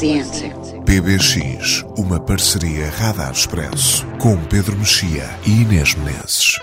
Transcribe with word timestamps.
the 0.00 0.18
answer? 0.18 0.52
PBX, 0.84 1.84
uma 1.96 2.20
parceria 2.20 2.90
Radar 2.90 3.32
Expresso, 3.32 4.06
com 4.18 4.36
Pedro 4.44 4.76
Mexia 4.76 5.30
e 5.46 5.62
Inês 5.62 5.94
Menezes. 5.94 6.58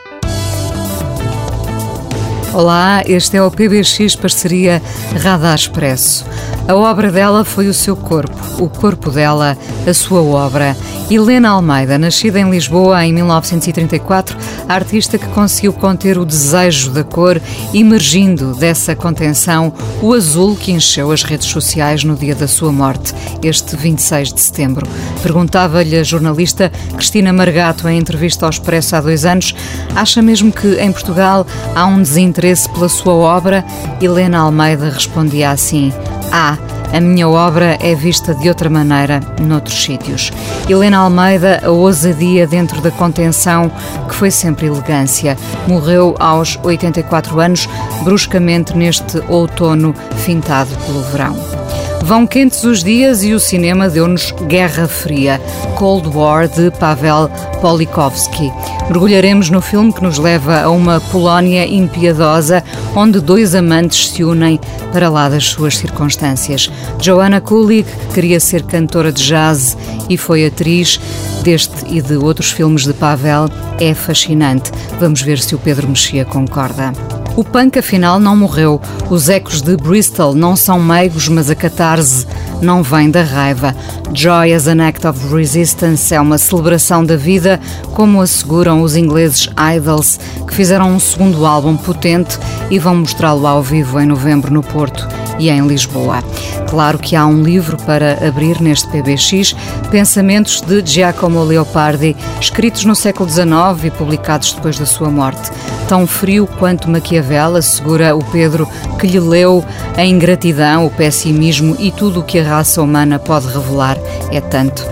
Olá, 2.52 3.04
este 3.06 3.38
é 3.38 3.44
o 3.44 3.52
PBX 3.52 4.16
Parceria 4.16 4.82
Radar 5.22 5.54
Expresso. 5.54 6.26
A 6.68 6.76
obra 6.76 7.12
dela 7.12 7.46
foi 7.46 7.68
o 7.68 7.74
seu 7.74 7.96
corpo, 7.96 8.64
o 8.64 8.68
corpo 8.68 9.12
dela, 9.12 9.56
a 9.88 9.94
sua 9.94 10.22
obra. 10.22 10.76
Helena 11.12 11.50
Almeida, 11.50 11.98
nascida 11.98 12.40
em 12.40 12.50
Lisboa 12.50 13.04
em 13.04 13.14
1934, 13.14 14.38
a 14.68 14.76
artista 14.76 15.18
que 15.18 15.28
conseguiu 15.30 15.74
conter 15.74 16.20
o 16.20 16.26
desejo 16.26 16.92
da 16.92 17.04
cor, 17.04 17.42
emergindo 17.74 18.54
dessa 18.54 18.96
contenção 18.96 19.74
o 20.02 20.14
azul 20.14 20.56
que 20.56 20.72
encheu 20.72 21.12
as 21.12 21.24
redes 21.24 21.48
sociais 21.48 22.04
no 22.04 22.16
dia 22.16 22.36
da 22.36 22.48
sua 22.48 22.72
morte, 22.72 23.16
este 23.42 23.76
26 23.76 24.34
de 24.34 24.42
setembro. 24.42 24.88
Perguntava-lhe 25.24 25.98
a 25.98 26.04
jornalista 26.04 26.72
Cristina 26.96 27.34
Margato 27.34 27.88
em 27.90 27.98
entrevista 27.98 28.46
ao 28.46 28.52
Expresso 28.52 28.96
há 28.96 29.02
dois 29.02 29.26
anos: 29.26 29.56
acha 29.96 30.22
mesmo 30.22 30.52
que 30.52 30.76
em 30.80 30.92
Portugal 30.92 31.48
há 31.74 31.86
um 31.88 32.00
desinteresse 32.00 32.39
pela 32.70 32.88
sua 32.88 33.14
obra? 33.14 33.66
Helena 34.02 34.40
Almeida 34.40 34.90
respondia 34.90 35.52
assim. 35.52 35.94
Ah, 36.32 36.58
a 36.94 37.00
minha 37.00 37.28
obra 37.28 37.78
é 37.82 37.94
vista 37.94 38.34
de 38.34 38.48
outra 38.48 38.70
maneira 38.70 39.20
noutros 39.42 39.84
sítios. 39.84 40.32
Helena 40.68 41.00
Almeida, 41.00 41.60
a 41.64 41.70
ousadia 41.70 42.48
dentro 42.48 42.82
da 42.82 42.92
contenção, 42.92 43.70
que 44.08 44.16
foi 44.16 44.32
sempre 44.32 44.68
elegância. 44.68 45.38
Morreu 45.68 46.16
aos 46.18 46.58
84 46.64 47.40
anos, 47.40 47.68
bruscamente 48.04 48.76
neste 48.76 49.22
outono 49.28 49.94
fintado 50.24 50.70
pelo 50.86 51.02
verão. 51.04 51.59
Vão 52.04 52.26
quentes 52.26 52.64
os 52.64 52.84
dias 52.84 53.24
e 53.24 53.34
o 53.34 53.40
cinema 53.40 53.90
deu-nos 53.90 54.32
Guerra 54.48 54.88
Fria, 54.88 55.40
Cold 55.76 56.08
War 56.10 56.48
de 56.48 56.72
Pavel 56.72 57.30
Polikovsky. 57.62 58.52
Mergulharemos 58.88 59.50
no 59.50 59.62
filme 59.62 59.94
que 59.94 60.02
nos 60.02 60.18
leva 60.18 60.62
a 60.62 60.70
uma 60.70 61.00
Polónia 61.00 61.68
impiedosa, 61.68 62.64
onde 62.96 63.20
dois 63.20 63.54
amantes 63.54 64.10
se 64.10 64.24
unem 64.24 64.60
para 64.92 65.10
lá 65.10 65.30
das 65.30 65.46
suas 65.46 65.78
circunstâncias. 65.78 66.72
Joanna 67.00 67.40
Kulig 67.40 67.86
queria 68.14 68.40
ser 68.40 68.64
cantora 68.64 69.12
de 69.12 69.24
jazz 69.24 69.78
e 70.10 70.18
foi 70.18 70.46
atriz 70.46 71.00
deste 71.44 71.86
e 71.88 72.02
de 72.02 72.16
outros 72.16 72.52
filmes 72.52 72.86
de 72.86 72.94
Pavel. 72.94 73.50
É 73.80 73.94
fascinante. 73.94 74.72
Vamos 75.00 75.22
ver 75.22 75.40
se 75.40 75.54
o 75.54 75.60
Pedro 75.60 75.88
Mexia 75.88 76.26
concorda. 76.26 77.19
O 77.40 77.44
punk 77.46 77.80
afinal 77.80 78.20
não 78.20 78.36
morreu. 78.36 78.82
Os 79.10 79.30
ecos 79.30 79.62
de 79.62 79.78
Bristol 79.78 80.36
não 80.36 80.58
são 80.58 80.78
meigos, 80.78 81.30
mas 81.30 81.50
a 81.50 81.56
catarse 81.56 82.28
não 82.62 82.84
vem 82.84 83.10
da 83.10 83.24
raiva. 83.24 83.76
Joy 84.14 84.54
as 84.54 84.68
an 84.68 84.86
Act 84.86 85.06
of 85.08 85.34
Resistance 85.34 86.14
é 86.14 86.20
uma 86.20 86.38
celebração 86.38 87.06
da 87.06 87.16
vida, 87.16 87.60
como 87.94 88.22
asseguram 88.22 88.82
os 88.82 88.96
ingleses 88.96 89.50
Idols, 89.76 90.20
que 90.48 90.54
fizeram 90.54 90.92
um 90.92 91.00
segundo 91.00 91.46
álbum 91.46 91.78
potente 91.78 92.38
e 92.70 92.80
vão 92.80 92.96
mostrá-lo 92.96 93.46
ao 93.46 93.62
vivo 93.62 94.00
em 94.00 94.06
novembro 94.06 94.54
no 94.54 94.64
Porto 94.64 95.08
e 95.40 95.50
em 95.50 95.66
Lisboa. 95.66 96.24
Claro 96.70 97.00
que 97.00 97.16
há 97.16 97.26
um 97.26 97.42
livro 97.42 97.78
para 97.78 98.28
abrir 98.28 98.62
neste 98.62 98.88
PBX, 98.90 99.56
Pensamentos 99.90 100.62
de 100.62 100.86
Giacomo 100.86 101.44
Leopardi, 101.44 102.16
escritos 102.40 102.86
no 102.86 102.96
século 102.96 103.28
XIX 103.28 103.86
e 103.86 103.90
publicados 103.90 104.54
depois 104.54 104.78
da 104.78 104.86
sua 104.86 105.10
morte. 105.10 105.50
Tão 105.88 106.06
frio 106.06 106.46
quanto 106.60 106.90
Maquiavel, 106.90 107.56
assegura 107.56 108.16
o 108.16 108.24
Pedro, 108.24 108.70
que 109.00 109.08
lhe 109.08 109.20
leu 109.20 109.66
a 109.98 110.06
ingratidão, 110.06 110.86
o 110.86 110.92
pessimismo 110.92 111.76
e 111.80 111.92
tudo 111.92 112.20
o 112.20 112.24
que 112.24 112.38
a 112.38 112.44
raça 112.50 112.82
humana 112.82 113.20
pode 113.20 113.48
revelar. 113.48 113.98
É 114.32 114.42
tanto. 114.42 114.84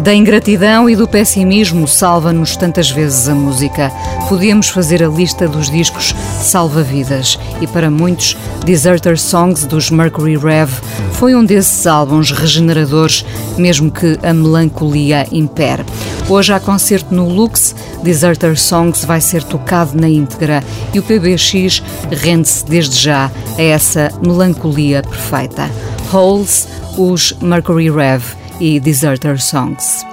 Da 0.00 0.14
ingratidão 0.14 0.88
e 0.88 0.96
do 0.96 1.06
pessimismo 1.06 1.86
salva-nos 1.86 2.56
tantas 2.56 2.90
vezes 2.90 3.28
a 3.28 3.34
música. 3.34 3.92
Podíamos 4.28 4.68
fazer 4.68 5.02
a 5.02 5.08
lista 5.08 5.46
dos 5.46 5.70
discos 5.70 6.14
salva-vidas 6.40 7.38
e 7.60 7.66
para 7.66 7.90
muitos, 7.90 8.36
Deserter 8.64 9.18
Songs 9.18 9.64
dos 9.64 9.90
Mercury 9.90 10.36
Rev 10.36 10.70
foi 11.12 11.34
um 11.34 11.44
desses 11.44 11.86
álbuns 11.86 12.32
regeneradores, 12.32 13.24
mesmo 13.56 13.90
que 13.90 14.18
a 14.22 14.32
melancolia 14.32 15.26
impere. 15.30 15.84
Hoje 16.32 16.50
há 16.50 16.58
concerto 16.58 17.14
no 17.14 17.28
Lux, 17.28 17.76
Deserter 18.02 18.58
Songs 18.58 19.04
vai 19.04 19.20
ser 19.20 19.44
tocado 19.44 20.00
na 20.00 20.08
íntegra 20.08 20.64
e 20.94 20.98
o 20.98 21.02
PBX 21.02 21.82
rende-se 22.10 22.64
desde 22.64 22.98
já 22.98 23.30
a 23.58 23.62
essa 23.62 24.10
melancolia 24.22 25.02
perfeita. 25.02 25.70
Holes, 26.10 26.66
os 26.96 27.34
Mercury 27.34 27.90
Rev 27.90 28.22
e 28.58 28.80
Deserter 28.80 29.38
Songs. 29.42 30.06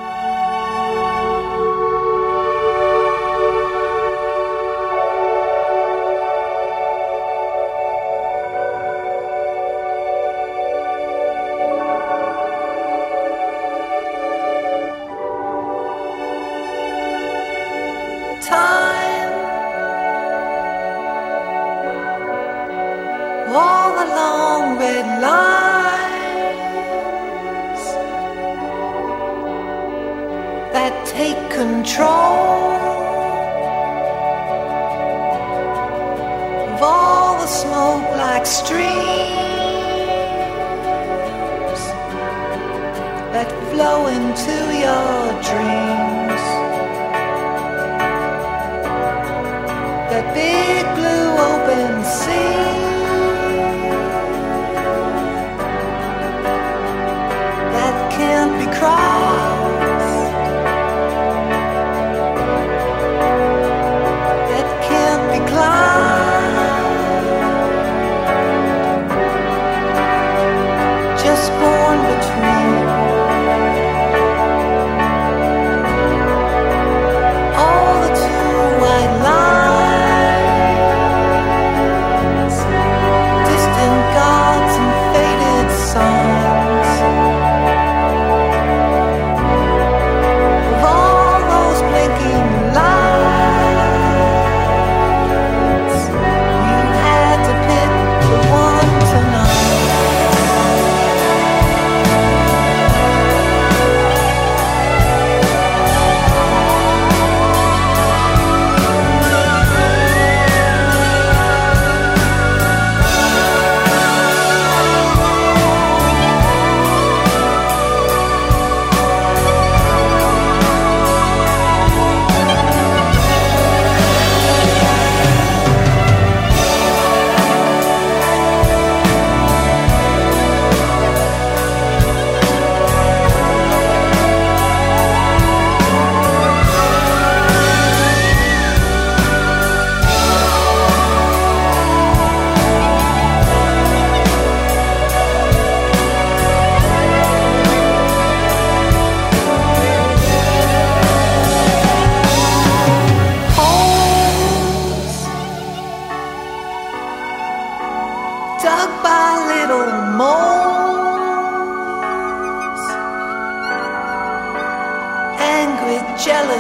Can't 58.20 58.60
be 58.60 58.66
cried 58.78 59.29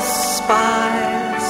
spies. 0.02 1.46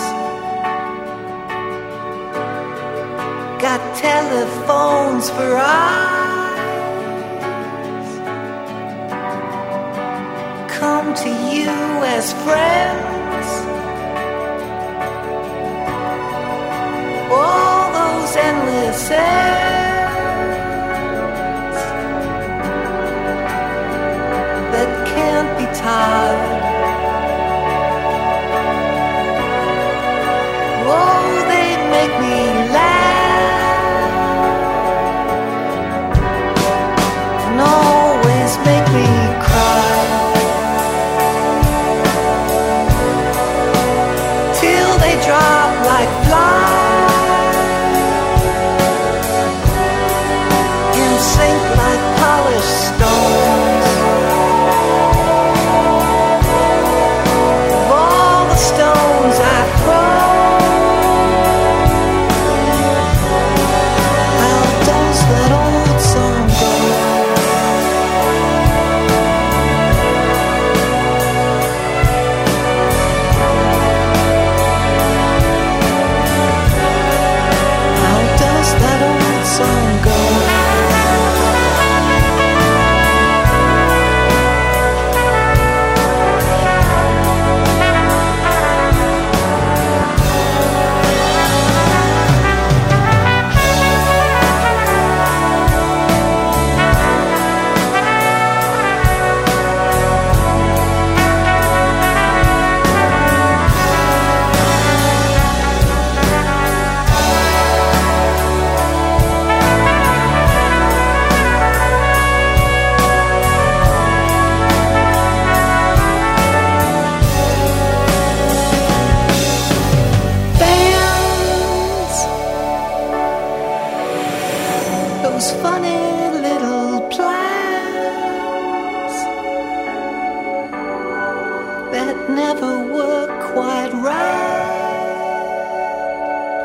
Got 3.62 3.82
telephones 3.98 5.30
for 5.30 5.58
eyes. 5.58 6.00
Come 10.80 11.14
to 11.24 11.30
you 11.54 11.70
as 12.16 12.34
friends. 12.44 13.48
All 17.32 17.92
those 17.94 18.36
endless 18.36 19.12
ends 19.12 19.79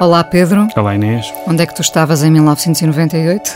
Olá 0.04 0.22
Pedro, 0.22 0.68
Olá 0.76 0.94
Inês. 0.94 1.32
onde 1.46 1.62
é 1.62 1.66
que 1.66 1.74
tu 1.74 1.80
estavas 1.80 2.22
em 2.22 2.30
1998? 2.30 3.50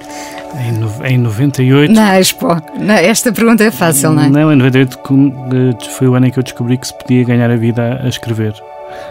Em, 0.58 0.72
no- 0.72 1.06
em 1.06 1.18
98. 1.18 1.92
Na 1.92 2.18
Expo. 2.18 2.56
Na- 2.78 3.00
esta 3.00 3.30
pergunta 3.30 3.62
é 3.62 3.70
fácil, 3.70 4.10
não 4.12 4.22
é? 4.24 4.28
Não, 4.30 4.50
em 4.50 4.56
98 4.56 4.98
com- 4.98 5.28
eh, 5.52 5.84
foi 5.98 6.08
o 6.08 6.14
ano 6.14 6.26
em 6.26 6.30
que 6.30 6.38
eu 6.38 6.42
descobri 6.42 6.78
que 6.78 6.86
se 6.86 6.94
podia 6.98 7.22
ganhar 7.22 7.50
a 7.50 7.56
vida 7.56 8.00
a 8.02 8.08
escrever. 8.08 8.54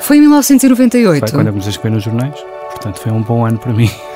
Foi 0.01 0.17
em 0.17 0.21
1998. 0.21 1.19
Foi 1.19 1.29
quando 1.31 1.47
comecei 1.49 1.69
a 1.69 1.71
escrever 1.71 1.93
nos 1.95 2.03
jornais. 2.03 2.33
Portanto, 2.71 2.99
foi 2.99 3.11
um 3.11 3.21
bom 3.21 3.45
ano 3.45 3.57
para 3.59 3.71
mim. 3.71 3.89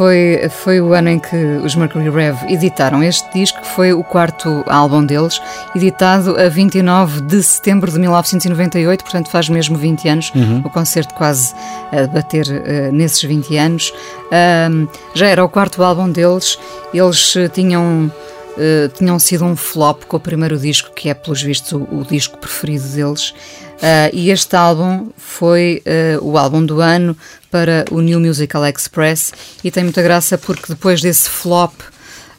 Foi, 0.00 0.48
foi 0.48 0.80
o 0.80 0.94
ano 0.94 1.10
em 1.10 1.18
que 1.18 1.36
os 1.62 1.74
Mercury 1.74 2.08
Rev 2.08 2.34
editaram 2.48 3.02
este 3.02 3.30
disco, 3.34 3.60
que 3.60 3.66
foi 3.66 3.92
o 3.92 4.02
quarto 4.02 4.64
álbum 4.66 5.04
deles, 5.04 5.38
editado 5.76 6.40
a 6.40 6.48
29 6.48 7.20
de 7.20 7.42
setembro 7.42 7.92
de 7.92 7.98
1998, 7.98 9.04
portanto 9.04 9.28
faz 9.28 9.50
mesmo 9.50 9.76
20 9.76 10.08
anos, 10.08 10.32
o 10.64 10.70
concerto 10.70 11.12
quase 11.12 11.54
a 11.92 12.06
bater 12.06 12.46
eh, 12.48 12.90
nesses 12.90 13.22
20 13.22 13.54
anos. 13.58 13.92
Ahm, 14.32 14.86
já 15.12 15.26
era 15.26 15.44
o 15.44 15.50
quarto 15.50 15.82
álbum 15.82 16.10
deles, 16.10 16.58
eles 16.94 17.36
eh, 17.36 17.48
tinham. 17.48 18.10
eh, 18.56 18.88
tinham 18.96 19.18
sido 19.18 19.44
um 19.44 19.54
flop 19.54 20.04
com 20.04 20.16
o 20.16 20.20
primeiro 20.20 20.56
disco, 20.58 20.90
que 20.94 21.10
é, 21.10 21.14
pelos 21.14 21.42
vistos, 21.42 21.72
o, 21.72 21.82
o 21.82 22.06
disco 22.08 22.38
preferido 22.38 22.88
deles. 22.88 23.34
Ah, 23.82 24.10
e 24.12 24.30
este 24.30 24.54
álbum 24.56 25.10
foi 25.16 25.82
eh, 25.86 26.18
o 26.20 26.36
álbum 26.36 26.64
do 26.64 26.80
ano 26.80 27.16
para 27.50 27.86
o 27.90 28.00
New 28.00 28.20
Musical 28.20 28.66
Express 28.66 29.32
e 29.64 29.70
tem 29.70 29.84
muita 29.84 30.02
graça 30.02 30.36
porque 30.36 30.64
depois 30.68 31.00
desse 31.00 31.30
flop 31.30 31.72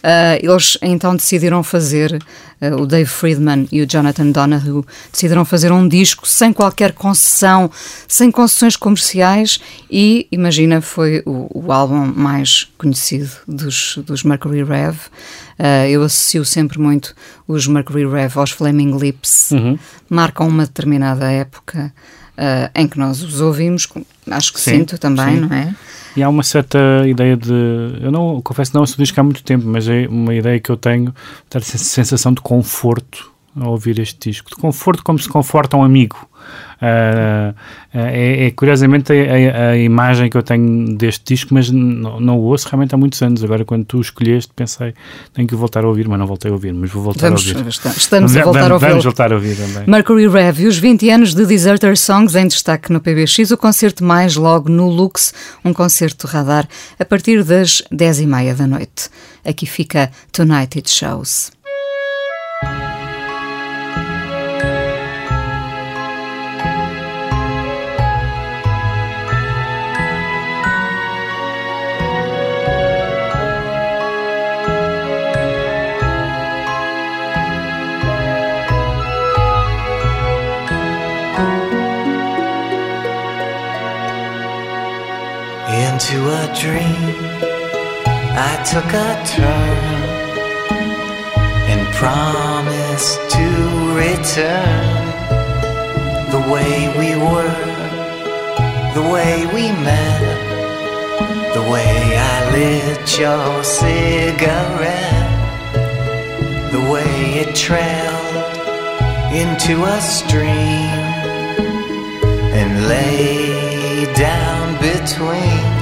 ah, 0.03 0.37
eles 0.41 0.77
então 0.81 1.15
decidiram 1.15 1.63
fazer, 1.63 2.19
o 2.79 2.85
Dave 2.85 3.09
Friedman 3.09 3.67
e 3.71 3.81
o 3.81 3.87
Jonathan 3.87 4.29
Donahue 4.29 4.85
decidiram 5.11 5.43
fazer 5.43 5.71
um 5.71 5.87
disco 5.87 6.27
sem 6.27 6.53
qualquer 6.53 6.91
concessão, 6.93 7.71
sem 8.07 8.29
concessões 8.29 8.75
comerciais 8.75 9.59
e, 9.89 10.27
imagina, 10.31 10.79
foi 10.79 11.23
o, 11.25 11.49
o 11.53 11.71
álbum 11.71 12.05
mais 12.05 12.67
conhecido 12.77 13.31
dos, 13.47 13.97
dos 14.05 14.23
Mercury 14.23 14.63
Rev. 14.63 14.95
Ah, 15.63 15.87
eu 15.87 16.01
associo 16.01 16.43
sempre 16.43 16.79
muito 16.79 17.13
os 17.47 17.67
Mercury 17.67 18.07
Rev 18.07 18.35
aos 18.35 18.49
Flaming 18.49 18.97
Lips, 18.97 19.51
marcam 20.09 20.47
uma 20.47 20.65
determinada 20.65 21.31
época 21.31 21.93
ah, 22.35 22.71
em 22.73 22.87
que 22.87 22.97
nós 22.97 23.21
os 23.21 23.39
ouvimos, 23.41 23.87
acho 24.31 24.53
que 24.53 24.59
Sim, 24.59 24.79
sinto 24.79 24.97
também, 24.97 25.35
sim. 25.35 25.41
não 25.41 25.55
é? 25.55 25.75
E 26.17 26.23
há 26.23 26.27
uma 26.27 26.41
certa 26.41 26.79
ideia 27.07 27.37
de. 27.37 27.53
Eu 28.01 28.11
não 28.11 28.41
confesso 28.41 28.71
não 28.73 28.81
ouço 28.81 28.95
o 28.95 28.97
disco 28.97 29.19
há 29.19 29.23
muito 29.23 29.43
tempo, 29.43 29.65
mas 29.67 29.87
é 29.87 30.07
uma 30.09 30.33
ideia 30.33 30.59
que 30.59 30.69
eu 30.69 30.75
tenho 30.75 31.13
de 31.49 31.63
sensação 31.63 32.33
de 32.33 32.41
conforto 32.41 33.31
ao 33.55 33.71
ouvir 33.71 33.99
este 33.99 34.31
disco. 34.31 34.49
De 34.49 34.55
conforto 34.55 35.03
como 35.03 35.19
se 35.19 35.29
conforta 35.29 35.77
um 35.77 35.83
amigo. 35.83 36.27
Ah, 36.81 37.53
é, 37.93 38.45
é 38.47 38.51
curiosamente 38.51 39.11
a, 39.13 39.15
a- 39.15 39.69
a 39.71 39.77
imagem 39.77 40.29
que 40.29 40.35
eu 40.37 40.41
tenho 40.41 40.95
deste 40.97 41.23
disco, 41.25 41.53
mas 41.53 41.69
não, 41.69 42.19
não 42.19 42.39
o 42.39 42.43
ouço 42.43 42.67
realmente 42.67 42.95
há 42.95 42.97
muitos 42.97 43.21
anos. 43.21 43.43
Agora, 43.43 43.63
quando 43.63 43.85
tu 43.85 44.01
escolheste, 44.01 44.51
pensei, 44.55 44.93
tenho 45.33 45.47
que 45.47 45.53
voltar 45.55 45.83
a 45.83 45.87
ouvir, 45.87 46.07
mas 46.07 46.17
não 46.17 46.25
voltei 46.25 46.49
a 46.49 46.53
ouvir, 46.53 46.73
mas 46.73 46.89
vou 46.89 47.03
voltar 47.03 47.27
Vamos, 47.27 47.45
a 47.53 47.57
ouvir. 47.59 47.69
estamos 47.69 48.35
a 48.35 48.39
Vamos- 48.39 48.43
voltar 48.45 48.59
a 48.59 48.61
vamos, 48.63 48.71
ouvi-lo. 48.73 48.89
vamos 48.89 49.03
voltar 49.05 49.31
a 49.31 49.35
ouvir 49.35 49.55
também. 49.57 49.83
Mercury 49.87 50.27
Rev 50.27 50.59
os 50.67 50.77
20 50.77 51.09
anos 51.11 51.35
de 51.35 51.45
Deserter 51.45 51.95
Songs 51.97 52.35
em 52.35 52.47
destaque 52.47 52.91
no 52.91 52.99
PBX, 52.99 53.51
o 53.51 53.57
concerto 53.57 54.03
mais 54.03 54.35
logo 54.35 54.67
no 54.69 54.89
Lux, 54.89 55.33
um 55.63 55.73
concerto 55.73 56.25
radar 56.27 56.67
a 56.99 57.05
partir 57.05 57.43
das 57.43 57.83
10h30 57.93 58.55
da 58.55 58.65
noite. 58.67 59.09
Aqui 59.45 59.65
fica 59.65 60.09
Tonight 60.31 60.77
It 60.79 60.89
Shows. 60.89 61.51
Into 86.11 86.27
a 86.27 86.45
dream, 86.59 87.15
I 88.35 88.61
took 88.69 88.83
a 88.83 89.23
turn 89.25 90.03
and 91.71 91.87
promised 91.95 93.17
to 93.29 93.45
return 93.95 95.05
the 96.31 96.41
way 96.51 96.89
we 96.99 97.15
were, 97.15 97.55
the 98.93 99.03
way 99.09 99.45
we 99.53 99.71
met, 99.71 101.53
the 101.53 101.61
way 101.71 102.17
I 102.17 102.51
lit 102.57 103.17
your 103.17 103.63
cigarette, 103.63 105.31
the 106.73 106.81
way 106.91 107.39
it 107.39 107.55
trailed 107.55 108.57
into 109.33 109.85
a 109.85 110.01
stream 110.01 110.91
and 112.59 112.89
lay 112.89 114.13
down 114.13 114.75
between. 114.81 115.80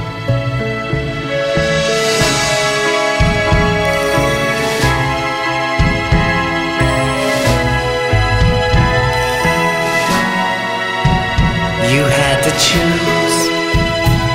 Choose 12.68 13.38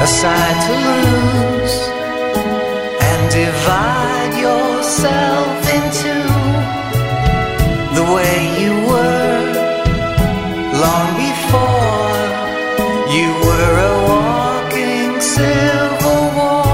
a 0.05 0.07
side 0.07 0.59
to 0.65 0.73
lose 0.87 1.77
and 3.07 3.21
divide 3.41 4.33
yourself 4.47 5.57
into 5.77 6.15
the 7.97 8.05
way 8.15 8.35
you 8.61 8.73
were 8.91 9.43
long 10.83 11.09
before 11.27 12.15
you 13.15 13.27
were 13.45 13.73
a 13.89 13.95
walking 14.11 15.11
civil 15.35 16.23
war. 16.39 16.65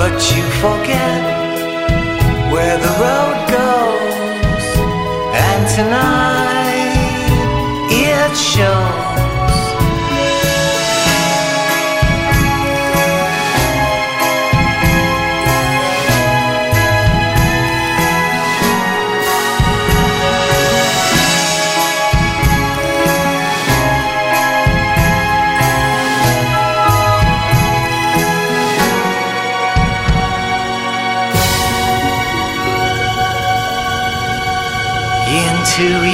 But 0.00 0.16
you 0.32 0.42
forget 0.64 1.22
where 2.52 2.78
the 2.86 2.92
road 3.04 3.38
goes, 3.58 4.66
and 5.48 5.60
tonight 5.76 6.68
it 7.90 8.36
shows. 8.36 9.17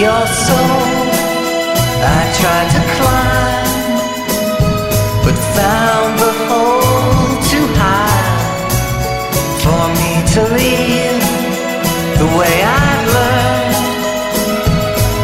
Your 0.00 0.26
soul. 0.26 0.82
I 2.06 2.20
tried 2.40 2.70
to 2.76 2.82
climb, 2.96 3.96
but 5.24 5.36
found 5.56 6.12
the 6.18 6.32
hole 6.46 7.28
too 7.50 7.66
high 7.80 8.28
for 9.62 9.82
me 10.00 10.12
to 10.34 10.40
leave 10.58 11.24
the 12.20 12.28
way 12.38 12.54
I'd 12.62 13.04
learned, 13.16 13.78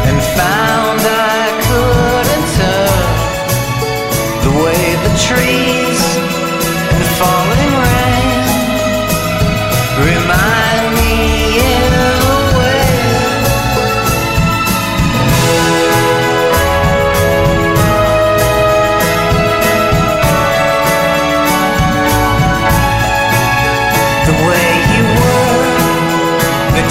and 0.07 0.17
found 0.39 1.01
I 1.03 1.43
couldn't 1.67 2.47
turn 2.57 3.11
the 4.45 4.53
way 4.63 4.83
the 5.05 5.13
trees 5.27 5.60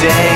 day 0.00 0.29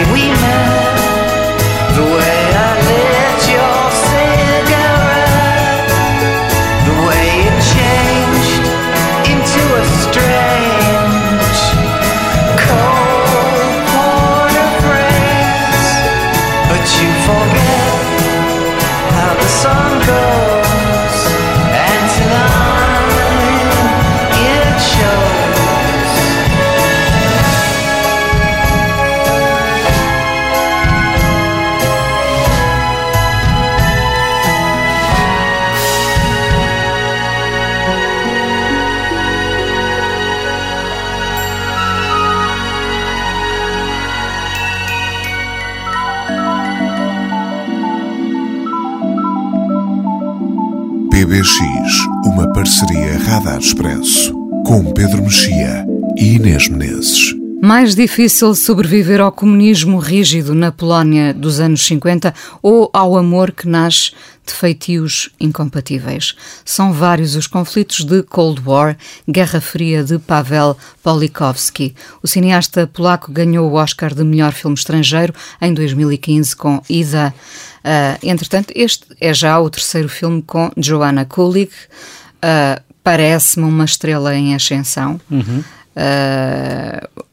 PBX, 51.35 52.07
uma 52.27 52.53
parceria 52.53 53.19
Radar 53.19 53.59
Expresso, 53.59 54.33
com 54.65 54.85
Pedro 54.93 55.21
Mexia 55.21 55.85
e 56.17 56.37
Inês 56.37 56.69
Menezes. 56.69 57.44
Mais 57.61 57.95
difícil 57.95 58.55
sobreviver 58.55 59.21
ao 59.21 59.33
comunismo 59.33 59.99
rígido 59.99 60.55
na 60.55 60.71
Polónia 60.71 61.33
dos 61.33 61.61
anos 61.61 61.85
50 61.87 62.35
ou 62.63 62.91
ao 62.93 63.17
amor 63.17 63.53
que 63.53 63.67
nasce 63.67 64.13
de 64.47 64.53
feitios 64.53 65.31
incompatíveis. 65.41 66.35
São 66.65 66.93
vários 66.93 67.35
os 67.35 67.47
conflitos 67.47 68.05
de 68.05 68.23
Cold 68.23 68.61
War, 68.65 68.97
Guerra 69.29 69.61
Fria 69.61 70.05
de 70.05 70.19
Pavel 70.19 70.77
Polikowski. 71.03 71.95
O 72.23 72.27
cineasta 72.27 72.87
polaco 72.87 73.33
ganhou 73.33 73.71
o 73.71 73.75
Oscar 73.75 74.15
de 74.15 74.23
melhor 74.25 74.53
filme 74.53 74.77
estrangeiro 74.77 75.33
em 75.61 75.73
2015 75.73 76.55
com 76.57 76.83
Ida. 76.89 77.35
Uh, 77.81 78.19
entretanto, 78.23 78.73
este 78.77 79.07
é 79.21 79.33
já 79.33 79.59
o 79.59 79.71
terceiro 79.71 80.09
filme 80.09 80.43
com 80.43 80.71
Joanna 80.77 81.25
Kulig. 81.25 81.71
Uh, 82.37 82.83
Parece-me 83.05 83.67
uma 83.67 83.85
estrela 83.85 84.35
em 84.35 84.55
ascensão. 84.55 85.21
Uhum. 85.31 85.63
Uh, 85.95 87.25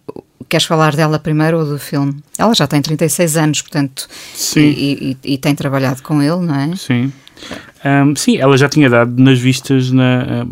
queres 0.51 0.65
falar 0.65 0.95
dela 0.95 1.17
primeiro 1.17 1.59
ou 1.59 1.65
do 1.65 1.79
filme? 1.79 2.21
Ela 2.37 2.53
já 2.53 2.67
tem 2.67 2.81
36 2.81 3.37
anos, 3.37 3.61
portanto, 3.61 4.07
Sim. 4.35 4.59
E, 4.59 5.17
e, 5.23 5.33
e 5.33 5.37
tem 5.37 5.55
trabalhado 5.55 6.03
com 6.03 6.21
ele, 6.21 6.45
não 6.45 6.55
é? 6.55 6.75
Sim. 6.75 7.11
Um, 7.83 8.15
sim, 8.15 8.37
ela 8.37 8.55
já 8.55 8.69
tinha 8.69 8.87
dado 8.87 9.19
nas 9.19 9.39
vistas 9.39 9.91
na, 9.91 10.45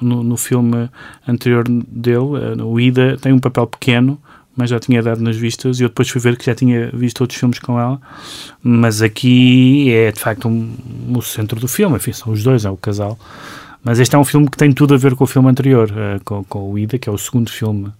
no, 0.00 0.24
no, 0.24 0.36
filme 0.36 0.90
anterior 1.28 1.64
dele, 1.68 2.16
uh, 2.16 2.66
o 2.66 2.80
Ida, 2.80 3.16
tem 3.20 3.32
um 3.32 3.38
papel 3.38 3.68
pequeno, 3.68 4.20
mas 4.56 4.70
já 4.70 4.80
tinha 4.80 5.00
dado 5.00 5.20
nas 5.20 5.36
vistas 5.36 5.78
e 5.78 5.84
eu 5.84 5.88
depois 5.88 6.08
fui 6.08 6.20
ver 6.20 6.36
que 6.36 6.44
já 6.44 6.54
tinha 6.54 6.90
visto 6.92 7.20
outros 7.20 7.38
filmes 7.38 7.60
com 7.60 7.78
ela, 7.78 8.00
mas 8.60 9.00
aqui 9.00 9.92
é 9.92 10.10
de 10.10 10.18
facto 10.18 10.48
um, 10.48 10.74
o 11.14 11.22
centro 11.22 11.60
do 11.60 11.68
filme, 11.68 11.94
enfim, 11.96 12.12
são 12.12 12.32
os 12.32 12.42
dois, 12.42 12.64
é 12.64 12.70
o 12.70 12.76
casal. 12.76 13.16
Mas 13.84 14.00
este 14.00 14.16
é 14.16 14.18
um 14.18 14.24
filme 14.24 14.48
que 14.48 14.56
tem 14.56 14.72
tudo 14.72 14.94
a 14.94 14.96
ver 14.96 15.14
com 15.14 15.22
o 15.22 15.26
filme 15.26 15.48
anterior, 15.48 15.88
uh, 15.90 16.24
com, 16.24 16.42
com 16.42 16.72
o 16.72 16.76
Ida, 16.76 16.98
que 16.98 17.08
é 17.08 17.12
o 17.12 17.18
segundo 17.18 17.50
filme 17.50 17.92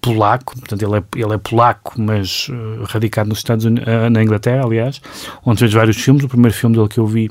polaco, 0.00 0.58
portanto 0.58 0.82
ele 0.82 0.96
é, 0.96 1.02
ele 1.16 1.34
é 1.34 1.38
polaco, 1.38 1.94
mas 2.00 2.48
uh, 2.48 2.84
radicado 2.84 3.28
nos 3.28 3.38
Estados 3.38 3.64
Unidos, 3.64 3.86
na 4.10 4.22
Inglaterra, 4.22 4.64
aliás, 4.64 5.00
onde 5.44 5.60
fez 5.60 5.72
vários 5.72 5.96
filmes. 5.96 6.24
O 6.24 6.28
primeiro 6.28 6.56
filme 6.56 6.76
dele 6.76 6.88
que 6.88 6.98
eu 6.98 7.06
vi, 7.06 7.30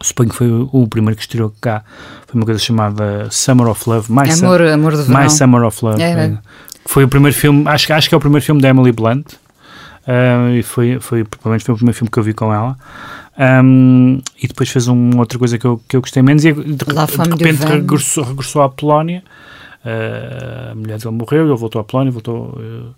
suponho 0.00 0.30
que 0.30 0.36
foi 0.36 0.50
o, 0.50 0.68
o 0.72 0.88
primeiro 0.88 1.16
que 1.16 1.22
estreou 1.22 1.52
cá, 1.60 1.84
foi 2.26 2.40
uma 2.40 2.44
coisa 2.44 2.60
chamada 2.60 3.28
Summer 3.30 3.68
of 3.68 3.88
Love, 3.88 4.10
My, 4.10 4.20
amor, 4.20 4.32
Su 4.32 4.46
amor 4.46 4.96
de 4.96 5.10
My 5.10 5.30
Summer 5.30 5.62
of 5.64 5.84
Love. 5.84 6.02
É, 6.02 6.38
foi 6.86 7.04
o 7.04 7.08
primeiro 7.08 7.36
filme, 7.36 7.68
acho, 7.68 7.92
acho 7.92 8.08
que 8.08 8.14
é 8.14 8.18
o 8.18 8.20
primeiro 8.20 8.44
filme 8.44 8.60
da 8.60 8.68
Emily 8.68 8.92
Blunt. 8.92 9.34
Uh, 10.02 10.56
e 10.56 10.62
foi, 10.64 10.98
foi, 11.00 11.22
provavelmente 11.22 11.64
foi 11.64 11.74
o 11.74 11.76
primeiro 11.76 11.96
filme 11.96 12.10
que 12.10 12.18
eu 12.18 12.22
vi 12.24 12.32
com 12.32 12.52
ela. 12.52 12.76
Um, 13.38 14.20
e 14.42 14.46
depois 14.46 14.68
fez 14.68 14.88
uma 14.88 15.20
outra 15.20 15.38
coisa 15.38 15.56
que 15.58 15.64
eu, 15.64 15.80
que 15.88 15.96
eu 15.96 16.00
gostei 16.00 16.22
menos 16.22 16.44
e 16.44 16.52
de, 16.52 16.62
de, 16.62 16.74
de 16.74 16.84
repente 16.84 17.64
regressou, 17.64 18.24
regressou 18.24 18.62
à 18.62 18.68
Polónia. 18.68 19.22
Uh, 19.84 20.70
a 20.70 20.74
mulher 20.74 20.98
dele 20.98 21.14
morreu, 21.14 21.46
ele 21.46 21.56
voltou 21.56 21.80
à 21.80 21.84
Polónia, 21.84 22.12
voltou, 22.12 22.58
uh, 22.58 22.94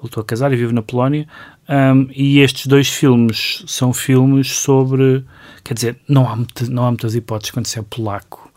voltou 0.00 0.20
a 0.20 0.24
casar 0.24 0.52
e 0.52 0.56
vive 0.56 0.72
na 0.72 0.82
Polónia. 0.82 1.26
Um, 1.68 2.08
e 2.14 2.40
estes 2.40 2.66
dois 2.66 2.88
filmes 2.88 3.64
são 3.66 3.92
filmes 3.92 4.52
sobre. 4.52 5.24
Quer 5.64 5.74
dizer, 5.74 5.96
não 6.08 6.28
há, 6.28 6.38
não 6.68 6.84
há 6.84 6.88
muitas 6.88 7.14
hipóteses 7.14 7.50
quando 7.50 7.66
se 7.66 7.78
é 7.78 7.82
polaco, 7.82 8.50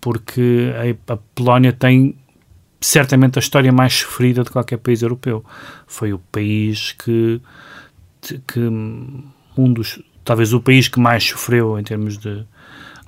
porque 0.00 0.72
a, 1.08 1.12
a 1.12 1.16
Polónia 1.34 1.72
tem 1.72 2.16
certamente 2.80 3.38
a 3.38 3.40
história 3.40 3.72
mais 3.72 3.94
sofrida 3.94 4.44
de 4.44 4.50
qualquer 4.50 4.78
país 4.78 5.02
europeu. 5.02 5.44
Foi 5.86 6.12
o 6.12 6.18
país 6.18 6.92
que, 6.92 7.40
que 8.46 8.60
um 8.60 9.72
dos, 9.72 10.00
talvez 10.24 10.52
o 10.52 10.60
país 10.60 10.88
que 10.88 11.00
mais 11.00 11.24
sofreu 11.24 11.78
em 11.78 11.82
termos 11.82 12.18
de 12.18 12.44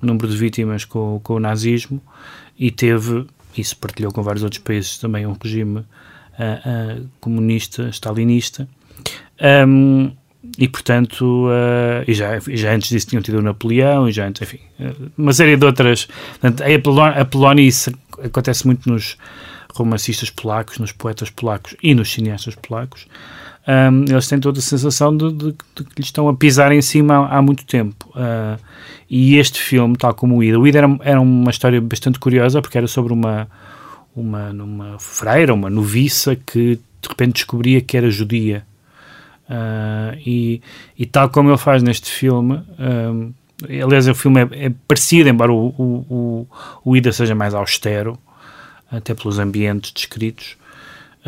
número 0.01 0.29
de 0.29 0.37
vítimas 0.37 0.85
com, 0.85 1.21
com 1.23 1.35
o 1.35 1.41
nazismo 1.41 2.01
e 2.59 2.71
teve, 2.71 3.27
isso 3.61 3.77
partilhou 3.77 4.13
com 4.13 4.23
vários 4.23 4.43
outros 4.43 4.63
países 4.63 4.99
também, 4.99 5.27
um 5.27 5.37
regime 5.41 5.79
uh, 5.79 5.83
uh, 5.83 7.09
comunista, 7.21 7.89
stalinista. 7.91 8.69
Um, 9.67 10.13
e 10.59 10.69
portanto, 10.69 11.49
uh, 11.49 12.05
e 12.07 12.15
já, 12.15 12.39
já 12.39 12.73
antes 12.73 12.91
disso 12.91 13.09
tinham 13.09 13.23
tido 13.23 13.39
o 13.39 13.43
Napoleão, 13.43 14.09
e 14.09 14.13
já 14.13 14.27
antes, 14.27 14.43
enfim, 14.43 14.61
uma 15.17 15.33
série 15.33 15.57
de 15.57 15.65
outras. 15.65 16.09
Portanto, 16.41 16.63
a 16.63 16.79
Polónia, 16.79 17.21
a 17.21 17.25
Polónia, 17.25 17.63
isso 17.63 17.93
acontece 18.23 18.67
muito 18.67 18.89
nos 18.89 19.17
romancistas 19.75 20.31
polacos, 20.31 20.79
nos 20.79 20.93
poetas 20.93 21.31
polacos 21.31 21.77
e 21.83 21.95
nos 21.95 22.13
cineastas 22.13 22.55
polacos. 22.55 23.07
Um, 23.69 24.11
eles 24.11 24.27
têm 24.27 24.41
toda 24.41 24.61
a 24.61 24.63
sensação 24.63 25.15
de, 25.15 25.31
de, 25.31 25.45
de, 25.47 25.85
que 25.85 25.99
lhes 25.99 26.07
estão 26.07 26.27
a 26.27 26.35
pisar 26.35 26.73
em 26.73 26.81
cima 26.81 27.19
há, 27.19 27.37
há 27.37 27.43
muito 27.43 27.67
tempo. 27.67 28.09
Uh, 28.15 28.59
e 29.11 29.37
este 29.37 29.61
filme, 29.61 29.95
tal 29.95 30.15
como 30.15 30.39
o 30.39 30.43
Ida, 30.43 30.59
o 30.59 30.67
Ida 30.67 30.79
era, 30.79 30.99
era 31.03 31.21
uma 31.21 31.51
história 31.51 31.79
bastante 31.79 32.19
curiosa 32.19 32.63
porque 32.63 32.79
era 32.79 32.87
sobre 32.87 33.13
uma, 33.13 33.47
uma, 34.17 34.51
uma 34.51 34.99
freira, 34.99 35.53
uma 35.53 35.69
noviça 35.69 36.35
que 36.35 36.77
de 36.77 37.09
repente 37.09 37.35
descobria 37.35 37.83
que 37.83 37.97
era 37.97 38.11
judia. 38.11 38.67
Uh, 39.49 40.17
e, 40.27 40.63
e, 40.99 41.07
tal 41.07 41.29
como 41.29 41.51
ele 41.51 41.59
faz 41.59 41.83
neste 41.83 42.11
filme, 42.11 42.61
um, 42.79 43.33
aliás, 43.63 44.07
o 44.09 44.15
filme 44.15 44.43
é, 44.43 44.67
é 44.67 44.73
parecido, 44.87 45.29
embora 45.29 45.53
o, 45.53 45.69
o, 45.69 46.07
o, 46.11 46.47
o, 46.85 46.97
Ida 46.97 47.13
seja 47.13 47.35
mais 47.35 47.55
austero, 47.55 48.19
até 48.91 49.15
pelos 49.15 49.39
ambientes 49.39 49.91
descritos. 49.93 50.57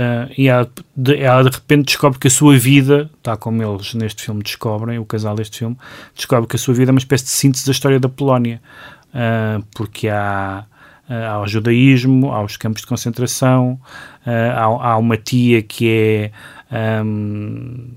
Uh, 0.00 0.32
e 0.38 0.48
ela 0.48 0.70
de, 0.96 1.16
ela 1.16 1.44
de 1.44 1.50
repente 1.50 1.86
descobre 1.88 2.18
que 2.18 2.26
a 2.26 2.30
sua 2.30 2.56
vida, 2.56 3.10
tal 3.22 3.36
como 3.36 3.62
eles 3.62 3.92
neste 3.92 4.22
filme 4.22 4.42
descobrem, 4.42 4.98
o 4.98 5.04
casal 5.04 5.34
deste 5.34 5.58
filme, 5.58 5.76
descobre 6.14 6.48
que 6.48 6.56
a 6.56 6.58
sua 6.58 6.72
vida 6.72 6.90
é 6.90 6.94
uma 6.94 6.98
espécie 6.98 7.24
de 7.24 7.30
síntese 7.30 7.66
da 7.66 7.72
história 7.72 8.00
da 8.00 8.08
Polónia, 8.08 8.62
uh, 9.08 9.62
porque 9.74 10.08
há, 10.08 10.64
há 11.06 11.40
o 11.42 11.46
judaísmo, 11.46 12.32
há 12.32 12.42
os 12.42 12.56
campos 12.56 12.80
de 12.80 12.86
concentração, 12.86 13.78
há, 14.24 14.62
há, 14.62 14.96
uma 14.96 15.18
tia 15.18 15.62
que 15.62 16.30
é. 16.72 16.82
Um, 16.94 17.90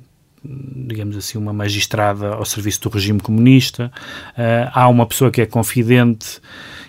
digamos 0.45 1.15
assim, 1.15 1.37
uma 1.37 1.53
magistrada 1.53 2.33
ao 2.33 2.43
serviço 2.43 2.81
do 2.81 2.89
regime 2.89 3.21
comunista, 3.21 3.89
uh, 4.31 4.69
há 4.73 4.89
uma 4.89 5.05
pessoa 5.05 5.31
que 5.31 5.39
é 5.39 5.45
confidente 5.45 6.41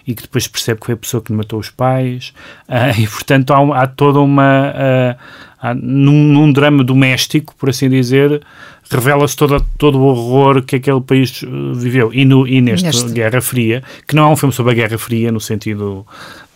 e 0.07 0.15
que 0.15 0.23
depois 0.23 0.47
percebe 0.47 0.81
que 0.81 0.87
foi 0.87 0.95
a 0.95 0.99
pessoa 0.99 1.23
que 1.23 1.33
matou 1.33 1.59
os 1.59 1.71
pais, 1.71 2.33
uh, 2.69 2.95
e 2.99 3.07
portanto 3.07 3.53
há, 3.53 3.83
há 3.83 3.87
toda 3.87 4.21
uma. 4.21 4.73
Uh, 4.73 5.23
há, 5.61 5.75
num, 5.75 6.33
num, 6.33 6.53
drama 6.53 6.85
doméstico, 6.85 7.55
por 7.57 7.71
assim 7.71 7.89
dizer, 7.89 8.43
revela-se 8.91 9.37
todo, 9.37 9.65
todo 9.79 9.99
o 9.99 10.05
horror 10.05 10.63
que 10.63 10.77
aquele 10.77 11.01
país 11.01 11.43
viveu. 11.75 12.13
E, 12.13 12.25
no, 12.25 12.47
e 12.47 12.61
neste, 12.61 12.87
neste, 12.87 13.13
Guerra 13.13 13.41
Fria, 13.41 13.83
que 14.07 14.15
não 14.15 14.25
é 14.25 14.33
um 14.33 14.37
filme 14.37 14.53
sobre 14.53 14.73
a 14.73 14.75
Guerra 14.75 14.99
Fria 14.99 15.33
no 15.33 15.41
sentido 15.41 16.07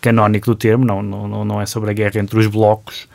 canónico 0.01 0.45
do 0.45 0.55
termo, 0.55 0.85
não, 0.85 1.01
não, 1.01 1.43
não 1.43 1.61
é 1.61 1.65
sobre 1.65 1.89
a 1.89 1.93
guerra 1.93 2.19
entre 2.19 2.39
os 2.39 2.47
blocos 2.47 3.07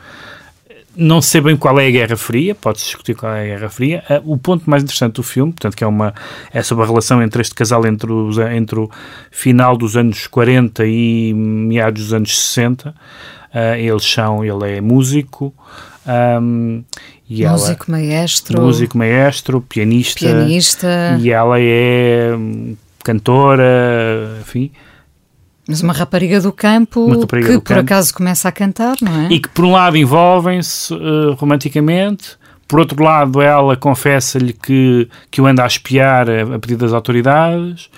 não 0.95 1.21
sei 1.21 1.41
bem 1.41 1.57
qual 1.57 1.79
é 1.79 1.87
a 1.87 1.91
Guerra 1.91 2.15
Fria, 2.15 2.55
pode-se 2.55 2.85
discutir 2.85 3.15
qual 3.15 3.33
é 3.33 3.41
a 3.41 3.45
Guerra 3.45 3.69
Fria. 3.69 4.03
Uh, 4.09 4.33
o 4.33 4.37
ponto 4.37 4.69
mais 4.69 4.83
interessante 4.83 5.15
do 5.15 5.23
filme, 5.23 5.51
portanto, 5.51 5.75
que 5.75 5.83
é, 5.83 5.87
uma, 5.87 6.13
é 6.53 6.61
sobre 6.63 6.83
a 6.83 6.87
relação 6.87 7.21
entre 7.21 7.41
este 7.41 7.53
casal 7.53 7.85
entre, 7.85 8.11
os, 8.11 8.37
entre 8.37 8.79
o 8.79 8.89
final 9.31 9.77
dos 9.77 9.97
anos 9.97 10.27
40 10.27 10.85
e 10.85 11.33
meados 11.33 12.03
dos 12.03 12.13
anos 12.13 12.37
60. 12.37 12.89
Uh, 12.89 12.93
ah, 13.53 13.77
eles 13.77 14.03
são, 14.03 14.43
ele 14.43 14.77
é 14.77 14.81
músico. 14.81 15.53
Um, 16.07 16.83
e 17.29 17.45
músico 17.47 17.85
ela, 17.89 17.99
maestro. 17.99 18.61
Músico 18.61 18.97
maestro, 18.97 19.61
pianista. 19.61 20.19
Pianista. 20.19 21.17
E 21.19 21.31
ela 21.31 21.59
é 21.59 22.35
hum, 22.35 22.75
cantora, 23.03 24.37
enfim. 24.41 24.71
Mas 25.67 25.81
uma 25.81 25.93
rapariga 25.93 26.39
do 26.39 26.51
campo 26.51 27.07
rapariga 27.21 27.47
que 27.47 27.53
do 27.53 27.61
por 27.61 27.69
campo. 27.69 27.81
acaso 27.81 28.13
começa 28.13 28.47
a 28.47 28.51
cantar, 28.51 28.95
não 29.01 29.21
é? 29.21 29.27
E 29.31 29.39
que 29.39 29.49
por 29.49 29.65
um 29.65 29.71
lado 29.71 29.97
envolvem-se 29.97 30.93
uh, 30.93 31.33
romanticamente, 31.33 32.37
por 32.67 32.79
outro 32.79 33.03
lado 33.03 33.41
ela 33.41 33.75
confessa-lhe 33.75 34.53
que, 34.53 35.09
que 35.31 35.41
o 35.41 35.45
anda 35.45 35.63
a 35.63 35.67
espiar 35.67 36.29
a, 36.29 36.55
a 36.55 36.59
pedido 36.59 36.85
das 36.85 36.93
autoridades, 36.93 37.89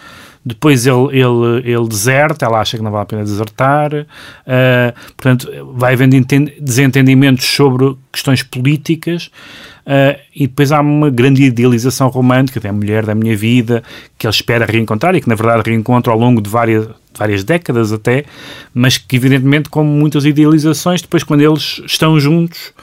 depois 0.48 0.88
ele, 0.88 1.08
ele, 1.12 1.72
ele 1.72 1.88
deserta, 1.88 2.46
ela 2.46 2.60
acha 2.60 2.78
que 2.78 2.84
não 2.84 2.92
vale 2.92 3.04
a 3.04 3.06
pena 3.06 3.24
desertar, 3.24 3.94
uh, 3.94 4.94
portanto 5.16 5.50
vai 5.74 5.94
havendo 5.94 6.16
desentendimentos 6.60 7.46
sobre 7.46 7.96
questões 8.12 8.44
políticas, 8.44 9.30
Uh, 9.88 10.20
e 10.36 10.48
depois 10.48 10.74
há 10.74 10.82
uma 10.82 11.10
grande 11.10 11.44
idealização 11.44 12.10
romântica 12.10 12.60
da 12.60 12.74
mulher 12.74 13.06
da 13.06 13.16
minha 13.16 13.38
vida, 13.38 13.82
que 14.18 14.28
ele 14.28 14.34
espera 14.34 14.66
reencontrar 14.66 15.16
e 15.16 15.22
que 15.22 15.30
na 15.30 15.36
verdade 15.36 15.64
reencontra 15.66 16.12
ao 16.12 16.20
longo 16.20 16.42
de 16.42 16.50
várias, 16.50 16.90
várias 17.18 17.42
décadas 17.46 17.94
até, 17.94 18.26
mas 18.74 18.98
que 18.98 19.16
evidentemente 19.16 19.70
com 19.70 19.86
muitas 19.86 20.26
idealizações, 20.26 21.02
depois 21.02 21.24
quando 21.24 21.40
eles 21.40 21.82
estão 21.86 22.20
juntos 22.20 22.74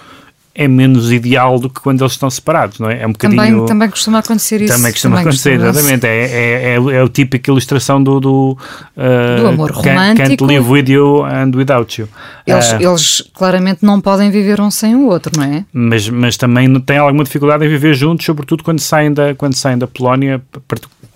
é 0.54 0.68
menos 0.68 1.10
ideal 1.12 1.58
do 1.58 1.68
que 1.68 1.80
quando 1.80 2.00
eles 2.02 2.12
estão 2.12 2.30
separados, 2.30 2.78
não 2.78 2.88
é? 2.88 3.02
É 3.02 3.06
um 3.06 3.12
bocadinho... 3.12 3.42
Também, 3.42 3.66
também 3.66 3.90
costuma 3.90 4.20
acontecer 4.20 4.62
isso. 4.62 4.72
Também 4.72 4.92
costuma 4.92 5.16
também 5.16 5.28
acontecer, 5.28 5.58
costuma 5.58 5.70
exatamente. 5.70 6.06
É, 6.06 6.24
é, 6.24 6.62
é, 6.62 6.74
é, 6.74 7.02
o 7.02 7.08
típico 7.08 7.50
ilustração 7.50 8.02
do... 8.02 8.20
Do, 8.20 8.56
uh, 8.96 9.40
do 9.40 9.48
amor 9.48 9.72
romântico. 9.72 10.28
Can't 10.28 10.44
live 10.44 10.70
with 10.70 10.88
you 10.88 11.24
and 11.24 11.50
without 11.54 12.00
you. 12.00 12.08
Eles, 12.46 12.72
uh, 12.72 12.76
eles 12.80 13.30
claramente 13.34 13.84
não 13.84 14.00
podem 14.00 14.30
viver 14.30 14.60
um 14.60 14.70
sem 14.70 14.94
o 14.94 15.06
outro, 15.06 15.32
não 15.36 15.44
é? 15.44 15.64
Mas, 15.72 16.08
mas 16.08 16.36
também 16.36 16.72
têm 16.80 16.98
alguma 16.98 17.24
dificuldade 17.24 17.64
em 17.64 17.68
viver 17.68 17.94
juntos, 17.94 18.24
sobretudo 18.24 18.62
quando 18.62 18.78
saem 18.78 19.12
da, 19.12 19.34
quando 19.34 19.54
saem 19.54 19.76
da 19.76 19.86
Polónia, 19.86 20.40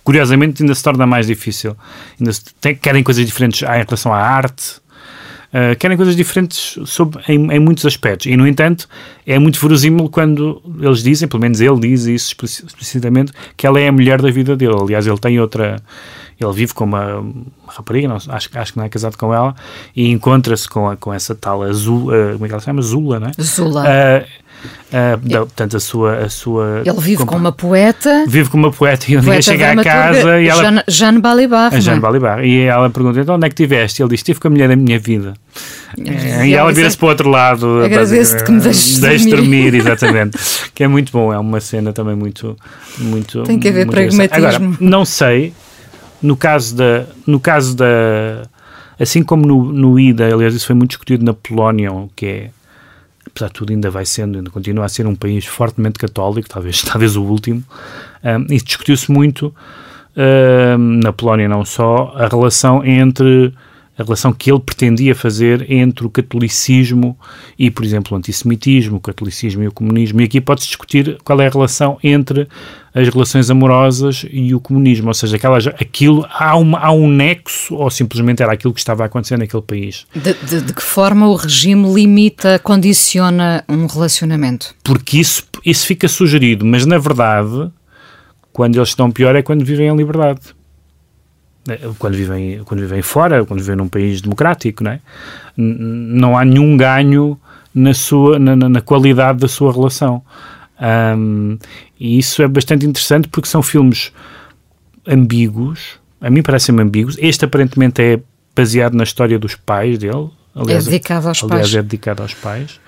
curiosamente 0.02 0.62
ainda 0.62 0.74
se 0.74 0.82
torna 0.82 1.06
mais 1.06 1.26
difícil. 1.26 1.76
Ainda 2.18 2.32
se, 2.32 2.42
tem, 2.60 2.74
querem 2.74 3.02
coisas 3.02 3.24
diferentes 3.24 3.62
em 3.62 3.84
relação 3.84 4.12
à 4.12 4.18
arte, 4.18 4.80
Uh, 5.48 5.74
querem 5.78 5.96
coisas 5.96 6.14
diferentes 6.14 6.78
em, 7.26 7.50
em, 7.52 7.58
muitos 7.58 7.86
aspectos. 7.86 8.26
E, 8.26 8.36
no 8.36 8.46
entanto, 8.46 8.86
é 9.26 9.38
muito 9.38 9.58
verosímil 9.58 10.10
quando 10.10 10.60
eles 10.78 11.02
dizem, 11.02 11.26
pelo 11.26 11.40
menos 11.40 11.60
ele 11.60 11.80
diz 11.80 12.04
isso 12.04 12.34
explicitamente, 12.44 13.32
que 13.56 13.66
ela 13.66 13.80
é 13.80 13.88
a 13.88 13.92
mulher 13.92 14.20
da 14.20 14.30
vida 14.30 14.54
dele. 14.54 14.76
Aliás, 14.78 15.06
ele 15.06 15.18
tem 15.18 15.40
outra. 15.40 15.80
Ele 16.38 16.52
vive 16.52 16.72
com 16.74 16.84
uma, 16.84 17.16
uma 17.16 17.42
rapariga, 17.66 18.06
não, 18.06 18.16
acho, 18.16 18.30
acho 18.30 18.72
que 18.72 18.78
não 18.78 18.84
é 18.84 18.88
casado 18.88 19.16
com 19.16 19.34
ela, 19.34 19.56
e 19.96 20.08
encontra-se 20.10 20.68
com, 20.68 20.94
com 20.96 21.12
essa 21.12 21.34
tal 21.34 21.62
Azul. 21.62 22.12
Uh, 22.12 22.34
como 22.34 22.44
é 22.44 22.48
que 22.48 22.54
ela 22.54 22.60
se 22.60 22.66
chama? 22.66 22.82
Zula, 22.82 23.18
não 23.18 23.28
é? 23.28 23.32
Zula. 23.42 23.82
Uh, 23.82 24.26
Uh, 24.88 25.38
portanto, 25.44 25.76
a 25.76 25.80
sua, 25.80 26.18
a 26.18 26.28
sua. 26.28 26.82
Ele 26.84 27.00
vive 27.00 27.24
com 27.24 27.36
uma 27.36 27.52
poeta. 27.52 28.24
Vive 28.26 28.50
com 28.50 28.56
uma 28.56 28.72
poeta 28.72 29.06
e 29.08 29.16
um 29.16 29.20
dia 29.20 29.40
chega 29.42 29.72
à 29.72 29.84
casa 29.84 30.40
e 30.40 30.48
ela. 30.48 30.62
Jeanne, 30.62 30.82
Jeanne 30.88 31.20
Balibar. 31.20 31.74
A 31.74 31.78
Jeanne 31.80 31.98
é? 31.98 32.00
Balibar. 32.00 32.44
E 32.44 32.62
ela 32.62 32.90
pergunta: 32.90 33.20
então 33.20 33.36
onde 33.36 33.46
é 33.46 33.48
que 33.48 33.54
estiveste? 33.54 34.02
Ele 34.02 34.10
diz: 34.10 34.20
estive 34.20 34.40
com 34.40 34.48
a 34.48 34.50
mulher 34.50 34.68
da 34.68 34.76
minha 34.76 34.98
vida. 34.98 35.34
E, 35.96 36.48
e 36.48 36.54
ela 36.54 36.72
vira-se 36.72 36.96
para 36.96 37.06
o 37.06 37.08
outro 37.10 37.28
lado. 37.28 37.82
Agradeço-te 37.84 38.44
que 38.44 38.50
me 38.50 38.60
deixes 38.60 38.98
dormir. 38.98 39.30
dormir. 39.30 39.74
exatamente. 39.76 40.38
que 40.74 40.82
é 40.82 40.88
muito 40.88 41.12
bom. 41.12 41.32
É 41.32 41.38
uma 41.38 41.60
cena 41.60 41.92
também 41.92 42.16
muito. 42.16 42.56
muito 42.98 43.42
Tem 43.44 43.58
que 43.58 43.68
haver 43.68 43.86
pragmatismo. 43.86 44.34
Agora, 44.34 44.76
não 44.80 45.04
sei, 45.04 45.52
no 46.20 46.36
caso 46.36 46.74
da. 46.74 47.04
No 47.26 47.38
caso 47.38 47.76
da 47.76 48.48
assim 48.98 49.22
como 49.22 49.46
no, 49.46 49.72
no 49.72 50.00
IDA, 50.00 50.32
aliás, 50.32 50.54
isso 50.54 50.66
foi 50.66 50.74
muito 50.74 50.90
discutido 50.90 51.24
na 51.24 51.32
Polónia, 51.32 51.90
que 52.16 52.26
é 52.26 52.50
apesar 53.38 53.48
de 53.48 53.54
tudo 53.54 53.70
ainda 53.70 53.90
vai 53.90 54.04
sendo, 54.04 54.38
ainda 54.38 54.50
continua 54.50 54.84
a 54.84 54.88
ser 54.88 55.06
um 55.06 55.14
país 55.14 55.46
fortemente 55.46 55.98
católico, 55.98 56.48
talvez, 56.48 56.82
talvez 56.84 57.16
o 57.16 57.22
último, 57.22 57.62
um, 58.24 58.52
e 58.52 58.60
discutiu-se 58.60 59.10
muito, 59.10 59.54
um, 60.16 61.00
na 61.02 61.12
Polónia 61.12 61.48
não 61.48 61.64
só, 61.64 62.12
a 62.16 62.26
relação 62.26 62.84
entre 62.84 63.54
a 63.98 64.04
relação 64.04 64.32
que 64.32 64.50
ele 64.50 64.60
pretendia 64.60 65.12
fazer 65.12 65.70
entre 65.70 66.06
o 66.06 66.10
catolicismo 66.10 67.18
e, 67.58 67.68
por 67.68 67.84
exemplo, 67.84 68.14
o 68.14 68.18
antissemitismo, 68.18 68.98
o 68.98 69.00
catolicismo 69.00 69.64
e 69.64 69.66
o 69.66 69.72
comunismo. 69.72 70.20
E 70.20 70.24
aqui 70.24 70.40
pode-se 70.40 70.68
discutir 70.68 71.18
qual 71.24 71.40
é 71.40 71.48
a 71.48 71.50
relação 71.50 71.98
entre 72.02 72.46
as 72.94 73.08
relações 73.08 73.50
amorosas 73.50 74.24
e 74.30 74.54
o 74.54 74.60
comunismo, 74.60 75.08
ou 75.08 75.14
seja, 75.14 75.36
aquelas, 75.36 75.66
aquilo, 75.66 76.24
há, 76.30 76.56
uma, 76.56 76.78
há 76.78 76.92
um 76.92 77.08
nexo 77.08 77.74
ou 77.74 77.90
simplesmente 77.90 78.42
era 78.42 78.52
aquilo 78.52 78.72
que 78.72 78.80
estava 78.80 79.02
a 79.02 79.06
acontecer 79.06 79.36
naquele 79.36 79.62
país. 79.62 80.06
De, 80.14 80.32
de, 80.32 80.60
de 80.62 80.72
que 80.72 80.82
forma 80.82 81.26
o 81.26 81.34
regime 81.34 81.92
limita, 81.92 82.58
condiciona 82.60 83.64
um 83.68 83.86
relacionamento? 83.86 84.74
Porque 84.84 85.18
isso, 85.18 85.42
isso 85.64 85.86
fica 85.86 86.06
sugerido, 86.06 86.64
mas 86.64 86.86
na 86.86 86.98
verdade, 86.98 87.70
quando 88.52 88.76
eles 88.76 88.88
estão 88.88 89.10
pior 89.10 89.34
é 89.34 89.42
quando 89.42 89.64
vivem 89.64 89.88
em 89.88 89.96
liberdade 89.96 90.57
quando 91.98 92.14
vivem, 92.14 92.62
quando 92.64 92.80
vivem 92.80 93.02
fora, 93.02 93.44
quando 93.44 93.60
vivem 93.60 93.76
num 93.76 93.88
país 93.88 94.20
democrático, 94.20 94.84
não 94.84 94.92
é? 94.92 95.00
Não 95.56 96.36
há 96.36 96.44
nenhum 96.44 96.76
ganho 96.76 97.38
na, 97.74 97.94
sua, 97.94 98.38
na, 98.38 98.56
na 98.56 98.80
qualidade 98.80 99.38
da 99.38 99.48
sua 99.48 99.72
relação. 99.72 100.22
Um, 100.80 101.58
e 101.98 102.18
isso 102.18 102.42
é 102.42 102.48
bastante 102.48 102.86
interessante 102.86 103.28
porque 103.28 103.48
são 103.48 103.62
filmes 103.62 104.12
ambíguos, 105.06 105.98
a 106.20 106.30
mim 106.30 106.42
parecem-me 106.42 106.82
ambíguos. 106.82 107.16
Este 107.18 107.44
aparentemente 107.44 108.02
é 108.02 108.20
baseado 108.54 108.94
na 108.94 109.04
história 109.04 109.38
dos 109.38 109.54
pais 109.54 109.98
dele. 109.98 110.30
Aliás, 110.54 110.86
é 110.86 110.90
dedicado 110.90 111.28
aos 111.28 111.42
aliás, 111.42 111.62
pais. 111.62 111.74
é 111.74 111.82
dedicado 111.82 112.22
aos 112.22 112.34
pais, 112.34 112.80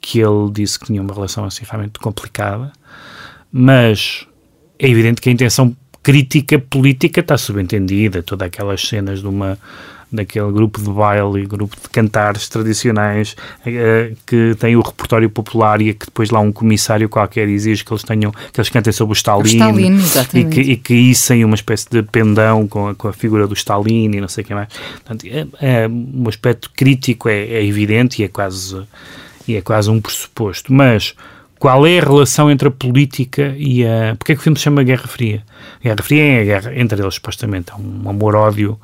que 0.00 0.20
ele 0.20 0.50
disse 0.50 0.78
que 0.78 0.86
tinha 0.86 1.02
uma 1.02 1.12
relação 1.12 1.44
assim 1.44 1.64
realmente 1.68 1.98
complicada. 1.98 2.72
Mas 3.50 4.26
é 4.78 4.88
evidente 4.88 5.20
que 5.20 5.28
a 5.28 5.32
intenção 5.32 5.76
crítica 6.02 6.58
política 6.58 7.20
está 7.20 7.38
subentendida, 7.38 8.22
todas 8.22 8.46
aquelas 8.46 8.80
cenas 8.80 9.20
de 9.20 9.26
uma 9.26 9.58
daquele 10.12 10.52
grupo 10.52 10.80
de 10.80 10.90
baile, 10.90 11.46
grupo 11.46 11.74
de 11.74 11.88
cantares 11.88 12.48
tradicionais 12.48 13.34
uh, 13.60 14.14
que 14.26 14.54
tem 14.58 14.76
o 14.76 14.82
repertório 14.82 15.30
popular 15.30 15.80
e 15.80 15.94
que 15.94 16.04
depois 16.04 16.30
lá 16.30 16.38
um 16.38 16.52
comissário 16.52 17.08
qualquer 17.08 17.48
exige 17.48 17.82
que 17.82 17.92
eles 17.92 18.02
tenham, 18.02 18.30
que 18.30 18.60
eles 18.60 18.68
cantem 18.68 18.92
sobre 18.92 19.12
o 19.12 19.16
Stalin, 19.16 19.40
o 19.40 20.00
Stalin 20.00 20.40
e 20.40 20.44
que, 20.44 20.60
e 20.60 20.76
que 20.76 21.44
uma 21.44 21.54
espécie 21.54 21.88
de 21.90 22.02
pendão 22.02 22.68
com 22.68 22.88
a, 22.88 22.94
com 22.94 23.08
a 23.08 23.12
figura 23.12 23.46
do 23.46 23.54
Stalin 23.54 24.10
e 24.12 24.20
não 24.20 24.28
sei 24.28 24.44
o 24.44 24.46
que 24.46 24.54
mais. 24.54 24.68
Portanto, 24.68 25.26
é, 25.26 25.46
é, 25.60 25.88
um 25.88 26.28
aspecto 26.28 26.70
crítico 26.76 27.28
é, 27.28 27.40
é 27.44 27.64
evidente 27.64 28.20
e 28.20 28.24
é 28.24 28.28
quase 28.28 28.82
e 29.48 29.56
é 29.56 29.60
quase 29.60 29.90
um 29.90 30.00
pressuposto, 30.00 30.72
mas 30.72 31.14
qual 31.62 31.86
é 31.86 32.00
a 32.00 32.02
relação 32.02 32.50
entre 32.50 32.66
a 32.66 32.70
política 32.72 33.54
e 33.56 33.86
a... 33.86 34.16
Porquê 34.16 34.32
é 34.32 34.34
que 34.34 34.40
o 34.40 34.42
filme 34.42 34.58
se 34.58 34.64
chama 34.64 34.82
Guerra 34.82 35.06
Fria? 35.06 35.44
Guerra 35.80 36.02
Fria 36.02 36.24
é 36.24 36.40
a 36.40 36.44
guerra 36.44 36.72
entre 36.74 37.00
eles, 37.00 37.14
supostamente, 37.14 37.70
há 37.70 37.76
um 37.76 38.10
amor-ódio 38.10 38.80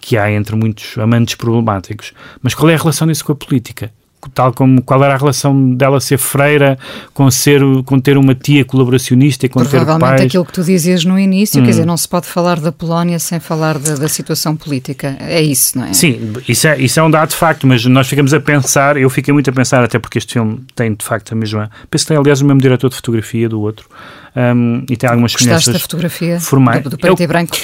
que 0.00 0.16
há 0.16 0.32
entre 0.32 0.56
muitos 0.56 0.96
amantes 0.96 1.34
problemáticos. 1.34 2.14
Mas 2.40 2.54
qual 2.54 2.70
é 2.70 2.74
a 2.76 2.78
relação 2.78 3.06
disso 3.06 3.26
com 3.26 3.32
a 3.32 3.34
política? 3.34 3.92
Tal 4.34 4.52
como 4.52 4.82
qual 4.82 5.02
era 5.02 5.14
a 5.14 5.16
relação 5.16 5.74
dela 5.74 6.00
ser 6.00 6.18
freira 6.18 6.78
com 7.12 7.30
ser 7.30 7.60
com 7.84 7.98
ter 8.00 8.16
uma 8.16 8.34
tia 8.34 8.64
colaboracionista 8.64 9.46
e 9.46 9.48
com 9.48 9.64
ter 9.64 9.84
pais? 9.84 10.22
aquilo 10.22 10.44
que 10.44 10.52
tu 10.52 10.62
dizias 10.62 11.04
no 11.04 11.18
início 11.18 11.60
hum. 11.60 11.64
quer 11.64 11.70
dizer 11.70 11.86
não 11.86 11.96
se 11.96 12.08
pode 12.08 12.26
falar 12.26 12.60
da 12.60 12.72
Polónia 12.72 13.18
sem 13.18 13.40
falar 13.40 13.78
da, 13.78 13.94
da, 13.94 14.08
situação 14.08 14.56
política. 14.56 15.16
É 15.20 15.40
isso 15.42 15.78
não 15.78 15.86
é? 15.86 15.92
Sim 15.92 16.32
isso 16.48 16.68
é 16.68 16.80
isso 16.80 16.98
é 16.98 17.02
um 17.02 17.10
dado 17.10 17.30
de 17.30 17.36
facto 17.36 17.66
mas 17.66 17.84
nós 17.84 18.08
ficamos 18.08 18.32
a 18.32 18.40
pensar 18.40 18.96
eu 18.96 19.10
fiquei 19.10 19.32
muito 19.32 19.48
a 19.50 19.52
pensar 19.52 19.82
até 19.82 19.98
porque 19.98 20.18
este 20.18 20.34
filme 20.34 20.60
tem 20.74 20.94
de 20.94 21.04
facto 21.04 21.32
a 21.32 21.34
mesma 21.34 21.70
penso 21.90 22.04
que 22.04 22.08
tem 22.08 22.16
aliás 22.16 22.40
o 22.40 22.44
mesmo 22.44 22.60
diretor 22.60 22.88
de 22.88 22.96
fotografia 22.96 23.48
do 23.48 23.60
outro 23.60 23.88
um, 24.36 24.84
e 24.88 24.96
tem 24.96 25.08
algumas 25.08 25.32
Gostaste 25.32 25.72
da 25.72 25.78
fotografia? 25.78 26.40
formais. 26.40 26.82
Do, 26.82 26.90
do 26.90 26.98
preto 26.98 27.20
eu, 27.20 27.24
e 27.24 27.26
branco? 27.26 27.56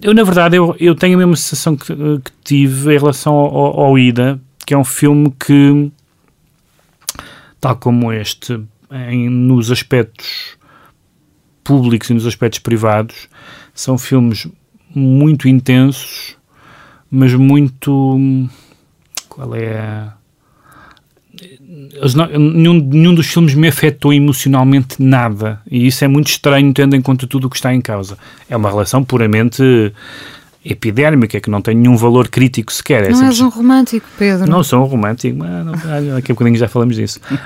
Eu, 0.00 0.12
na 0.12 0.22
verdade, 0.24 0.56
eu, 0.56 0.76
eu 0.78 0.94
tenho 0.94 1.14
a 1.14 1.18
mesma 1.18 1.36
sensação 1.36 1.74
que, 1.74 1.86
que 1.94 2.30
tive 2.44 2.94
em 2.94 2.98
relação 2.98 3.32
ao, 3.32 3.80
ao, 3.80 3.98
Ida, 3.98 4.38
que 4.66 4.74
é 4.74 4.78
um 4.78 4.84
filme 4.84 5.32
que, 5.38 5.92
tal 7.60 7.76
como 7.76 8.12
este, 8.12 8.60
em, 8.90 9.30
nos 9.30 9.70
aspectos 9.70 10.58
públicos 11.62 12.10
e 12.10 12.14
nos 12.14 12.26
aspectos 12.26 12.58
privados, 12.58 13.28
são 13.72 13.96
filmes 13.96 14.48
muito 14.92 15.48
intensos, 15.48 16.36
mas 17.10 17.32
muito. 17.32 18.18
Qual 19.28 19.54
é 19.54 19.78
a 19.78 20.16
nenhum, 22.38 22.80
nenhum 22.80 23.14
dos 23.14 23.26
filmes 23.26 23.54
me 23.54 23.68
afetou 23.68 24.12
emocionalmente 24.12 25.02
nada. 25.02 25.60
E 25.70 25.86
isso 25.86 26.04
é 26.04 26.08
muito 26.08 26.28
estranho, 26.28 26.72
tendo 26.72 26.96
em 26.96 27.02
conta 27.02 27.26
tudo 27.26 27.46
o 27.46 27.50
que 27.50 27.56
está 27.56 27.74
em 27.74 27.80
causa. 27.80 28.16
É 28.48 28.56
uma 28.56 28.70
relação 28.70 29.04
puramente 29.04 29.92
epidérmica, 30.70 31.40
que 31.40 31.48
não 31.48 31.62
tem 31.62 31.74
nenhum 31.74 31.96
valor 31.96 32.28
crítico 32.28 32.72
sequer. 32.72 33.04
É 33.04 33.10
não 33.10 33.26
és 33.26 33.40
um 33.40 33.48
romântico, 33.48 34.06
Pedro. 34.18 34.50
Não 34.50 34.64
sou 34.64 34.82
um 34.82 34.86
romântico, 34.86 35.38
mas 35.38 35.64
não, 35.64 35.72
daqui 36.14 36.32
a 36.32 36.34
bocadinho 36.34 36.56
já 36.56 36.68
falamos 36.68 36.96
disso. 36.96 37.20
uh, 37.30 37.36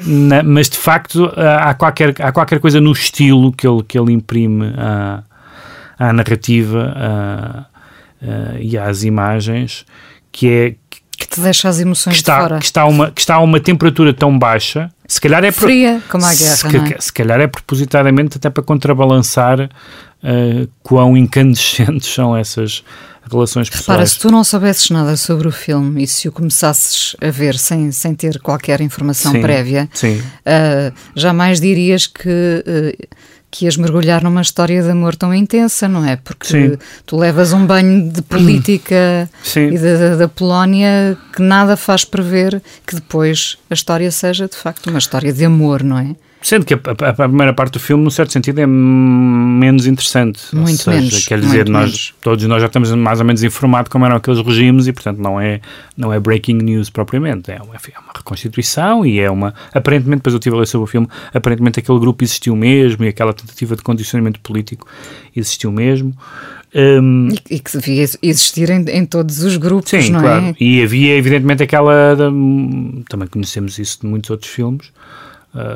na, 0.06 0.42
mas 0.42 0.68
de 0.68 0.76
facto 0.76 1.24
uh, 1.24 1.32
há, 1.60 1.74
qualquer, 1.74 2.14
há 2.20 2.30
qualquer 2.30 2.60
coisa 2.60 2.80
no 2.80 2.92
estilo 2.92 3.52
que 3.52 3.66
ele, 3.66 3.82
que 3.82 3.98
ele 3.98 4.12
imprime 4.12 4.74
à, 4.76 5.22
à 5.98 6.12
narrativa 6.12 7.66
uh, 8.22 8.58
e 8.60 8.76
às 8.76 9.04
imagens 9.04 9.86
que 10.30 10.48
é 10.48 10.74
que 11.18 11.26
te 11.26 11.40
deixa 11.40 11.68
as 11.68 11.80
emoções 11.80 12.14
que 12.14 12.20
está, 12.20 12.40
fora. 12.40 12.58
Que 12.58 12.64
está, 12.64 12.84
uma, 12.84 13.10
que 13.10 13.20
está 13.20 13.34
a 13.34 13.40
uma 13.40 13.58
temperatura 13.58 14.14
tão 14.14 14.38
baixa, 14.38 14.88
se 15.06 15.20
calhar 15.20 15.44
é... 15.44 15.50
Fria, 15.50 16.00
como 16.08 16.24
a 16.24 16.32
guerra, 16.32 16.54
se, 16.54 16.76
é? 16.76 17.00
se 17.00 17.12
calhar 17.12 17.40
é 17.40 17.48
propositadamente 17.48 18.36
até 18.36 18.48
para 18.48 18.62
contrabalançar 18.62 19.68
uh, 20.22 20.68
quão 20.82 21.16
incandescentes 21.16 22.08
são 22.12 22.36
essas 22.36 22.84
relações 23.30 23.68
pessoais. 23.68 23.86
Repara, 23.86 24.06
se 24.06 24.18
tu 24.18 24.30
não 24.30 24.42
soubesses 24.42 24.90
nada 24.90 25.16
sobre 25.16 25.48
o 25.48 25.52
filme 25.52 26.02
e 26.02 26.06
se 26.06 26.28
o 26.28 26.32
começasses 26.32 27.14
a 27.20 27.30
ver 27.30 27.58
sem, 27.58 27.92
sem 27.92 28.14
ter 28.14 28.40
qualquer 28.40 28.80
informação 28.80 29.32
sim, 29.32 29.40
prévia, 29.40 29.88
sim. 29.92 30.18
Uh, 30.18 30.92
jamais 31.14 31.60
dirias 31.60 32.06
que... 32.06 32.28
Uh, 32.28 33.08
que 33.50 33.64
ias 33.64 33.76
mergulhar 33.76 34.22
numa 34.22 34.42
história 34.42 34.82
de 34.82 34.90
amor 34.90 35.16
tão 35.16 35.32
intensa, 35.32 35.88
não 35.88 36.04
é? 36.04 36.16
Porque 36.16 36.46
Sim. 36.46 36.78
tu 37.06 37.16
levas 37.16 37.52
um 37.52 37.64
banho 37.64 38.10
de 38.10 38.20
política 38.20 39.28
Sim. 39.42 39.68
e 39.68 39.78
da, 39.78 40.16
da 40.16 40.28
Polónia 40.28 41.16
que 41.34 41.40
nada 41.40 41.76
faz 41.76 42.04
prever 42.04 42.62
que 42.86 42.94
depois 42.94 43.56
a 43.70 43.74
história 43.74 44.10
seja 44.10 44.46
de 44.46 44.56
facto 44.56 44.88
uma 44.90 44.98
história 44.98 45.32
de 45.32 45.44
amor, 45.44 45.82
não 45.82 45.98
é? 45.98 46.14
Sendo 46.40 46.64
que 46.64 46.74
a, 46.74 46.78
a, 46.78 47.08
a, 47.08 47.14
primeira 47.14 47.52
parte 47.52 47.72
do 47.72 47.80
filme, 47.80 48.04
num 48.04 48.10
certo 48.10 48.32
sentido, 48.32 48.60
é 48.60 48.66
menos 48.66 49.86
interessante. 49.86 50.40
Muito 50.54 50.76
seja, 50.76 50.90
menos. 50.96 51.26
Quer 51.26 51.40
dizer, 51.40 51.68
nós, 51.68 51.84
menos. 51.84 52.14
todos 52.20 52.44
nós 52.44 52.60
já 52.60 52.68
estamos 52.68 52.92
mais 52.92 53.18
ou 53.18 53.26
menos 53.26 53.42
informados 53.42 53.90
como 53.90 54.04
eram 54.04 54.16
aqueles 54.16 54.40
regimes 54.40 54.86
e, 54.86 54.92
portanto, 54.92 55.18
não 55.18 55.40
é, 55.40 55.60
não 55.96 56.12
é 56.12 56.20
breaking 56.20 56.58
news 56.58 56.90
propriamente. 56.90 57.50
É 57.50 57.60
uma, 57.60 57.74
é 57.74 57.98
uma 57.98 58.12
reconstituição 58.14 59.04
e 59.04 59.18
é 59.18 59.28
uma. 59.28 59.52
Aparentemente, 59.74 60.18
depois 60.18 60.32
eu 60.32 60.38
estive 60.38 60.54
a 60.54 60.58
ler 60.60 60.66
sobre 60.66 60.84
o 60.84 60.86
filme, 60.86 61.08
aparentemente 61.34 61.80
aquele 61.80 61.98
grupo 61.98 62.22
existiu 62.22 62.54
mesmo 62.54 63.04
e 63.04 63.08
aquela 63.08 63.32
tentativa 63.32 63.74
de 63.74 63.82
condicionamento 63.82 64.38
político 64.40 64.86
existiu 65.34 65.72
mesmo. 65.72 66.14
Um, 66.72 67.30
e, 67.30 67.56
e, 67.56 67.58
que 67.60 67.78
devia 67.78 68.06
existir 68.22 68.70
em, 68.70 68.84
em, 68.90 69.06
todos 69.06 69.42
os 69.42 69.56
grupos, 69.56 69.90
sim, 69.90 70.10
não 70.10 70.20
claro. 70.20 70.46
é? 70.46 70.54
E 70.60 70.82
havia, 70.82 71.16
evidentemente, 71.16 71.62
aquela. 71.62 72.16
também 73.08 73.26
conhecemos 73.28 73.78
isso 73.78 74.00
de 74.02 74.06
muitos 74.06 74.30
outros 74.30 74.50
filmes 74.50 74.92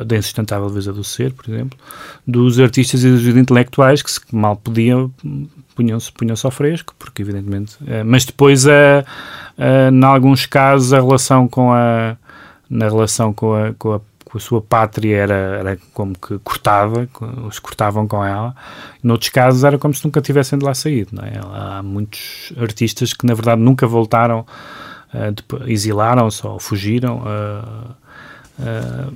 da 0.07 0.17
insustentável 0.17 0.69
leveza 0.69 0.93
do 0.93 1.03
ser, 1.03 1.33
por 1.33 1.49
exemplo, 1.51 1.79
dos 2.27 2.61
artistas 2.61 3.03
e 3.03 3.11
dos 3.11 3.27
intelectuais 3.27 4.03
que, 4.03 4.11
se 4.11 4.21
mal 4.31 4.55
podiam, 4.55 5.11
punham-se 5.75 6.13
punham 6.13 6.37
ao 6.43 6.51
fresco, 6.51 6.95
porque 6.99 7.23
evidentemente... 7.23 7.77
Uh, 7.83 8.05
mas 8.05 8.25
depois, 8.25 8.67
uh, 8.67 9.05
em 9.59 10.05
alguns 10.05 10.47
casos, 10.47 10.93
a 10.93 11.01
relação 11.01 11.49
com 11.49 11.73
a... 11.73 12.17
na 12.69 12.89
relação 12.89 13.33
com 13.33 13.55
a, 13.55 13.73
com 13.75 13.95
a 13.95 14.01
a 14.37 14.41
sua 14.41 14.63
pátria 14.63 15.17
era, 15.17 15.35
era 15.35 15.79
como 15.93 16.15
que 16.19 16.39
cortada, 16.39 17.09
os 17.47 17.59
cortavam 17.59 18.09
com 18.09 18.25
ela. 18.25 18.55
Noutros 19.03 19.29
casos 19.29 19.65
era 19.65 19.79
como 19.79 19.93
se 19.93 20.05
nunca 20.05 20.21
tivessem 20.21 20.59
de 20.59 20.65
lá 20.65 20.75
saído. 20.75 21.11
Não 21.13 21.23
é? 21.23 21.33
Há 21.53 21.83
muitos 21.83 22.53
artistas 22.57 23.13
que, 23.13 23.27
na 23.27 23.35
verdade, 23.35 23.61
nunca 23.61 23.87
voltaram, 23.87 24.47
uh, 25.13 25.69
exilaram-se 25.69 26.47
ou 26.47 26.59
fugiram. 26.59 27.19
Uh, 27.19 27.91
uh, 28.59 29.13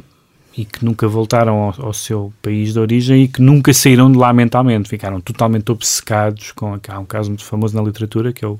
e 0.57 0.65
que 0.65 0.85
nunca 0.85 1.07
voltaram 1.07 1.59
ao, 1.59 1.87
ao, 1.87 1.93
seu 1.93 2.33
país 2.41 2.73
de 2.73 2.81
origem 2.81 3.25
e 3.25 3.29
que 3.29 3.43
nunca 3.43 3.73
saíram 3.75 4.11
de 4.11 4.17
lá 4.17 4.33
mentalmente, 4.33 4.89
ficaram 4.89 5.21
totalmente 5.21 5.71
obcecados 5.71 6.53
com 6.53 6.79
há 6.89 6.99
um 6.99 7.05
caso 7.05 7.31
muito 7.31 7.45
famoso 7.45 7.77
na 7.77 7.83
literatura 7.83 8.33
que 8.33 8.45
é 8.45 8.49
o, 8.49 8.59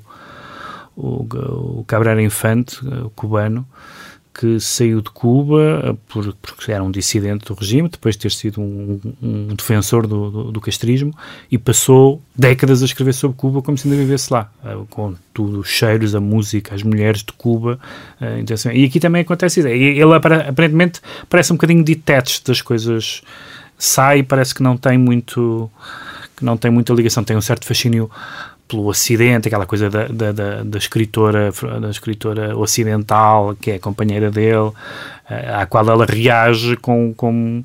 o, 0.95 1.79
o 1.79 1.83
Cabrera 1.87 2.21
Infante, 2.21 2.77
o 2.85 3.09
cubano, 3.09 3.65
que 4.37 4.59
saiu 4.59 5.01
de 5.01 5.09
Cuba 5.09 5.81
eh, 5.83 5.95
por, 6.07 6.31
porque 6.35 6.71
era 6.71 6.83
um 6.83 6.91
dissidente 6.91 7.45
do 7.45 7.55
regime, 7.55 7.89
depois 7.89 8.15
de 8.15 8.21
ter 8.21 8.31
sido 8.31 8.61
um, 8.61 8.99
um 9.21 9.55
defensor 9.55 10.05
do, 10.05 10.29
do, 10.29 10.51
do, 10.51 10.61
castrismo, 10.61 11.11
e 11.51 11.57
passou 11.57 12.21
décadas 12.35 12.83
a 12.83 12.85
escrever 12.85 13.13
sobre 13.13 13.35
Cuba 13.35 13.63
como 13.63 13.75
se 13.77 13.87
ainda 13.87 13.99
vivesse 13.99 14.31
lá, 14.31 14.51
eh, 14.63 14.77
com 14.91 15.15
tudo, 15.33 15.59
os 15.59 15.67
cheiros, 15.67 16.13
a 16.13 16.21
música, 16.21 16.75
as 16.75 16.83
mulheres 16.83 17.23
de 17.23 17.33
Cuba. 17.33 17.79
Eh, 18.21 18.39
então, 18.41 18.53
assim, 18.53 18.69
e 18.69 18.85
aqui 18.85 18.99
também 18.99 19.23
acontece 19.23 19.59
isso. 19.59 19.67
Ele 19.67 20.13
aparentemente 20.13 21.01
parece 21.27 21.51
um 21.51 21.55
bocadinho 21.55 21.83
detached 21.83 22.45
das 22.45 22.61
coisas, 22.61 23.23
sai 23.75 24.19
e 24.19 24.23
parece 24.23 24.53
que 24.53 24.61
não 24.61 24.77
tem 24.77 24.99
muito 24.99 25.69
que 26.35 26.45
não 26.45 26.55
tem 26.55 26.69
muita 26.69 26.93
ligação, 26.93 27.23
tem 27.23 27.35
um 27.35 27.41
certo 27.41 27.65
fascínio 27.65 28.11
pelo 28.67 28.85
Ocidente, 28.87 29.47
aquela 29.47 29.65
coisa 29.65 29.89
da, 29.89 30.07
da, 30.07 30.31
da, 30.31 30.63
da, 30.63 30.77
escritora, 30.77 31.51
da 31.81 31.89
escritora 31.89 32.57
ocidental, 32.57 33.55
que 33.59 33.71
é 33.71 33.75
a 33.75 33.79
companheira 33.79 34.29
dele, 34.29 34.71
eh, 35.29 35.55
à 35.55 35.65
qual 35.65 35.87
ela 35.89 36.05
reage 36.05 36.75
com, 36.77 37.13
com, 37.15 37.63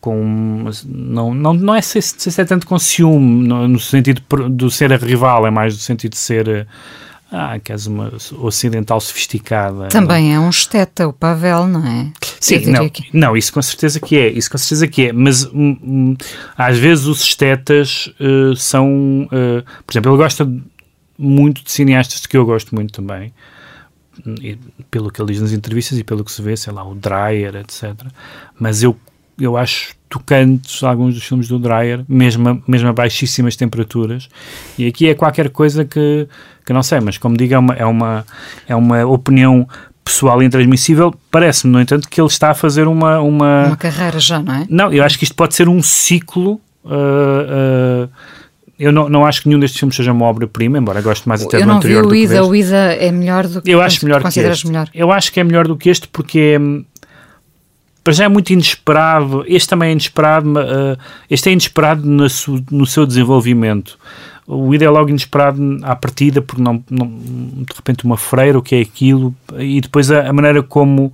com 0.00 0.70
não, 0.84 1.32
não, 1.32 1.54
não 1.54 1.74
é 1.74 1.80
se, 1.80 2.02
se 2.02 2.40
é 2.40 2.44
tanto 2.44 2.66
com 2.66 2.78
ciúme, 2.78 3.46
no, 3.46 3.68
no 3.68 3.78
sentido 3.78 4.20
de, 4.50 4.70
ser 4.70 4.92
a 4.92 4.96
rival, 4.96 5.46
é 5.46 5.50
mais 5.50 5.74
no 5.74 5.80
sentido 5.80 6.12
de 6.12 6.18
ser 6.18 6.66
ah, 7.30 7.58
que 7.58 7.72
és 7.72 7.86
uma 7.86 8.12
ocidental 8.38 9.00
sofisticada. 9.00 9.88
Também 9.88 10.34
é 10.34 10.38
um 10.38 10.50
esteta, 10.50 11.08
o 11.08 11.12
Pavel, 11.12 11.66
não 11.66 11.86
é? 11.86 12.12
Sim, 12.42 12.66
não, 12.66 12.88
que... 12.88 13.04
não, 13.12 13.36
isso 13.36 13.52
com 13.52 13.62
certeza 13.62 14.00
que 14.00 14.16
é, 14.16 14.28
isso 14.28 14.50
com 14.50 14.58
certeza 14.58 14.88
que 14.88 15.06
é, 15.06 15.12
mas 15.12 15.44
hum, 15.46 15.76
hum, 15.80 16.16
às 16.58 16.76
vezes 16.76 17.06
os 17.06 17.22
estetas 17.22 18.12
uh, 18.18 18.56
são, 18.56 19.28
uh, 19.28 19.62
por 19.86 19.92
exemplo, 19.92 20.10
ele 20.10 20.18
gosta 20.18 20.52
muito 21.16 21.62
de 21.62 21.70
cineastas 21.70 22.26
que 22.26 22.36
eu 22.36 22.44
gosto 22.44 22.74
muito 22.74 22.92
também, 22.92 23.32
e, 24.42 24.58
pelo 24.90 25.08
que 25.08 25.22
ele 25.22 25.32
diz 25.32 25.40
nas 25.40 25.52
entrevistas 25.52 25.96
e 25.96 26.02
pelo 26.02 26.24
que 26.24 26.32
se 26.32 26.42
vê, 26.42 26.56
sei 26.56 26.72
lá, 26.72 26.84
o 26.84 26.96
Dreyer, 26.96 27.54
etc. 27.54 27.94
Mas 28.58 28.82
eu, 28.82 28.96
eu 29.38 29.56
acho 29.56 29.94
tocantes 30.08 30.82
alguns 30.82 31.14
dos 31.14 31.22
filmes 31.22 31.46
do 31.46 31.60
Dreyer, 31.60 32.04
mesmo 32.08 32.48
a, 32.48 32.58
mesmo 32.66 32.88
a 32.88 32.92
baixíssimas 32.92 33.54
temperaturas, 33.54 34.28
e 34.76 34.88
aqui 34.88 35.08
é 35.08 35.14
qualquer 35.14 35.48
coisa 35.50 35.84
que, 35.84 36.26
que 36.66 36.72
não 36.72 36.82
sei, 36.82 36.98
mas 36.98 37.18
como 37.18 37.36
digo, 37.36 37.54
é 37.54 37.58
uma, 37.58 37.74
é 37.74 37.86
uma, 37.86 38.26
é 38.66 38.74
uma 38.74 39.06
opinião 39.06 39.68
pessoal 40.04 40.42
e 40.42 40.46
intransmissível, 40.46 41.14
parece-me, 41.30 41.72
no 41.72 41.80
entanto, 41.80 42.08
que 42.08 42.20
ele 42.20 42.28
está 42.28 42.50
a 42.50 42.54
fazer 42.54 42.86
uma, 42.88 43.20
uma... 43.20 43.66
Uma 43.68 43.76
carreira 43.76 44.18
já, 44.18 44.40
não 44.40 44.54
é? 44.54 44.66
Não, 44.68 44.92
eu 44.92 45.04
acho 45.04 45.16
que 45.18 45.24
isto 45.24 45.34
pode 45.34 45.54
ser 45.54 45.68
um 45.68 45.82
ciclo 45.82 46.60
Uh, 46.84 48.04
uh, 48.06 48.08
eu 48.76 48.90
não, 48.90 49.08
não 49.08 49.24
acho 49.24 49.40
que 49.42 49.46
nenhum 49.48 49.60
destes 49.60 49.78
filmes 49.78 49.94
seja 49.94 50.10
uma 50.10 50.26
obra-prima, 50.26 50.78
embora 50.78 51.00
goste 51.00 51.28
mais 51.28 51.40
até 51.40 51.58
eu 51.58 51.60
do 51.60 51.66
não 51.68 51.76
anterior 51.76 52.00
vi 52.00 52.06
o 52.06 52.08
do 52.08 52.14
que 52.14 52.22
Ida, 52.24 52.44
o 52.44 52.56
Ida 52.56 52.76
é 52.76 53.12
melhor 53.12 53.46
do 53.46 53.62
que 53.62 53.70
Eu 53.70 53.80
acho 53.80 54.04
melhor 54.04 54.18
que 54.18 54.24
consideras 54.24 54.56
este. 54.56 54.66
melhor. 54.66 54.88
Eu 54.92 55.12
acho 55.12 55.32
que 55.32 55.38
é 55.38 55.44
melhor 55.44 55.68
do 55.68 55.76
que 55.76 55.88
este 55.88 56.08
porque 56.08 56.58
é, 56.58 56.82
para 58.02 58.12
já 58.12 58.24
é 58.24 58.28
muito 58.28 58.52
inesperado. 58.52 59.44
Este 59.46 59.68
também 59.68 59.90
é 59.90 59.92
inesperado. 59.92 60.58
eh, 60.58 60.96
este 61.30 61.50
é 61.50 61.52
inesperado 61.52 62.28
su- 62.28 62.64
no 62.70 62.84
seu 62.84 63.06
desenvolvimento. 63.06 63.96
O 64.46 64.74
Ida 64.74 64.84
é 64.84 64.90
logo 64.90 65.08
inesperado 65.08 65.78
à 65.82 65.94
partida 65.94 66.42
porque 66.42 66.62
não, 66.62 66.82
não- 66.90 67.06
de 67.08 67.74
repente 67.76 68.04
uma 68.04 68.16
freira, 68.16 68.58
o 68.58 68.62
que 68.62 68.74
é 68.74 68.80
aquilo, 68.80 69.34
e 69.58 69.80
depois 69.80 70.10
a, 70.10 70.28
a 70.28 70.32
maneira 70.32 70.62
como, 70.62 71.12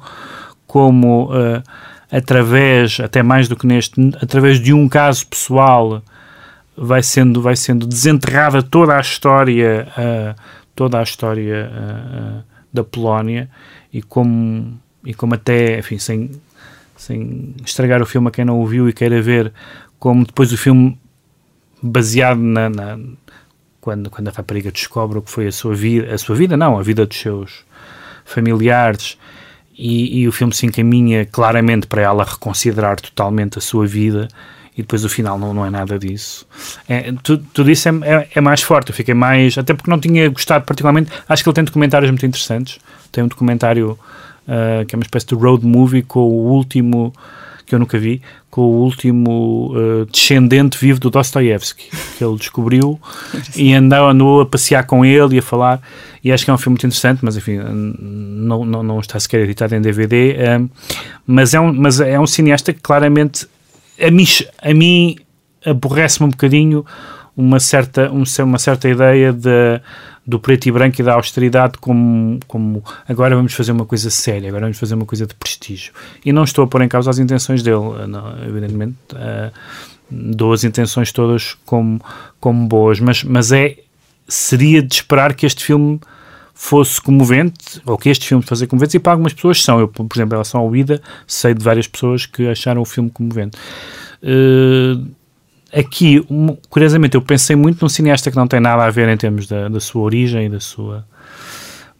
como 0.66 1.30
eh, 1.34 1.62
através, 2.10 2.98
até 3.00 3.22
mais 3.22 3.48
do 3.48 3.54
que 3.56 3.66
neste, 3.66 4.00
através 4.20 4.58
de 4.60 4.72
um 4.72 4.88
caso 4.88 5.26
pessoal 5.26 6.02
vai 6.76 7.02
sendo, 7.02 7.42
vai 7.42 7.54
sendo 7.56 7.86
desenterrada 7.86 8.62
toda 8.62 8.96
a 8.96 9.00
história, 9.00 9.88
ah, 9.96 10.34
toda 10.74 10.98
a 10.98 11.02
história 11.02 11.70
ah, 11.72 12.42
da 12.72 12.82
Polónia 12.84 13.48
e 13.92 14.00
como, 14.00 14.78
e 15.04 15.12
como 15.12 15.34
até, 15.34 15.78
enfim, 15.80 15.98
sem, 15.98 16.30
sem 16.96 17.54
estragar 17.64 18.00
o 18.00 18.06
filme 18.06 18.28
a 18.28 18.30
quem 18.30 18.44
não 18.44 18.60
o 18.60 18.66
viu 18.66 18.88
e 18.88 18.92
queira 18.92 19.20
ver, 19.20 19.52
como 19.98 20.24
depois 20.24 20.50
o 20.52 20.56
filme 20.56 20.96
baseado 21.82 22.38
na, 22.40 22.68
na- 22.68 22.98
quando, 23.80 24.10
quando 24.10 24.28
a 24.28 24.32
rapariga 24.32 24.70
descobre 24.72 25.18
o 25.18 25.22
que 25.22 25.30
foi 25.30 25.46
a 25.46 25.52
sua 25.52 25.74
vida, 25.74 26.12
a 26.12 26.18
sua 26.18 26.34
vida 26.36 26.56
não, 26.56 26.78
a 26.78 26.82
vida 26.82 27.06
dos 27.06 27.18
seus 27.18 27.64
familiares 28.24 29.16
e, 29.76 30.20
e 30.20 30.28
o 30.28 30.32
filme 30.32 30.52
se 30.54 30.66
encaminha 30.66 31.24
claramente 31.24 31.86
para 31.86 32.02
ela 32.02 32.24
reconsiderar 32.24 33.00
totalmente 33.00 33.58
a 33.58 33.60
sua 33.60 33.86
vida 33.86 34.28
e 34.76 34.82
depois 34.82 35.04
o 35.04 35.08
final 35.08 35.38
não, 35.38 35.52
não 35.54 35.64
é 35.66 35.70
nada 35.70 35.98
disso. 35.98 36.46
É, 36.88 37.12
tu- 37.22 37.38
tudo 37.38 37.70
isso 37.70 37.88
é, 37.88 37.92
é, 38.04 38.28
é 38.36 38.40
mais 38.40 38.62
forte, 38.62 38.90
eu 38.90 38.94
fiquei 38.94 39.14
mais, 39.14 39.56
até 39.58 39.74
porque 39.74 39.90
não 39.90 39.98
tinha 39.98 40.28
gostado 40.28 40.64
particularmente, 40.64 41.10
acho 41.28 41.42
que 41.42 41.48
ele 41.48 41.54
tem 41.54 41.64
documentários 41.64 42.10
muito 42.10 42.26
interessantes, 42.26 42.78
tem 43.10 43.24
um 43.24 43.28
documentário 43.28 43.98
ah, 44.46 44.84
que 44.86 44.94
é 44.94 44.96
uma 44.98 45.02
espécie 45.02 45.26
de 45.26 45.34
road 45.34 45.64
movie 45.66 46.02
com 46.02 46.20
o 46.20 46.46
último, 46.52 47.12
que 47.68 47.74
eu 47.74 47.78
nunca 47.78 47.98
vi, 47.98 48.20
com 48.50 48.62
o 48.62 48.82
último 48.84 49.72
ah, 49.76 50.06
descendente 50.10 50.78
vivo 50.78 50.98
do 50.98 51.10
Dostoevsky, 51.10 51.90
que 52.16 52.24
ele 52.24 52.36
descobriu 52.36 52.98
e 53.56 53.72
andou, 53.74 54.08
andou 54.08 54.40
a 54.40 54.46
passear 54.46 54.84
com 54.86 55.04
ele 55.04 55.36
e 55.36 55.38
a 55.38 55.42
falar, 55.42 55.80
e 56.24 56.32
acho 56.32 56.44
que 56.44 56.50
é 56.50 56.54
um 56.54 56.58
filme 56.58 56.74
muito 56.74 56.86
interessante, 56.86 57.20
mas 57.22 57.36
enfim, 57.36 57.58
não, 57.58 58.64
não, 58.64 58.82
não 58.82 59.00
está 59.00 59.18
sequer 59.20 59.40
editado 59.40 59.74
em 59.74 59.80
DVD, 59.80 60.36
ah, 60.40 60.64
mas, 61.26 61.54
é 61.54 61.60
um, 61.60 61.72
mas 61.72 62.00
é 62.00 62.18
um 62.18 62.26
cineasta 62.26 62.72
que 62.72 62.80
claramente 62.80 63.46
a 64.00 64.10
mim, 64.10 64.24
a 64.62 64.72
mim 64.74 65.16
aborrece-me 65.64 66.26
um 66.26 66.30
bocadinho 66.30 66.84
uma 67.36 67.60
certa, 67.60 68.10
um- 68.10 68.24
uma 68.44 68.58
certa 68.58 68.88
ideia 68.88 69.32
de, 69.32 69.80
do 70.28 70.38
preto 70.38 70.66
e 70.66 70.70
branco 70.70 71.00
e 71.00 71.02
da 71.02 71.14
austeridade 71.14 71.78
como, 71.78 72.38
como 72.46 72.84
agora 73.08 73.34
vamos 73.34 73.54
fazer 73.54 73.72
uma 73.72 73.86
coisa 73.86 74.10
séria, 74.10 74.50
agora 74.50 74.66
vamos 74.66 74.78
fazer 74.78 74.94
uma 74.94 75.06
coisa 75.06 75.26
de 75.26 75.34
prestígio. 75.34 75.90
E 76.22 76.34
não 76.34 76.44
estou 76.44 76.64
a 76.64 76.68
pôr 76.68 76.82
em 76.82 76.88
causa 76.88 77.08
as 77.08 77.18
intenções 77.18 77.62
dele, 77.62 78.02
eh, 78.02 78.06
não, 78.06 78.44
evidentemente. 78.44 78.94
eh, 79.14 79.50
dou 80.10 80.52
as 80.52 80.64
intenções 80.64 81.12
todas 81.12 81.56
como, 81.64 81.98
como 82.38 82.66
boas, 82.66 83.00
mas, 83.00 83.24
mas 83.24 83.52
é 83.52 83.78
seria 84.28 84.82
de 84.82 84.94
esperar 84.96 85.34
que 85.34 85.46
este 85.46 85.64
filme 85.64 85.98
fosse 86.52 87.00
comovente, 87.00 87.80
ou 87.86 87.96
que 87.96 88.10
estes 88.10 88.28
filmes 88.28 88.46
fossem 88.46 88.68
comoventes, 88.68 88.94
e 88.94 88.98
para 88.98 89.12
algumas 89.12 89.32
pessoas 89.32 89.62
são. 89.64 89.80
Eu, 89.80 89.88
por 89.88 90.06
exemplo, 90.14 90.34
em 90.34 90.36
relação 90.36 90.60
ao 90.60 90.76
Ida, 90.76 91.00
sei 91.26 91.54
de 91.54 91.64
várias 91.64 91.86
pessoas 91.86 92.26
que 92.26 92.46
acharam 92.48 92.82
o 92.82 92.84
filme 92.84 93.08
comovente. 93.08 93.56
Eh, 94.22 94.98
aqui, 95.72 96.24
um- 96.30 96.56
curiosamente, 96.68 97.14
eu 97.16 97.22
pensei 97.22 97.54
muito 97.56 97.80
num 97.82 97.88
cineasta 97.88 98.30
que 98.30 98.36
não 98.36 98.46
tem 98.46 98.60
nada 98.60 98.84
a 98.84 98.90
ver 98.90 99.08
em 99.08 99.16
termos 99.16 99.46
da, 99.46 99.68
da 99.68 99.80
sua 99.80 100.02
origem 100.02 100.46
e 100.46 100.48
da 100.48 100.60
sua. 100.60 101.04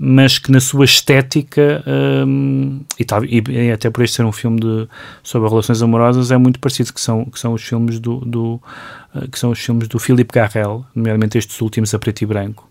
Mas 0.01 0.39
que 0.39 0.53
na 0.53 0.61
sua 0.61 0.85
estética, 0.85 1.83
hum, 2.25 2.83
e, 2.97 3.05
tal, 3.05 3.25
e, 3.25 3.43
até 3.73 3.91
por 3.91 4.05
este 4.05 4.17
ser 4.17 4.25
um 4.25 4.31
filme 4.31 4.61
de, 4.61 4.89
sobre 5.25 5.49
relações 5.49 5.83
amorosas, 5.83 6.31
é 6.31 6.37
muito 6.37 6.61
parecido, 6.61 6.93
que 6.93 7.01
são, 7.01 7.25
que 7.25 7.39
são 7.39 7.53
os 7.53 7.63
filmes 7.65 7.99
do, 7.99 8.19
do, 8.21 8.63
eh, 9.17 9.27
que 9.27 9.37
são 9.37 9.51
os 9.51 9.59
filmes 9.59 9.89
do 9.89 9.99
Philippe 9.99 10.33
Garrel, 10.33 10.87
nomeadamente 10.95 11.37
estes 11.37 11.61
últimos 11.61 11.93
a 11.95 11.99
preto 11.99 12.23
e 12.23 12.27
branco. 12.27 12.69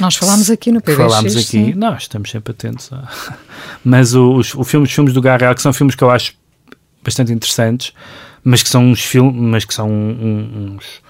Nós 0.00 0.16
falámos 0.16 0.48
aqui 0.50 0.72
no 0.72 0.80
PBX. 0.80 0.96
Falámos 0.96 1.32
aqui, 1.36 1.42
sim. 1.44 1.74
nós 1.74 2.02
estamos 2.04 2.30
sempre 2.30 2.52
atentos. 2.52 2.90
a- 2.90 3.06
Mas 3.84 4.14
os, 4.14 4.54
o 4.54 4.64
filme, 4.64 4.86
os 4.86 4.92
filmes 4.92 5.12
do 5.12 5.20
Garrel, 5.20 5.54
que 5.54 5.60
são 5.60 5.74
filmes 5.74 5.94
que 5.94 6.02
eu 6.02 6.10
acho 6.10 6.32
bastante 7.04 7.32
interessantes, 7.34 7.92
mas 8.44 8.62
que 8.62 8.68
são 8.68 8.84
uns 8.84 9.00
filmes, 9.04 9.34
mas 9.40 9.64
que 9.64 9.72
são 9.74 9.88
um- 9.90 10.74
uns, 10.76 11.02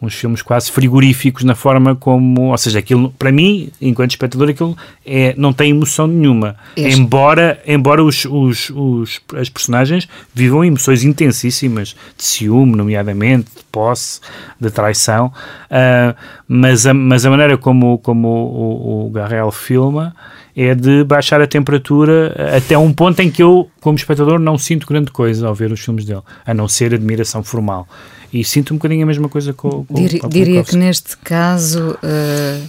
uns 0.00 0.14
filmes 0.14 0.42
quase 0.42 0.70
frigoríficos 0.70 1.42
na 1.42 1.54
forma 1.56 1.94
como, 1.96 2.50
ou 2.52 2.56
seja, 2.58 2.78
aquilo 2.78 3.10
para 3.18 3.32
mim, 3.32 3.70
enquanto 3.80 4.10
espectador, 4.12 4.48
aquilo 4.48 4.76
é, 5.04 5.34
não 5.36 5.52
tem 5.52 5.70
emoção 5.70 6.06
nenhuma. 6.06 6.54
Este- 6.76 7.00
Embora, 7.00 7.60
embora 7.66 8.02
os, 8.04 8.24
os, 8.24 8.70
os, 8.70 9.20
as 9.36 9.48
personagens 9.48 10.08
vivam 10.32 10.64
emoções 10.64 11.02
intensíssimas 11.04 11.96
de 12.16 12.24
ciúme, 12.24 12.76
nomeadamente, 12.76 13.50
de 13.56 13.64
posse, 13.72 14.20
de 14.60 14.70
traição, 14.70 15.32
ah, 15.70 16.14
mas, 16.46 16.86
a, 16.86 16.94
mas 16.94 17.26
a 17.26 17.30
maneira 17.30 17.58
como, 17.58 17.98
como 17.98 18.28
o, 18.28 19.06
o 19.06 19.10
Garrel 19.10 19.50
filma 19.50 20.14
é 20.60 20.74
de 20.74 21.04
baixar 21.04 21.40
a 21.40 21.46
temperatura 21.46 22.34
até 22.56 22.76
um 22.76 22.92
ponto 22.92 23.20
em 23.20 23.30
que 23.30 23.40
eu, 23.42 23.70
como 23.80 23.96
espectador, 23.96 24.38
não 24.40 24.58
sinto 24.58 24.86
grande 24.86 25.10
coisa 25.12 25.46
ao 25.46 25.54
ver 25.54 25.70
os 25.70 25.78
filmes 25.80 26.04
dele, 26.04 26.22
a 26.44 26.52
não 26.52 26.66
ser 26.66 26.92
admiração 26.92 27.44
formal. 27.44 27.86
E 28.32 28.42
sinto 28.44 28.74
um 28.74 28.76
bocadinho 28.76 29.04
a 29.04 29.06
mesma 29.06 29.28
coisa 29.28 29.52
com, 29.52 29.84
com 29.84 29.94
Diri- 29.94 30.18
com 30.18 30.28
diria 30.28 30.64
que 30.64 30.76
neste 30.76 31.16
caso, 31.18 31.96
eh, 32.02 32.60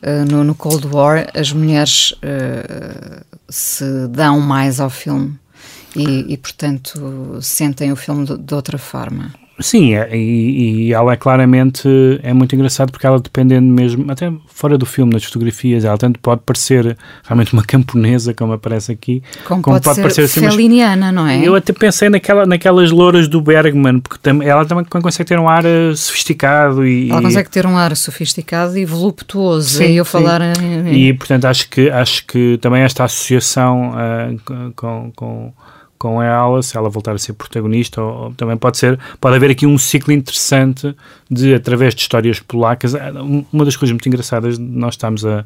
eh, 0.00 0.24
no, 0.24 0.44
no 0.44 0.54
Cold 0.54 0.86
War, 0.86 1.28
as 1.34 1.52
mulheres 1.52 2.14
eh, 2.22 3.22
se 3.48 3.84
dão 4.08 4.40
mais 4.40 4.78
ao 4.80 4.88
filme 4.88 5.34
e, 5.96 6.32
e, 6.32 6.36
portanto, 6.36 7.38
sentem 7.42 7.90
o 7.90 7.96
filme 7.96 8.24
de, 8.24 8.38
de 8.38 8.54
outra 8.54 8.78
forma. 8.78 9.32
Sim, 9.60 9.94
é- 9.94 10.16
e, 10.16 10.88
e 10.88 10.92
ela 10.92 11.12
é 11.12 11.16
claramente 11.16 11.88
é 12.22 12.32
muito 12.32 12.54
engraçado 12.54 12.90
porque 12.92 13.06
ela 13.06 13.18
dependendo 13.18 13.66
mesmo, 13.66 14.10
até 14.10 14.32
fora 14.46 14.78
do 14.78 14.86
filme, 14.86 15.12
nas 15.12 15.24
fotografias, 15.24 15.84
ela 15.84 15.98
tanto 15.98 16.20
pode 16.20 16.42
parecer 16.44 16.96
realmente 17.24 17.52
uma 17.52 17.62
camponesa, 17.64 18.32
como 18.32 18.52
aparece 18.52 18.92
aqui, 18.92 19.22
Como, 19.44 19.62
pode, 19.62 19.84
ser 19.84 20.02
parecer 20.02 20.22
assim, 20.22 20.40
feliniana, 20.40 21.10
não 21.10 21.26
é? 21.26 21.46
Eu 21.46 21.54
até 21.54 21.72
pensei 21.72 22.08
naquela, 22.08 22.46
naquelas 22.46 22.90
louras 22.90 23.26
do 23.26 23.40
Bergman, 23.40 24.00
porque 24.00 24.18
tam, 24.22 24.42
ela 24.42 24.64
também 24.64 24.84
consegue 24.84 25.28
ter 25.28 25.38
um 25.38 25.48
ar 25.48 25.64
eh, 25.64 25.94
sofisticado 25.94 26.86
e, 26.86 27.10
Ela 27.10 27.22
consegue 27.22 27.50
ter 27.50 27.66
um 27.66 27.76
ar 27.76 27.96
sofisticado 27.96 28.78
e 28.78 28.84
voluptuoso. 28.84 29.78
Sim, 29.78 29.92
e 29.92 29.96
eu 29.96 30.04
sim. 30.04 30.10
falar 30.10 30.40
E, 30.92 31.12
portanto, 31.14 31.46
acho 31.46 31.68
que, 31.68 31.90
acho 31.90 32.24
que 32.26 32.58
também 32.58 32.82
esta 32.82 33.04
associação 33.04 33.92
ah, 33.94 34.28
com, 34.74 35.12
com, 35.14 35.52
com 35.98 36.22
ela, 36.22 36.62
se 36.62 36.76
ela 36.76 36.88
voltar 36.88 37.12
a 37.14 37.18
ser 37.18 37.32
protagonista, 37.32 38.00
ou, 38.00 38.24
ou 38.24 38.32
também 38.34 38.56
pode 38.56 38.78
ser, 38.78 38.98
pode 39.20 39.36
haver 39.36 39.50
aqui 39.50 39.66
um 39.66 39.76
ciclo 39.76 40.12
interessante 40.12 40.94
de, 41.30 41.54
através 41.54 41.94
de 41.94 42.00
histórias 42.02 42.38
polacas. 42.40 42.94
Ah, 42.94 43.12
um- 43.22 43.44
Uma 43.52 43.64
das 43.64 43.76
coisas 43.76 43.92
muito 43.92 44.08
engraçadas 44.08 44.56
de 44.58 44.64
nós 44.64 44.94
estamos 44.94 45.24
a. 45.26 45.44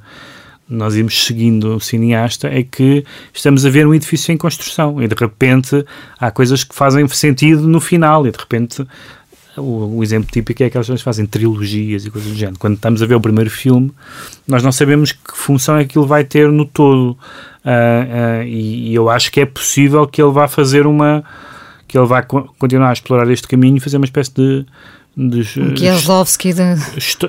Nós 0.68 0.94
irmos 0.94 1.26
seguindo 1.26 1.76
o 1.76 1.80
cineasta 1.80 2.48
é 2.48 2.62
que 2.62 3.04
estamos 3.34 3.66
a 3.66 3.68
ver 3.68 3.86
um 3.86 3.92
edifício 3.92 4.32
em 4.32 4.36
construção 4.38 5.02
e 5.02 5.08
de 5.08 5.14
repente 5.14 5.84
há 6.18 6.30
coisas 6.30 6.64
que 6.64 6.74
fazem 6.74 7.06
sentido 7.08 7.68
no 7.68 7.78
final 7.80 8.26
e 8.26 8.30
de 8.30 8.38
repente 8.38 8.86
o, 9.56 9.98
o 9.98 10.02
exemplo 10.02 10.30
típico 10.30 10.62
é 10.62 10.66
aquelas 10.66 10.86
pessoas 10.86 11.00
que 11.00 11.04
fazem 11.04 11.26
trilogias 11.26 12.04
e 12.06 12.10
coisas 12.10 12.30
do 12.30 12.36
género. 12.36 12.58
Quando 12.58 12.74
estamos 12.74 13.02
a 13.02 13.06
ver 13.06 13.14
o 13.14 13.20
primeiro 13.20 13.50
filme, 13.50 13.92
nós 14.46 14.62
não 14.62 14.72
sabemos 14.72 15.12
que 15.12 15.18
função 15.34 15.76
é 15.76 15.84
que 15.84 15.98
ele 15.98 16.06
vai 16.06 16.24
ter 16.24 16.50
no 16.50 16.64
todo. 16.64 17.16
Ah, 17.64 18.40
ah, 18.40 18.44
e, 18.44 18.90
e 18.90 18.94
eu 18.94 19.08
acho 19.10 19.30
que 19.30 19.40
é 19.40 19.46
possível 19.46 20.06
que 20.06 20.20
ele 20.22 20.32
vá 20.32 20.48
fazer 20.48 20.86
uma. 20.86 21.22
que 21.86 21.96
ele 21.98 22.06
vá 22.06 22.22
co- 22.22 22.48
continuar 22.58 22.90
a 22.90 22.92
explorar 22.92 23.30
este 23.30 23.46
caminho 23.46 23.76
e 23.76 23.80
fazer 23.80 23.96
uma 23.98 24.06
espécie 24.06 24.32
de. 24.34 24.64
De 25.14 25.40
um 25.60 25.74
Kieslowski 25.74 26.54
de, 26.54 26.62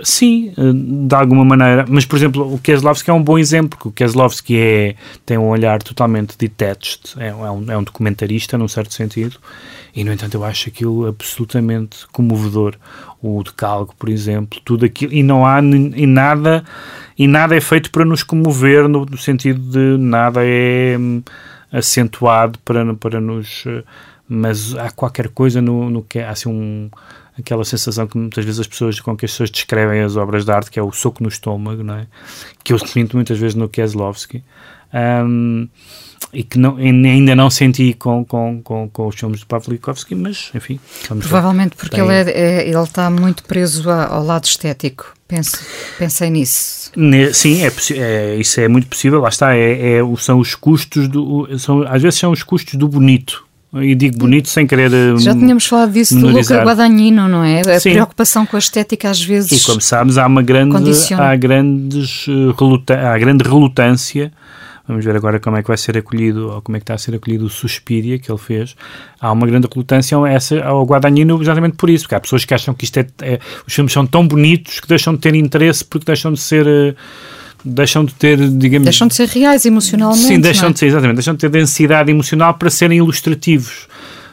Sim, 0.04 0.54
eh, 0.58 1.08
de 1.08 1.13
alguma 1.15 1.43
maneira. 1.43 1.86
Mas, 1.88 2.06
por 2.06 2.15
exemplo, 2.15 2.54
o 2.54 2.58
Keslovski 2.58 3.10
é 3.10 3.13
um 3.13 3.22
bom 3.22 3.38
exemplo, 3.38 3.72
porque 3.72 3.89
o 3.89 3.91
Keslovski 3.91 4.58
é, 4.58 4.96
tem 5.26 5.38
um 5.38 5.50
olhar 5.50 5.84
totalmente 5.84 6.38
detached, 6.38 7.15
é, 7.17 7.28
é 7.28 7.34
um, 7.34 7.72
é 7.72 7.78
um 7.78 7.84
documentarista, 7.84 8.58
num 8.58 8.67
certo 8.69 8.93
sentido, 8.93 9.38
e, 9.93 10.04
no 10.04 10.13
entanto, 10.13 10.36
eu 10.36 10.43
acho 10.46 10.69
aquilo 10.69 11.08
absolutamente 11.08 12.08
comovedor. 12.12 12.76
O 13.22 13.43
decalque, 13.43 13.93
por 13.98 14.10
exemplo, 14.10 14.60
tudo 14.63 14.86
aquilo, 14.86 15.13
e 15.13 15.22
não 15.22 15.46
há 15.46 15.60
e 15.60 16.06
nada, 16.08 16.63
e 17.17 17.28
nada 17.28 17.56
é 17.56 17.62
feito 17.62 17.91
para 17.91 18.06
nos 18.06 18.24
comover, 18.24 18.88
no, 18.88 19.06
no 19.06 19.17
sentido 19.17 19.60
de 19.60 19.98
nada 20.02 20.39
é 20.43 20.98
hum, 20.98 21.22
acentuado 21.72 22.58
para, 22.60 22.93
para 22.96 23.19
nos. 23.19 23.65
eh, 23.67 23.84
Mas 24.28 24.74
há 24.76 24.89
qualquer 24.89 25.28
coisa 25.30 25.62
no, 25.62 25.89
no 25.89 26.02
que 26.02 26.19
é, 26.19 26.26
há 26.26 26.32
assim 26.32 26.50
um 26.50 26.89
aquela 27.38 27.65
sensação 27.65 28.08
que 28.08 28.17
muitas 28.17 28.46
vezes 28.46 28.60
as 28.60 28.67
pessoas 28.67 29.00
com 29.00 29.15
que 29.15 29.26
as 29.26 29.32
pessoas 29.32 29.50
descrevem 29.50 30.02
as 30.02 30.15
obras 30.15 30.46
de 30.46 30.52
arte, 30.52 30.72
que 30.72 30.80
é 30.80 30.84
o 30.84 30.91
soco 30.91 31.24
no 31.24 31.30
estômago, 31.30 31.84
não 31.84 31.96
é? 31.96 32.08
Que 32.63 32.74
eu 32.74 32.80
sinto 32.80 33.15
muitas 33.15 33.38
vezes 33.38 33.56
no 33.56 33.67
Keslovski. 33.67 34.43
Ahm, 34.93 35.67
e 36.32 36.43
que 36.43 36.58
não, 36.58 36.78
ainda 36.78 37.36
não 37.36 37.50
senti 37.50 37.93
com, 37.93 38.26
com, 38.26 38.62
com, 38.63 38.89
com 38.89 39.08
os 39.08 39.15
filmes 39.15 39.41
do 39.41 39.46
Pavlikovsky, 39.46 40.15
mas 40.15 40.52
enfim. 40.56 40.80
Provavelmente 41.08 41.76
porque 41.76 42.00
ele, 42.00 42.12
é, 42.12 42.32
é, 42.32 42.67
ele 42.67 42.82
está 42.82 43.10
muito 43.10 43.43
preso 43.43 43.89
ao 43.89 44.24
lado 44.24 44.46
estético. 44.46 45.13
Penso, 45.28 45.60
pensei 45.98 46.30
nisso. 46.30 46.91
Sim, 47.34 47.63
é, 47.63 47.72
é, 47.98 48.36
isso 48.36 48.60
é 48.60 48.67
muito 48.67 48.88
possível. 48.88 49.19
Lá 49.19 49.30
está, 49.30 49.56
é, 49.56 49.98
é, 49.98 50.00
são 50.17 50.39
os 50.39 50.56
custos 50.56 51.08
do. 51.08 51.48
São, 51.60 51.84
às 51.88 52.02
vezes 52.02 52.19
são 52.19 52.32
os 52.32 52.43
custos 52.43 52.76
do 52.76 52.88
bonito. 52.88 53.46
E 53.76 53.96
digo 53.96 54.18
bonito 54.18 54.50
sem 54.50 54.68
querer. 54.68 54.92
Já 55.18 55.34
tínhamos 55.34 55.66
falado 55.66 55.92
disso 55.92 56.20
do 56.20 56.28
Luca 56.28 56.64
Guadagnino, 56.64 57.28
não 57.28 57.44
é? 57.44 57.62
A 57.62 57.80
Sim. 57.80 57.94
preocupação 57.94 58.46
com 58.46 58.56
a 58.56 58.60
estética 58.60 59.10
às 59.10 59.22
vezes. 59.22 59.64
E 59.64 59.66
como 59.66 59.82
sabes, 59.82 60.18
há 60.18 60.28
uma 60.28 60.44
grande, 60.44 60.92
há 61.18 61.36
grandes, 61.36 62.28
eh, 62.28 62.94
há 62.94 63.18
grande 63.18 63.44
relutância 63.44 64.32
Vamos 64.86 65.06
ver 65.06 65.16
agora 65.16 65.40
como 65.40 65.56
é 65.56 65.62
que 65.62 65.68
vai 65.70 65.78
ser 65.78 65.98
acolhido, 65.98 66.52
ou 66.52 66.62
como 66.62 66.76
é 66.76 66.80
que 66.80 66.84
está 66.84 66.94
a 66.94 66.98
ser 66.98 67.16
acolhido 67.16 67.46
o 67.46 67.50
Suspiria 67.50 68.20
que 68.20 68.30
ele 68.30 68.38
fez. 68.38 68.76
Há 69.20 69.32
uma 69.32 69.48
grande 69.48 69.68
relutância 69.72 70.18
essa, 70.28 70.62
ao 70.62 70.86
Guadagnino 70.86 71.42
exatamente 71.42 71.78
por 71.78 71.90
isso, 71.90 72.04
porque 72.04 72.16
há 72.16 72.20
pessoas 72.20 72.44
que 72.44 72.54
acham 72.54 72.74
que 72.74 72.84
isto 72.84 72.98
é, 72.98 73.08
é, 73.22 73.40
os 73.66 73.74
filmes 73.74 73.94
são 73.94 74.06
tão 74.06 74.28
bonitos 74.28 74.82
que 74.82 74.88
deixam 74.88 75.14
de 75.14 75.22
ter 75.22 75.36
interesse 75.36 75.86
porque 75.86 76.06
deixam 76.06 76.34
de 76.34 76.40
ser... 76.40 76.68
Uh, 76.68 76.96
deixam 77.63 78.04
de 78.04 78.13
ter, 78.13 78.38
digamos... 78.49 78.86
Deixam 78.86 79.08
de 79.08 79.15
ser 79.15 79.28
reais 79.28 79.65
emocionalmente, 79.65 80.26
Sim, 80.26 80.39
deixam 80.39 80.69
é? 80.69 80.73
de 80.73 80.80
ser, 80.80 80.88
exatamente, 80.88 81.15
deixam 81.15 81.34
de 81.34 81.39
ter 81.39 81.49
densidade 81.49 82.12
emocional 82.12 82.54
para 82.54 82.69
serem 82.69 82.97
ilustrativos. 82.97 83.88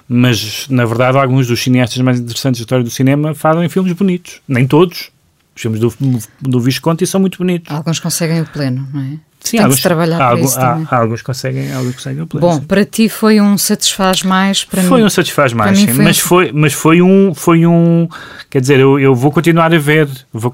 Mas, 0.09 0.67
na 0.69 0.85
verdade, 0.85 1.19
alguns 1.19 1.47
dos 1.47 1.63
cineastas 1.63 1.99
mais 2.03 2.19
interessantes 2.19 2.61
da 2.61 2.63
história 2.65 2.85
do 2.85 2.91
cinema 2.91 3.35
fazem 3.35 3.69
filmes 3.69 3.93
bonitos. 3.93 4.41
Nem 4.49 4.67
todos. 4.67 5.11
Os 5.55 5.63
filmes 5.63 5.81
do, 5.81 5.95
do 6.41 6.61
Visconti 6.61 7.07
são 7.07 7.21
muito 7.21 7.39
bonitos. 7.39 7.73
Alguns 7.73 8.01
conseguem 8.01 8.41
o 8.41 8.47
pleno, 8.47 8.89
não 8.93 9.01
é? 9.01 9.30
Sim, 9.43 9.57
Tem 9.57 9.61
alguns, 9.61 9.81
trabalhar 9.81 10.33
há, 10.33 10.39
isso 10.39 10.61
há, 10.61 10.83
há, 10.91 10.97
alguns 10.99 11.23
conseguem, 11.23 11.73
alguns 11.73 11.95
conseguem 11.95 12.23
o 12.23 12.27
pleno. 12.27 12.47
Bom, 12.47 12.55
sim. 12.55 12.67
para 12.67 12.85
ti 12.85 13.09
foi 13.09 13.41
um 13.41 13.57
satisfaz 13.57 14.23
mais, 14.23 14.65
para 14.65 14.83
foi 14.83 15.01
mim, 15.01 15.07
um 15.07 15.11
satisfaz 15.11 15.55
mais, 15.55 15.79
sim, 15.79 15.87
foi 15.87 16.05
mas 16.05 16.19
um... 16.19 16.21
foi, 16.21 16.53
mas 16.53 16.73
foi 16.75 17.03
um, 17.03 17.35
foi 17.35 17.67
um, 17.67 18.07
quer 18.51 18.61
dizer, 18.61 18.79
eu, 18.79 19.01
eu 19.01 19.15
vou 19.15 19.33
continuar 19.33 19.73
a 19.73 19.79
ver, 19.79 20.09
vou, 20.31 20.53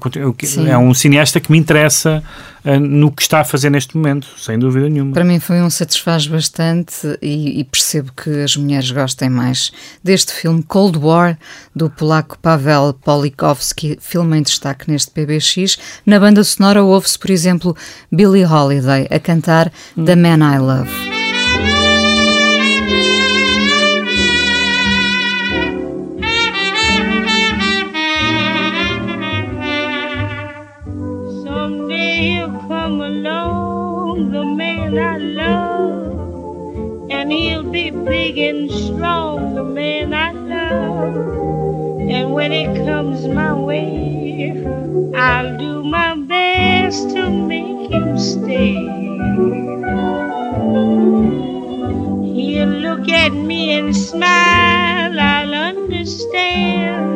é 0.65 0.77
um 0.77 0.93
cineasta 0.93 1.39
que 1.41 1.51
me 1.51 1.57
interessa 1.57 2.23
uh, 2.63 2.79
no 2.79 3.11
que 3.11 3.21
está 3.21 3.41
a 3.41 3.43
fazer 3.43 3.69
neste 3.69 3.97
momento, 3.97 4.27
sem 4.37 4.57
dúvida 4.57 4.87
nenhuma. 4.87 5.13
Para 5.13 5.25
mim 5.25 5.39
foi 5.39 5.61
um 5.61 5.69
satisfaz 5.69 6.25
bastante 6.25 7.17
e, 7.21 7.59
e 7.59 7.63
percebo 7.65 8.13
que 8.13 8.41
as 8.41 8.55
mulheres 8.55 8.89
gostem 8.89 9.29
mais 9.29 9.71
deste 10.01 10.31
filme 10.31 10.63
Cold 10.63 10.97
War 10.97 11.37
do 11.75 11.89
polaco 11.89 12.39
Pavel 12.39 12.93
Polikowski, 12.93 13.97
filme 13.99 14.37
em 14.37 14.41
destaque 14.43 14.89
neste 14.89 15.11
PBX. 15.11 15.77
Na 16.05 16.19
banda 16.19 16.41
sonora 16.43 16.81
ouve-se, 16.81 17.19
por 17.19 17.29
exemplo, 17.29 17.75
Billie 18.09 18.45
Holiday 18.45 18.76
Holiday 18.77 19.07
a 19.09 19.19
cantar 19.19 19.71
The 19.95 20.15
Man 20.15 20.41
I 20.41 20.57
Love. 20.57 21.07
big 38.07 38.37
and 38.37 38.71
strong, 38.71 39.55
the 39.55 39.63
man 39.63 40.13
I 40.13 40.31
love. 40.31 41.15
And 42.09 42.33
when 42.33 42.51
it 42.51 42.85
comes 42.85 43.27
my 43.27 43.53
way, 43.53 44.51
I'll 45.15 45.57
do 45.57 45.83
my 45.83 46.15
best 46.15 47.09
to 47.09 47.26
stay. 48.19 48.73
He'll 52.33 52.67
look 52.67 53.07
at 53.09 53.33
me 53.33 53.77
and 53.77 53.95
smile, 53.95 55.19
I'll 55.19 55.53
understand. 55.53 57.07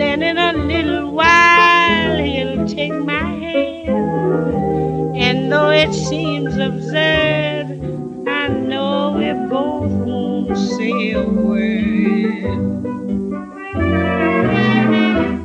Then 0.00 0.22
in 0.22 0.38
a 0.38 0.52
little 0.52 1.10
while, 1.12 2.16
he'll 2.18 2.66
take 2.66 2.92
my 2.92 3.24
hand. 3.24 5.16
And 5.16 5.50
though 5.52 5.70
it 5.70 5.92
seems 5.92 6.56
absurd, 6.56 7.80
I 8.28 8.48
know 8.48 9.14
we 9.18 9.32
both 9.48 9.90
won't 9.90 10.56
say 10.56 11.12
a 11.12 11.22
word. 11.24 12.72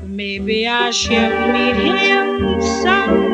Maybe 0.08 0.68
I 0.68 0.92
shall 0.92 1.52
meet 1.54 1.76
him 1.76 2.62
someday. 2.84 3.27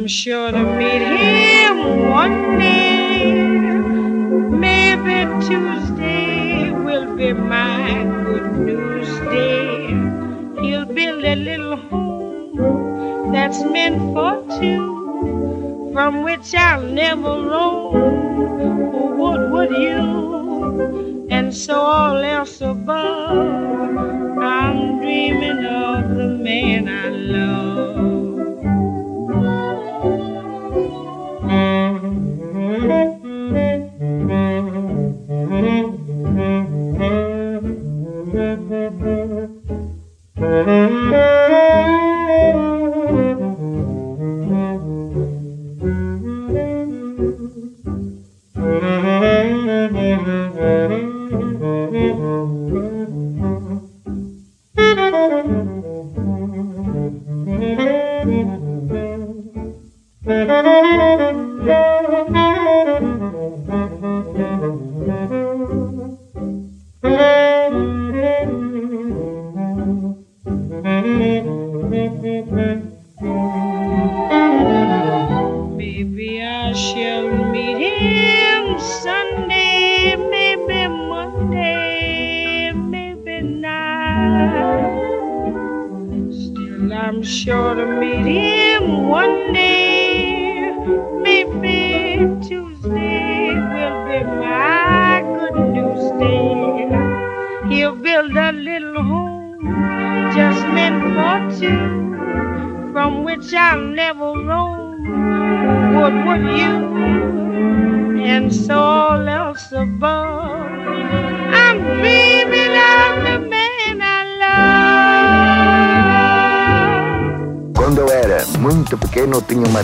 I'm 0.00 0.06
sure 0.06 0.50
to 0.50 0.64
meet 0.78 1.02
him 1.02 2.08
one 2.08 2.58
day. 2.58 3.32
Maybe 3.34 5.16
Tuesday 5.46 6.70
will 6.70 7.16
be 7.16 7.32
my 7.34 8.04
good 8.24 8.52
news 8.60 9.08
day. 9.28 9.88
He'll 10.62 10.86
build 10.86 11.24
a 11.24 11.34
little 11.34 11.76
home 11.76 13.32
that's 13.32 13.62
meant 13.64 13.98
for 14.14 14.42
two, 14.58 15.90
from 15.92 16.22
which 16.22 16.54
I'll 16.54 16.82
never 16.82 17.42
roam 17.50 17.94
oh, 18.94 19.16
what 19.16 19.50
would 19.50 19.70
you? 19.70 21.26
And 21.30 21.54
so 21.54 21.74
all 21.74 22.16
else 22.16 22.62
above, 22.62 24.19
dreaming 25.20 25.66
of 25.66 26.16
the 26.16 26.28
man 26.28 26.88
I 26.88 27.08
love. 27.10 27.89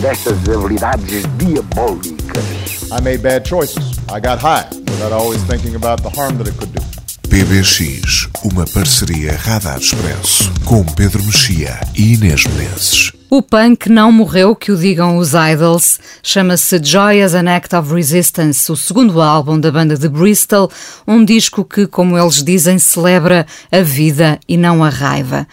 Destas 0.07 0.37
habilidades 0.47 1.23
diabólicas. 1.37 2.45
I 2.97 3.01
made 3.01 3.17
bad 3.17 3.45
choices. 3.45 3.99
I 4.09 4.21
got 4.21 4.39
high 4.39 4.65
without 4.89 5.11
always 5.11 5.43
thinking 5.43 5.75
about 5.75 6.01
the 6.01 6.09
harm 6.09 6.37
that 6.37 6.49
it 6.49 6.57
could 6.57 6.71
do. 6.71 6.81
PBX, 7.27 8.29
uma 8.45 8.65
parceria 8.65 9.35
Radar 9.35 9.77
Expresso 9.77 10.49
com 10.63 10.85
Pedro 10.85 11.21
Mexia 11.25 11.77
e 11.93 12.13
Inês 12.13 12.45
Menezes. 12.45 13.11
O 13.29 13.41
punk 13.41 13.89
não 13.89 14.09
morreu, 14.09 14.55
que 14.55 14.71
o 14.71 14.77
digam 14.77 15.17
os 15.17 15.33
Idols. 15.33 15.99
Chama-se 16.23 16.81
Joy 16.81 17.21
as 17.21 17.33
an 17.33 17.53
Act 17.53 17.75
of 17.75 17.93
Resistance, 17.93 18.71
o 18.71 18.77
segundo 18.77 19.21
álbum 19.21 19.59
da 19.59 19.69
banda 19.69 19.97
de 19.97 20.07
Bristol, 20.07 20.71
um 21.05 21.25
disco 21.25 21.65
que, 21.65 21.85
como 21.85 22.17
eles 22.17 22.41
dizem, 22.41 22.79
celebra 22.79 23.45
a 23.69 23.81
vida 23.81 24.39
e 24.47 24.55
não 24.55 24.85
a 24.85 24.89
raiva. 24.89 25.45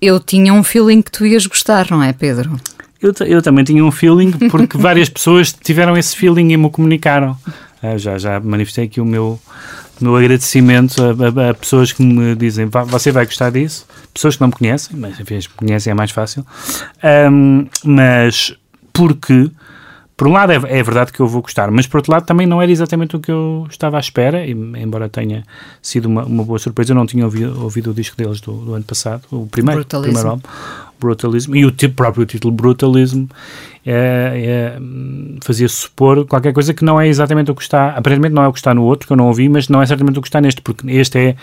Eu 0.00 0.18
tinha 0.18 0.54
um 0.54 0.64
feeling 0.64 1.02
que 1.02 1.10
tu 1.10 1.26
ias 1.26 1.44
gostar, 1.44 1.90
não 1.90 2.02
é, 2.02 2.14
Pedro? 2.14 2.58
Eu, 3.00 3.12
eu 3.26 3.40
também 3.40 3.64
tinha 3.64 3.84
um 3.84 3.92
feeling 3.92 4.32
porque 4.50 4.76
várias 4.78 5.08
pessoas 5.08 5.52
tiveram 5.52 5.96
esse 5.96 6.16
feeling 6.16 6.52
e 6.52 6.56
me 6.56 6.70
comunicaram. 6.70 7.36
Uh, 7.82 7.96
já, 7.96 8.18
já 8.18 8.40
manifestei 8.40 8.86
aqui 8.86 9.00
o 9.00 9.04
meu, 9.04 9.38
meu 10.00 10.16
agradecimento 10.16 11.00
a, 11.00 11.46
a, 11.46 11.50
a, 11.50 11.54
pessoas 11.54 11.92
que 11.92 12.02
me 12.02 12.34
dizem 12.34 12.66
você 12.86 13.12
vai 13.12 13.24
gostar 13.24 13.50
disso, 13.50 13.86
pessoas 14.12 14.34
que 14.34 14.40
não 14.40 14.48
me 14.48 14.54
conhecem, 14.54 14.96
mas 14.96 15.20
enfim, 15.20 15.36
as 15.36 15.46
que 15.46 15.52
me 15.52 15.68
conhecem 15.68 15.92
é 15.92 15.94
mais 15.94 16.10
fácil. 16.10 16.44
Um, 17.30 17.66
mas 17.84 18.52
porque 18.92 19.48
por 20.18 20.26
um 20.26 20.32
lado 20.32 20.50
é, 20.50 20.56
é, 20.56 20.82
verdade 20.82 21.12
que 21.12 21.20
eu 21.20 21.28
vou 21.28 21.40
gostar, 21.40 21.70
mas 21.70 21.86
por 21.86 21.98
outro 21.98 22.10
lado 22.10 22.26
também 22.26 22.44
não 22.44 22.60
era 22.60 22.72
exatamente 22.72 23.14
o 23.14 23.20
que 23.20 23.30
eu 23.30 23.68
estava 23.70 23.96
à 23.96 24.00
espera, 24.00 24.44
e, 24.44 24.50
embora 24.50 25.08
tenha 25.08 25.44
sido 25.80 26.06
uma, 26.06 26.24
uma 26.24 26.42
boa 26.42 26.58
surpresa, 26.58 26.90
eu 26.90 26.96
não 26.96 27.06
tinha 27.06 27.24
ouvido, 27.24 27.62
ouvido 27.62 27.92
o 27.92 27.94
disco 27.94 28.16
deles 28.16 28.40
do, 28.40 28.52
do 28.52 28.74
ano 28.74 28.84
passado, 28.84 29.22
o 29.30 29.46
primeiro, 29.46 29.82
Brutalism. 29.82 30.08
primeiro 30.08 30.30
álbum, 30.30 30.42
Brutalism, 31.00 31.54
e 31.54 31.64
o 31.64 31.72
próprio 31.94 32.26
título 32.26 32.54
Brutalism 32.54 33.26
é, 33.86 34.76
é, 34.76 34.78
fazia 35.42 35.68
supor 35.68 36.26
qualquer 36.26 36.52
coisa 36.52 36.74
que 36.74 36.84
não 36.84 37.00
é 37.00 37.08
exatamente 37.08 37.50
o 37.50 37.54
que 37.54 37.62
está, 37.62 37.90
aparentemente 37.90 38.34
não 38.34 38.42
é 38.42 38.48
o 38.48 38.52
que 38.52 38.58
está 38.58 38.74
no 38.74 38.82
outro, 38.84 39.06
que 39.06 39.12
eu 39.12 39.16
não 39.16 39.28
ouvi, 39.28 39.48
mas 39.48 39.68
não 39.68 39.80
é 39.80 39.86
certamente 39.86 40.18
o 40.18 40.22
que 40.22 40.28
está 40.28 40.40
neste, 40.40 40.60
porque 40.60 40.90
este 40.90 41.18
é 41.18 41.36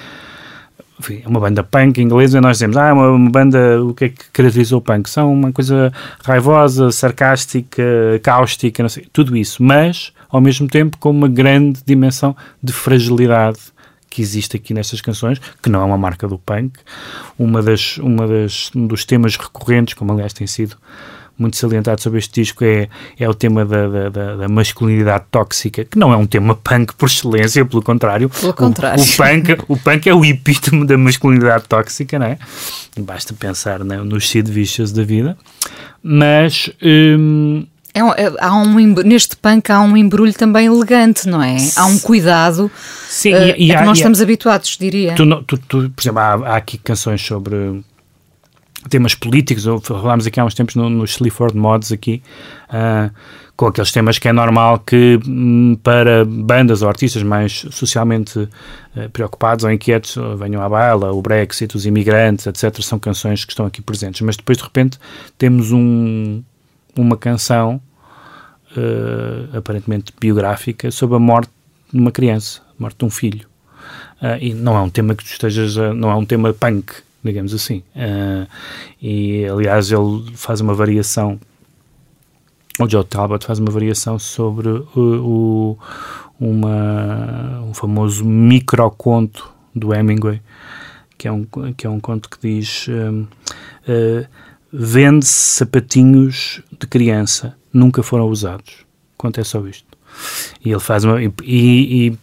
enfim, 0.99 1.22
é 1.26 1.28
uma 1.28 1.39
banda 1.39 1.64
punk 1.64 2.01
inglesa, 2.01 2.39
nós 2.39 2.58
dizemos, 2.58 2.78
ah, 2.78 2.93
uma, 2.93 3.10
uma 3.12 3.30
banda, 3.30 3.84
o 3.84 3.93
que 3.93 4.06
é 4.06 4.10
que 4.10 4.26
caracterizou 4.32 4.80
o 4.80 4.82
punk? 4.82 5.10
São 5.10 5.32
uma 5.34 5.51
coisa 5.51 5.91
raivosa, 6.24 6.91
sarcástica, 6.91 7.84
cáustica, 8.24 8.82
não 8.82 8.89
sei, 8.89 9.06
tudo 9.12 9.36
isso, 9.36 9.62
mas, 9.62 10.14
ao 10.30 10.39
mesmo 10.39 10.68
tempo, 10.68 10.97
com 10.97 11.10
uma 11.10 11.28
grande 11.28 11.82
dimensão 11.86 12.36
de 12.64 12.72
fragilidade 12.72 13.60
que 14.16 14.22
existe 14.22 14.55
aqui 14.55 14.74
nestas 14.74 15.01
canções, 15.01 15.41
que 15.61 15.70
não 15.70 15.82
é 15.82 15.84
uma 15.84 15.97
marca 15.97 16.26
do 16.26 16.39
punk. 16.39 16.80
Uma 17.38 17.61
das, 17.61 17.97
uma 17.97 18.26
das, 18.26 18.72
um 18.74 18.88
dos 18.88 19.03
temas 19.03 19.36
recorrentes, 19.36 19.93
como 19.93 20.13
aliás 20.13 20.32
tem 20.32 20.47
sido 20.47 20.78
muito 21.38 21.57
salientado 21.57 21.99
sobre 21.99 22.20
este 22.20 22.41
disco 22.41 22.63
é, 22.63 22.88
é 23.20 23.28
o 23.28 23.34
tema 23.34 23.66
da, 23.66 24.09
da, 24.09 24.36
da, 24.38 24.47
masculinidade 24.47 25.26
tóxica, 25.30 25.84
que 25.84 25.99
não 25.99 26.13
é 26.13 26.16
um 26.16 26.26
tema 26.26 26.55
punk 26.55 26.95
por 26.95 27.07
excelência, 27.07 27.66
pelo 27.66 27.84
contrário. 27.84 28.30
Pelo 28.30 28.53
contrário. 28.53 29.03
O, 29.03 29.05
o, 29.05 29.18
punk, 29.18 29.66
o 29.68 29.78
punk 29.78 30.07
é 30.07 30.13
o 30.13 30.24
epítome 30.24 30.88
da 30.88 30.97
masculinidade 30.97 31.66
tóxica, 31.68 32.18
não 32.18 32.28
é? 32.28 32.38
Basta 32.97 33.34
pensar 33.34 33.84
né, 33.84 33.97
nos 33.97 34.30
Sid 34.30 34.49
Vicious 34.49 34.93
da 34.93 35.03
vida. 35.03 35.38
Mas. 36.01 36.72
Hum, 36.82 37.68
é, 37.96 38.26
é, 38.26 38.34
há 38.39 38.54
um, 38.54 38.76
neste 39.06 39.38
punk 39.38 39.72
há 39.72 39.80
um 39.80 39.96
embrulho 39.96 40.34
também 40.34 40.66
elegante, 40.66 41.30
não 41.30 41.41
é? 41.41 41.56
Há 41.78 41.86
um 41.86 41.98
cuidado 41.98 42.70
Sim, 43.08 43.34
uh, 43.34 43.38
e, 43.58 43.68
e 43.68 43.72
é 43.72 43.76
há, 43.76 43.80
que 43.80 43.86
nós 43.86 43.98
estamos 43.98 44.20
há, 44.20 44.24
habituados, 44.24 44.78
diria. 44.78 45.16
Tu, 45.16 45.43
tu, 45.43 45.58
tu, 45.58 45.89
por 45.89 46.02
exemplo, 46.02 46.20
há, 46.20 46.34
há 46.34 46.56
aqui 46.58 46.78
canções 46.78 47.26
sobre 47.26 47.82
temas 48.89 49.16
políticos, 49.16 49.64
falámos 49.82 50.28
aqui 50.28 50.41
há 50.41 50.43
uns 50.43 50.54
tempos 50.54 50.76
no, 50.76 50.89
no 50.89 51.06
Sleaford 51.06 51.56
Mods 51.56 51.93
aqui, 51.93 52.22
uh, 52.70 53.10
com 53.56 53.68
aqueles 53.68 53.93
temas 53.93 54.20
que 54.20 54.28
é 54.28 54.34
normal 54.34 54.80
que 54.80 55.18
um, 55.26 55.78
para 55.82 56.26
bandas 56.26 56.82
ou 56.82 56.89
artistas 56.89 57.24
mais 57.24 57.66
socialmente 57.72 58.38
uh, 58.38 59.10
preocupados 59.14 59.64
ou 59.64 59.72
inquietos 59.72 60.18
venham 60.38 60.62
à 60.62 60.68
baila, 60.68 61.14
o 61.14 61.22
Brexit, 61.22 61.74
os 61.78 61.86
imigrantes, 61.86 62.46
etc. 62.46 62.82
São 62.82 63.00
canções 63.00 63.46
que 63.46 63.54
estão 63.54 63.66
aqui 63.66 63.82
presentes. 63.82 64.20
Mas 64.20 64.36
depois, 64.36 64.58
de 64.58 64.66
repente, 64.66 65.00
temos 65.38 65.72
um, 65.72 66.43
uma 66.98 67.18
canção 67.18 67.82
uh, 68.76 69.58
aparentemente 69.58 70.14
biográfica 70.20 70.91
sobre 70.91 71.16
a 71.16 71.20
morte 71.20 71.52
de 71.91 72.00
uma 72.00 72.12
criança, 72.12 72.62
a 72.78 72.82
morte 72.82 72.98
de 72.98 73.06
um 73.06 73.10
filho. 73.10 73.48
Uh, 74.22 74.38
e 74.41 74.54
não 74.54 74.76
é 74.76 74.82
um 74.82 74.89
tema 74.89 75.16
que 75.16 75.24
tu 75.24 75.32
estejas, 75.32 75.76
não 75.76 76.10
é 76.10 76.16
um 76.16 76.26
tema 76.26 76.54
punk, 76.54 76.93
digamos 77.24 77.54
assim. 77.54 77.84
Uh, 77.96 78.48
e 79.02 79.46
aliás, 79.46 79.91
ele 79.91 80.32
faz 80.36 80.62
uma 80.62 80.74
variação, 80.74 81.39
o 82.80 82.89
Joe 82.89 83.04
Talbot 83.04 83.46
faz 83.46 83.60
uma 83.60 83.72
variação 83.72 84.20
sobre 84.20 84.70
o, 84.70 84.86
o 84.96 85.78
uma, 86.39 87.62
um 87.62 87.74
famoso 87.74 88.26
microconto 88.26 89.50
do 89.74 89.93
Hemingway, 89.93 90.41
que 91.18 91.28
é 91.28 91.32
um, 91.32 91.46
que 91.46 91.88
é 91.88 91.89
um 91.89 92.00
conto 92.00 92.30
que 92.30 92.38
diz: 92.41 92.88
uh, 92.88 93.28
vende 94.78 95.26
sapatinhos 95.26 96.61
de 96.78 96.86
criança, 96.88 97.55
nunca 97.71 98.03
foram 98.03 98.28
usados. 98.28 98.86
Conto 99.17 99.39
é 99.39 99.43
só 99.43 99.65
isto. 99.65 99.86
E 100.63 100.71
ele 100.71 100.80
faz 100.80 101.03
uma. 101.03 101.21
E, 101.21 101.32
e 101.43 102.17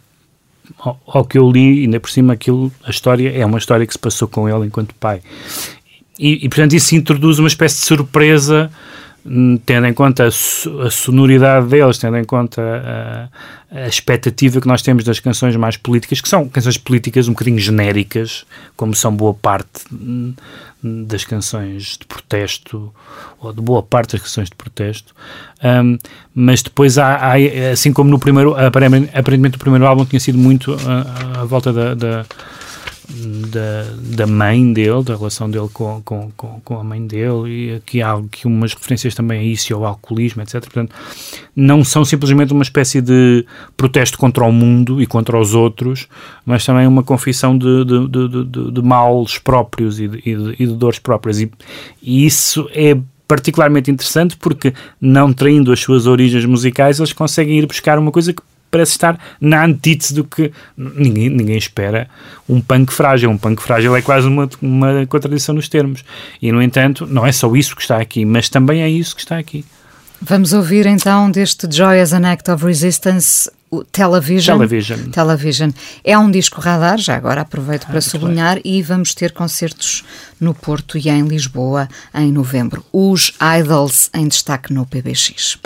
ao, 0.78 1.00
ao, 1.06 1.24
que 1.24 1.38
eu 1.38 1.50
li, 1.50 1.82
ainda 1.82 1.98
por 1.98 2.10
cima, 2.10 2.32
aquilo, 2.32 2.70
a 2.84 2.90
história 2.90 3.30
é 3.30 3.44
uma 3.44 3.58
história 3.58 3.86
que 3.86 3.92
se 3.92 3.98
passou 3.98 4.28
com 4.28 4.48
ele 4.48 4.66
enquanto 4.66 4.94
pai. 4.94 5.22
E, 6.18 6.44
e 6.44 6.48
portanto, 6.48 6.74
isso 6.74 6.94
introduz 6.94 7.38
uma 7.38 7.48
espécie 7.48 7.80
de 7.80 7.86
surpresa, 7.86 8.70
tendo 9.64 9.86
em 9.86 9.94
conta 9.94 10.26
a, 10.26 10.90
sonoridade 10.90 11.68
deles, 11.68 11.98
tendo 11.98 12.16
em 12.16 12.24
conta 12.24 12.60
a, 13.70 13.82
a, 13.84 13.86
expectativa 13.86 14.60
que 14.60 14.66
nós 14.66 14.82
temos 14.82 15.04
das 15.04 15.20
canções 15.20 15.54
mais 15.54 15.76
políticas, 15.76 16.20
que 16.20 16.28
são 16.28 16.48
canções 16.48 16.76
políticas 16.76 17.28
um 17.28 17.32
bocadinho 17.32 17.58
genéricas, 17.58 18.44
como 18.76 18.94
são 18.94 19.14
boa 19.14 19.32
parte 19.32 19.84
das 20.82 21.24
canções 21.24 21.96
de 21.98 22.06
protesto, 22.06 22.92
ou 23.38 23.52
de 23.52 23.60
boa 23.60 23.82
parte 23.82 24.12
das 24.12 24.22
canções 24.22 24.48
de 24.48 24.56
protesto, 24.56 25.14
um, 25.62 25.96
mas 26.34 26.60
depois 26.60 26.98
há, 26.98 27.16
há, 27.16 27.34
assim 27.72 27.92
como 27.92 28.10
no 28.10 28.18
primeiro, 28.18 28.56
aparentemente 28.56 29.56
o 29.56 29.60
primeiro 29.60 29.86
álbum 29.86 30.04
tinha 30.04 30.18
sido 30.18 30.38
muito 30.38 30.76
à, 31.38 31.44
volta 31.44 31.72
da, 31.72 31.94
da 31.94 32.26
da, 33.08 33.84
da 34.16 34.26
mãe 34.26 34.72
dele, 34.72 35.02
da 35.02 35.16
relação 35.16 35.50
dele 35.50 35.68
com, 35.72 36.00
com, 36.04 36.30
com, 36.36 36.60
com, 36.60 36.78
a 36.78 36.84
mãe 36.84 37.04
dele, 37.04 37.48
e 37.48 37.74
aqui 37.74 38.00
há 38.00 38.12
aqui 38.12 38.46
umas 38.46 38.74
referências 38.74 39.14
também 39.14 39.40
a 39.40 39.42
isso 39.42 39.72
e 39.72 39.74
ao 39.74 39.84
alcoolismo, 39.84 40.42
etc. 40.42 40.60
Portanto, 40.60 40.94
não 41.54 41.82
são 41.82 42.04
simplesmente 42.04 42.52
uma 42.52 42.62
espécie 42.62 43.00
de 43.00 43.44
protesto 43.76 44.16
contra 44.18 44.44
o 44.44 44.52
mundo 44.52 45.02
e 45.02 45.06
contra 45.06 45.38
os 45.38 45.54
outros, 45.54 46.08
mas 46.46 46.64
também 46.64 46.86
uma 46.86 47.02
confissão 47.02 47.56
de, 47.56 47.84
de, 47.84 48.08
de, 48.08 48.44
de, 48.44 48.70
de 48.70 48.82
males 48.82 49.38
próprios 49.38 49.98
e 50.00 50.08
de, 50.08 50.22
e 50.24 50.66
de, 50.66 50.74
dores 50.74 50.98
próprias. 50.98 51.40
E, 51.40 51.50
e 52.02 52.24
isso 52.24 52.68
é 52.72 52.96
particularmente 53.26 53.90
interessante 53.90 54.36
porque, 54.36 54.74
não 55.00 55.32
traindo 55.32 55.72
as 55.72 55.80
suas 55.80 56.06
origens 56.06 56.44
musicais, 56.44 56.98
eles 56.98 57.12
conseguem 57.12 57.58
ir 57.58 57.66
buscar 57.66 57.98
uma 57.98 58.12
coisa 58.12 58.32
que 58.32 58.42
parece 58.72 58.92
estar 58.92 59.20
na 59.38 59.64
antítese 59.64 60.14
do 60.14 60.24
que 60.24 60.50
ninguém, 60.76 61.28
ninguém 61.28 61.58
espera 61.58 62.08
um 62.48 62.60
punk 62.60 62.92
frágil. 62.92 63.30
Um 63.30 63.38
punk 63.38 63.62
frágil 63.62 63.94
é 63.94 64.02
quase 64.02 64.26
uma, 64.26 64.48
uma 64.60 65.06
contradição 65.06 65.54
nos 65.54 65.68
termos. 65.68 66.02
E, 66.40 66.50
no 66.50 66.60
entanto, 66.60 67.06
não 67.06 67.24
é 67.24 67.30
só 67.30 67.54
isso 67.54 67.76
que 67.76 67.82
está 67.82 67.98
aqui, 67.98 68.24
mas 68.24 68.48
também 68.48 68.82
é 68.82 68.88
isso 68.88 69.14
que 69.14 69.20
está 69.20 69.38
aqui. 69.38 69.64
Vamos 70.20 70.52
ouvir 70.52 70.86
então 70.86 71.30
deste 71.30 71.66
Joy 71.70 72.00
as 72.00 72.12
an 72.12 72.30
Act 72.30 72.50
of 72.50 72.64
Resistance 72.64 73.50
o 73.72 73.82
Television. 73.82 74.58
Television. 74.58 75.10
Television. 75.10 75.70
É 76.04 76.16
um 76.18 76.30
disco 76.30 76.60
radar, 76.60 76.98
já 76.98 77.16
agora 77.16 77.40
aproveito 77.40 77.86
para 77.86 77.98
ah, 77.98 78.02
sublinhar, 78.02 78.60
bem. 78.62 78.76
e 78.76 78.82
vamos 78.82 79.14
ter 79.14 79.32
concertos 79.32 80.04
no 80.38 80.52
Porto 80.54 80.98
e 80.98 81.08
em 81.08 81.22
Lisboa 81.22 81.88
em 82.14 82.30
novembro. 82.30 82.84
Os 82.92 83.32
Idols 83.58 84.10
em 84.14 84.28
destaque 84.28 84.72
no 84.74 84.84
PBX. 84.84 85.58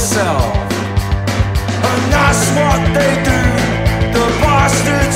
Yourself. 0.00 0.56
And 1.90 2.02
that's 2.08 2.44
what 2.56 2.80
they 2.96 3.12
do. 3.22 3.40
The 4.16 4.26
bastards 4.40 5.09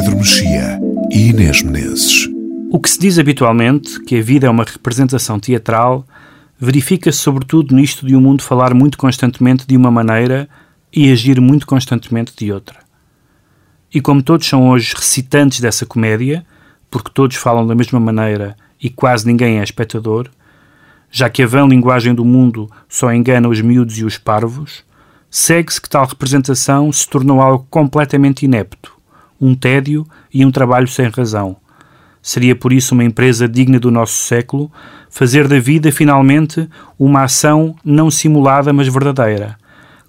Pedro 0.00 0.16
Mexia 0.16 0.80
e 1.10 1.28
Inês 1.28 1.60
Menezes. 1.60 2.26
O 2.70 2.80
que 2.80 2.88
se 2.88 2.98
diz 2.98 3.18
habitualmente, 3.18 4.00
que 4.00 4.18
a 4.18 4.22
vida 4.22 4.46
é 4.46 4.50
uma 4.50 4.64
representação 4.64 5.38
teatral, 5.38 6.06
verifica-se 6.58 7.18
sobretudo 7.18 7.74
nisto 7.74 8.06
de 8.06 8.16
o 8.16 8.20
mundo 8.20 8.42
falar 8.42 8.72
muito 8.72 8.96
constantemente 8.96 9.66
de 9.66 9.76
uma 9.76 9.90
maneira 9.90 10.48
e 10.90 11.12
agir 11.12 11.38
muito 11.38 11.66
constantemente 11.66 12.32
de 12.34 12.50
outra. 12.50 12.78
E 13.92 14.00
como 14.00 14.22
todos 14.22 14.48
são 14.48 14.70
hoje 14.70 14.94
recitantes 14.96 15.60
dessa 15.60 15.84
comédia, 15.84 16.46
porque 16.90 17.10
todos 17.12 17.36
falam 17.36 17.66
da 17.66 17.74
mesma 17.74 18.00
maneira 18.00 18.56
e 18.82 18.88
quase 18.88 19.26
ninguém 19.26 19.58
é 19.58 19.62
espectador, 19.62 20.30
já 21.10 21.28
que 21.28 21.42
a 21.42 21.46
vã 21.46 21.68
linguagem 21.68 22.14
do 22.14 22.24
mundo 22.24 22.70
só 22.88 23.12
engana 23.12 23.50
os 23.50 23.60
miúdos 23.60 23.98
e 23.98 24.04
os 24.06 24.16
parvos, 24.16 24.82
segue-se 25.30 25.78
que 25.78 25.90
tal 25.90 26.06
representação 26.06 26.90
se 26.90 27.06
tornou 27.06 27.42
algo 27.42 27.66
completamente 27.68 28.46
inepto, 28.46 28.98
um 29.40 29.54
tédio 29.54 30.06
e 30.32 30.44
um 30.44 30.50
trabalho 30.50 30.88
sem 30.88 31.08
razão. 31.08 31.56
Seria 32.22 32.54
por 32.54 32.72
isso 32.72 32.94
uma 32.94 33.04
empresa 33.04 33.48
digna 33.48 33.80
do 33.80 33.90
nosso 33.90 34.14
século 34.14 34.70
fazer 35.08 35.48
da 35.48 35.58
vida 35.58 35.90
finalmente 35.90 36.68
uma 36.98 37.24
ação 37.24 37.74
não 37.84 38.10
simulada 38.10 38.72
mas 38.72 38.88
verdadeira, 38.88 39.56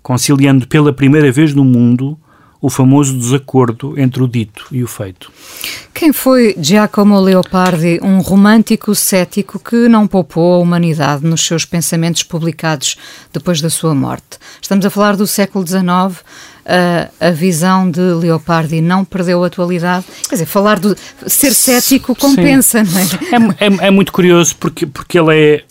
conciliando 0.03 0.67
pela 0.67 0.91
primeira 0.91 1.31
vez 1.31 1.53
no 1.53 1.63
mundo 1.63 2.17
o 2.61 2.69
famoso 2.69 3.17
desacordo 3.17 3.99
entre 3.99 4.21
o 4.21 4.27
dito 4.27 4.67
e 4.71 4.83
o 4.83 4.87
feito. 4.87 5.31
Quem 5.93 6.13
foi 6.13 6.55
Giacomo 6.59 7.19
Leopardi, 7.19 7.99
um 8.03 8.19
romântico 8.19 8.93
cético 8.93 9.57
que 9.57 9.89
não 9.89 10.05
poupou 10.05 10.53
a 10.53 10.59
humanidade 10.59 11.25
nos 11.25 11.45
seus 11.45 11.65
pensamentos 11.65 12.21
publicados 12.21 12.97
depois 13.33 13.61
da 13.61 13.69
sua 13.69 13.95
morte? 13.95 14.37
Estamos 14.61 14.85
a 14.85 14.91
falar 14.91 15.17
do 15.17 15.25
século 15.25 15.65
XIX, 15.65 16.23
a, 16.65 17.27
a 17.27 17.31
visão 17.31 17.89
de 17.89 18.01
Leopardi 18.01 18.81
não 18.81 19.03
perdeu 19.03 19.43
atualidade. 19.43 20.05
Quer 20.27 20.35
dizer, 20.35 20.45
falar 20.45 20.79
do 20.79 20.95
ser 21.27 21.53
cético 21.53 22.15
compensa, 22.15 22.83
Sim. 22.85 22.91
não 23.39 23.51
é? 23.51 23.55
É, 23.59 23.67
é? 23.67 23.87
é 23.87 23.91
muito 23.91 24.11
curioso 24.11 24.55
porque, 24.57 24.85
porque 24.85 25.19
ele 25.19 25.35
é 25.35 25.63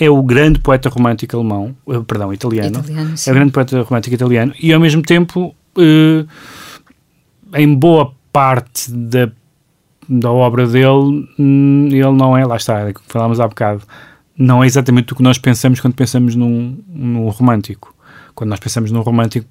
é 0.00 0.08
o 0.08 0.22
grande 0.22 0.60
poeta 0.60 0.88
romântico 0.88 1.36
alemão, 1.36 1.74
eh, 1.88 2.00
perdão, 2.06 2.32
italiano, 2.32 2.78
Italiano, 2.78 3.14
é 3.26 3.30
o 3.30 3.34
grande 3.34 3.52
poeta 3.52 3.82
romântico 3.82 4.14
italiano 4.14 4.54
e 4.62 4.72
ao 4.72 4.80
mesmo 4.80 5.02
tempo 5.02 5.54
eh, 5.76 6.24
em 7.54 7.74
boa 7.74 8.12
parte 8.32 8.90
da, 8.90 9.28
da 10.08 10.30
obra 10.30 10.66
dele 10.66 11.28
hum, 11.38 11.88
ele 11.90 12.12
não 12.12 12.36
é, 12.36 12.46
lá 12.46 12.56
está, 12.56 12.88
é 12.88 12.92
que 12.92 13.00
falámos 13.08 13.40
há 13.40 13.48
bocado 13.48 13.82
não 14.36 14.62
é 14.62 14.66
exatamente 14.68 15.12
o 15.12 15.16
que 15.16 15.22
nós 15.22 15.36
pensamos 15.36 15.80
quando 15.80 15.94
pensamos 15.94 16.36
num, 16.36 16.78
num 16.88 17.28
romântico 17.28 17.92
quando 18.34 18.50
nós 18.50 18.60
pensamos 18.60 18.92
num 18.92 19.00
romântico 19.00 19.48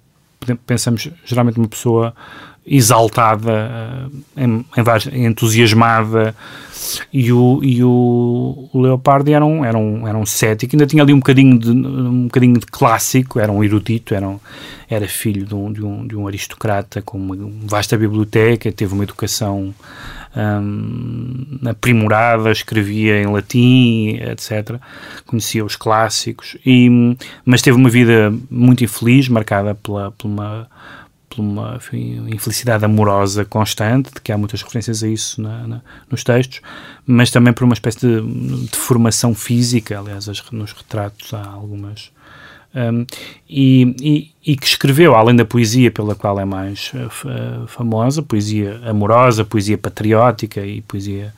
pensamos 0.66 1.10
geralmente 1.26 1.58
numa 1.58 1.68
pessoa 1.70 2.14
exaltada, 2.68 4.09
eh, 4.36 4.43
em, 4.43 4.65
em 5.13 5.26
entusiasmada, 5.26 6.36
e 7.11 7.32
o, 7.32 7.59
e 7.63 7.84
o, 7.84 8.70
Leopardi 8.74 9.34
era 9.34 9.45
um, 9.45 9.63
era, 9.63 9.78
um, 9.78 10.07
era 10.07 10.18
um 10.18 10.26
cético, 10.26 10.76
ainda 10.76 10.86
tinha 10.86 11.03
ali 11.03 11.13
um 11.13 11.20
bocadinho 11.20 11.57
de, 11.57 11.72
um 11.72 12.24
bocadinho 12.26 12.59
de 12.59 12.65
clássico, 12.65 13.39
era 13.39 13.51
um 13.51 13.63
erudito, 13.63 14.13
era, 14.13 14.28
um, 14.28 14.39
era 14.89 15.07
filho 15.07 15.45
de 15.45 15.55
um, 15.55 15.72
de, 15.72 15.84
um, 15.84 16.07
de 16.07 16.15
um 16.15 16.28
aristocrata 16.28 17.01
com 17.01 17.18
uma 17.18 17.36
vasta 17.63 17.97
biblioteca, 17.97 18.72
teve 18.72 18.93
uma 18.93 19.03
educação 19.03 19.74
hum, 20.36 21.59
aprimorada, 21.65 22.51
escrevia 22.51 23.22
em 23.22 23.28
latim, 23.28 24.20
etc. 24.22 24.80
Conhecia 25.26 25.65
os 25.65 25.76
clássicos, 25.76 26.57
e, 26.65 27.15
mas 27.45 27.61
teve 27.61 27.78
uma 27.78 27.89
vida 27.89 28.34
muito 28.49 28.84
infeliz, 28.84 29.28
marcada 29.28 29.76
pela, 29.76 30.13
uma 30.24 30.68
por 31.38 31.42
uma 31.44 31.76
enfim, 31.76 32.28
infelicidade 32.34 32.84
amorosa 32.84 33.46
constante, 33.46 34.12
de 34.14 34.20
que 34.22 34.32
há 34.32 34.38
muitas 34.38 34.62
referências 34.64 35.04
a 35.04 35.08
isso 35.08 35.40
na- 35.42 35.68
na- 35.68 35.82
nos 36.10 36.24
textos, 36.24 36.62
mas 37.06 37.30
também 37.30 37.54
por 37.54 37.64
uma 37.64 37.74
espécie 37.76 38.00
de, 38.00 38.22
de 38.68 38.76
formação 38.78 39.36
física, 39.36 40.00
aliás, 40.00 40.28
as- 40.28 40.50
nos 40.52 40.72
retratos 40.74 41.34
há 41.34 41.46
algumas. 41.48 42.12
Um, 42.76 43.06
e, 43.50 43.96
e- 44.02 44.52
e 44.52 44.58
que 44.58 44.66
escreveu, 44.68 45.16
além 45.16 45.36
da 45.36 45.46
poesia 45.46 45.90
pela 45.90 46.16
qual 46.16 46.40
é 46.40 46.46
mais 46.46 46.92
uh, 46.94 47.66
famosa, 47.68 48.22
poesia 48.22 48.80
amorosa, 48.84 49.46
poesia 49.46 49.78
patriótica 49.78 50.66
e 50.66 50.82
poesia 50.82 51.34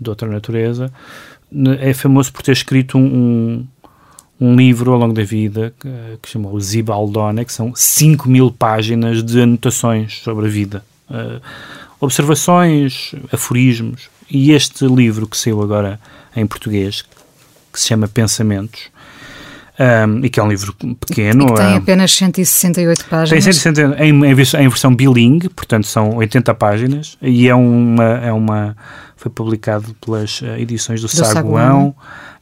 de 0.00 0.08
outra 0.08 0.28
natureza, 0.28 0.90
é 1.80 1.92
famoso 1.94 2.32
por 2.32 2.42
ter 2.42 2.52
escrito 2.52 2.96
um, 2.98 3.02
um 3.04 3.66
livro 4.40 4.92
ao 4.92 4.98
longo 4.98 5.14
da 5.14 5.24
vida 5.24 5.72
que, 5.80 5.88
que 6.22 6.28
chamou 6.28 6.58
Zibaldone, 6.60 7.44
que 7.44 7.52
são 7.52 7.72
5 7.74 8.28
mil 8.28 8.50
páginas 8.50 9.22
de 9.24 9.40
anotações 9.40 10.20
sobre 10.22 10.46
a 10.46 10.48
vida. 10.48 10.84
Uh, 11.10 11.40
observações, 12.00 13.12
aforismos. 13.32 14.08
E 14.30 14.52
este 14.52 14.86
livro 14.86 15.26
que 15.26 15.36
saiu 15.36 15.62
agora 15.62 15.98
em 16.36 16.46
português, 16.46 17.02
que 17.72 17.80
se 17.80 17.88
chama 17.88 18.06
Pensamentos, 18.06 18.82
um, 19.78 20.24
e 20.24 20.28
que 20.28 20.38
é 20.40 20.42
um 20.42 20.48
livro 20.48 20.74
pequeno. 20.74 21.46
Que 21.46 21.54
tem 21.54 21.66
um, 21.66 21.76
apenas 21.76 22.12
168 22.12 22.98
tem 23.00 23.08
páginas. 23.08 23.44
160 23.44 24.04
em, 24.04 24.24
em, 24.24 24.34
vers- 24.34 24.54
em 24.54 24.68
versão 24.68 24.94
bilingue, 24.94 25.48
portanto 25.48 25.86
são 25.86 26.16
80 26.16 26.54
páginas, 26.54 27.16
e 27.22 27.48
é 27.48 27.54
uma, 27.54 28.04
é 28.18 28.32
uma 28.32 28.76
foi 29.16 29.30
publicado 29.32 29.94
pelas 30.04 30.40
eh, 30.44 30.60
edições 30.60 31.00
do, 31.00 31.08
Do 31.08 31.10
Saguão, 31.10 31.32
Saguão. 31.34 31.96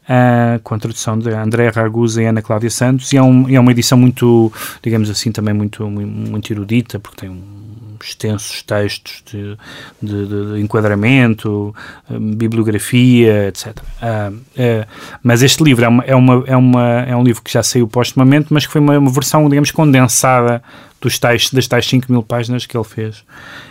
Uh, 0.09 0.61
com 0.63 0.75
a 0.75 0.79
tradução 0.79 1.19
de 1.19 1.31
André 1.31 1.69
Ragusa 1.69 2.23
e 2.23 2.27
Ana 2.27 2.43
Cláudia 2.43 2.71
Santos, 2.71 3.13
e 3.13 3.17
é, 3.17 3.23
um, 3.23 3.49
é 3.49 3.59
uma 3.59 3.71
edição 3.71 3.99
muito, 3.99 4.53
digamos 4.83 5.11
assim, 5.11 5.33
também 5.33 5.55
muito, 5.55 5.89
muito, 5.89 6.53
erudita, 6.53 6.99
porque 6.99 7.21
tem 7.21 7.31
um 7.31 7.67
extensos 8.05 8.63
textos 8.63 9.23
de, 9.31 9.57
de, 10.03 10.27
de 10.27 10.61
enquadramento, 10.61 11.75
bibliografia, 12.11 13.49
etc. 13.49 13.79
Uh, 13.79 14.35
uh, 14.35 14.87
mas 15.23 15.43
este 15.43 15.63
livro 15.65 15.85
é, 15.85 15.89
uma, 15.89 16.05
é, 16.05 16.15
uma, 16.15 16.45
é, 16.47 16.57
uma, 16.57 17.01
é 17.01 17.17
um 17.17 17.25
livro 17.25 17.43
que 17.43 17.53
já 17.53 17.63
saiu 17.63 17.89
postumamente, 17.89 18.53
mas 18.53 18.67
que 18.67 18.73
foi 18.73 18.81
uma, 18.81 18.99
uma 18.99 19.11
versão, 19.11 19.49
digamos, 19.49 19.71
condensada 19.71 20.63
dos 21.01 21.19
tais, 21.19 21.51
das 21.51 21.67
tais 21.67 21.87
5 21.87 22.11
mil 22.11 22.23
páginas 22.23 22.67
que 22.67 22.77
ele 22.77 22.85
fez 22.85 23.25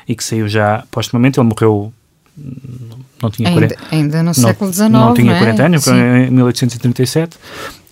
e 0.08 0.16
que 0.16 0.24
saiu 0.24 0.48
já 0.48 0.84
postumamente. 0.92 1.40
Ele 1.40 1.48
morreu 1.48 1.94
não 3.22 3.30
tinha 3.30 3.50
ainda, 3.50 3.68
40, 3.68 3.96
ainda 3.96 4.18
no 4.18 4.24
não, 4.26 4.34
século 4.34 4.74
XIX. 4.74 4.90
Não 4.90 5.14
tinha 5.14 5.32
não 5.32 5.36
é? 5.36 5.40
40 5.40 5.64
anos, 5.64 5.88
em 5.88 6.32
1837. 6.32 7.38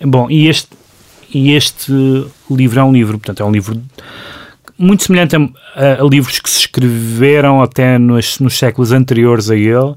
Bom, 0.01 0.29
e 0.29 0.47
este, 0.47 0.69
e 1.33 1.51
este 1.51 1.91
livro 2.49 2.79
é 2.79 2.83
um 2.83 2.91
livro, 2.91 3.17
portanto, 3.17 3.41
é 3.41 3.45
um 3.45 3.51
livro 3.51 3.81
muito 4.77 5.03
semelhante 5.03 5.35
a, 5.35 6.01
a 6.01 6.03
livros 6.03 6.39
que 6.39 6.49
se 6.49 6.59
escreveram 6.59 7.61
até 7.61 7.97
nos, 7.97 8.39
nos 8.39 8.57
séculos 8.57 8.91
anteriores 8.91 9.49
a 9.49 9.55
ele, 9.55 9.95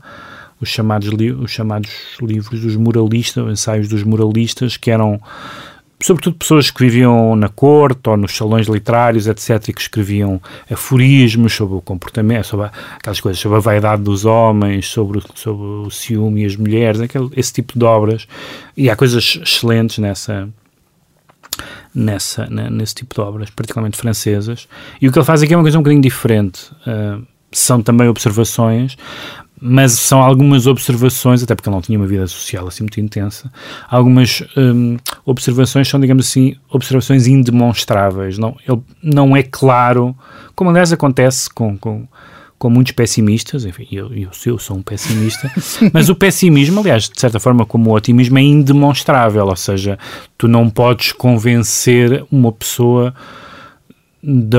os 0.61 0.69
chamados, 0.69 1.09
os 1.41 1.51
chamados 1.51 1.91
livros 2.21 2.61
dos 2.61 2.77
moralistas, 2.77 3.47
ensaios 3.51 3.89
dos 3.89 4.03
moralistas, 4.03 4.77
que 4.77 4.91
eram 4.91 5.21
sobretudo 6.03 6.37
pessoas 6.37 6.71
que 6.71 6.81
viviam 6.81 7.35
na 7.35 7.49
corte 7.49 8.09
ou 8.09 8.17
nos 8.17 8.37
salões 8.37 8.67
literários, 8.67 9.27
etc., 9.27 9.75
que 9.75 9.81
escreviam 9.81 10.41
aforismos 10.71 11.55
sobre 11.55 11.77
o 11.77 11.81
comportamento, 11.81 12.47
sobre 12.47 12.71
aquelas 12.97 13.21
coisas, 13.21 13.41
sobre 13.41 13.59
a 13.59 13.61
vaidade 13.61 14.03
dos 14.03 14.25
homens, 14.25 14.87
sobre, 14.89 15.23
sobre 15.35 15.65
o 15.65 15.91
ciúme 15.91 16.43
e 16.43 16.47
as 16.47 16.57
mulheres, 16.57 17.01
aquele, 17.01 17.31
esse 17.37 17.53
tipo 17.53 17.79
de 17.79 17.85
obras. 17.85 18.29
E 18.77 18.91
há 18.91 18.97
coisas 18.97 19.39
excelentes 19.43 19.99
nessa, 19.99 20.49
nessa, 21.95 22.47
nesse 22.47 22.95
tipo 22.95 23.15
de 23.15 23.21
obras, 23.21 23.51
particularmente 23.51 23.97
francesas. 23.97 24.69
E 25.01 25.09
o 25.09 25.13
que 25.13 25.19
ele 25.19 25.25
faz 25.25 25.43
aqui 25.43 25.55
é 25.55 25.57
uma 25.57 25.65
coisa 25.65 25.79
um 25.79 25.83
bocadinho 25.83 26.03
diferente. 26.03 26.71
Uh, 26.87 27.27
são 27.51 27.81
também 27.81 28.07
observações, 28.07 28.99
mas 29.61 29.93
são 29.93 30.23
algumas 30.23 30.67
observações, 30.67 31.43
até 31.43 31.55
porque 31.55 31.69
ele 31.69 31.75
não 31.75 31.83
tinha 31.83 31.99
uma 31.99 32.07
vida 32.07 32.27
social 32.27 32.67
assim 32.69 32.85
muito 32.85 33.01
intensa, 33.01 33.51
algumas 33.89 34.43
um, 34.57 34.97
observações 35.25 35.89
são, 35.89 35.99
digamos 35.99 36.29
assim, 36.29 36.57
observações 36.71 37.27
indemonstráveis. 37.27 38.39
Não, 38.39 38.57
ele 38.69 38.81
não 39.03 39.37
é 39.37 39.43
claro, 39.43 40.15
como 40.55 40.71
aliás 40.71 40.93
acontece 40.93 41.49
com, 41.49 41.77
com, 41.79 42.07
com 42.59 42.71
muitos 42.71 42.93
pessimistas, 42.93 43.65
enfim, 43.65 43.87
eu, 43.91 44.13
eu, 44.13 44.31
eu 44.45 44.59
sou 44.59 44.77
um 44.77 44.83
pessimista, 44.83 45.51
mas 45.93 46.09
o 46.09 46.15
pessimismo, 46.15 46.81
aliás, 46.81 47.09
de 47.09 47.19
certa 47.19 47.41
forma, 47.41 47.65
como 47.65 47.91
o 47.91 47.95
otimismo, 47.95 48.39
é 48.39 48.43
indemonstrável, 48.43 49.47
ou 49.47 49.57
seja, 49.57 49.99
tu 50.37 50.47
não 50.47 50.69
podes 50.69 51.13
convencer 51.13 52.25
uma 52.31 52.53
pessoa 52.53 53.15
da, 54.29 54.59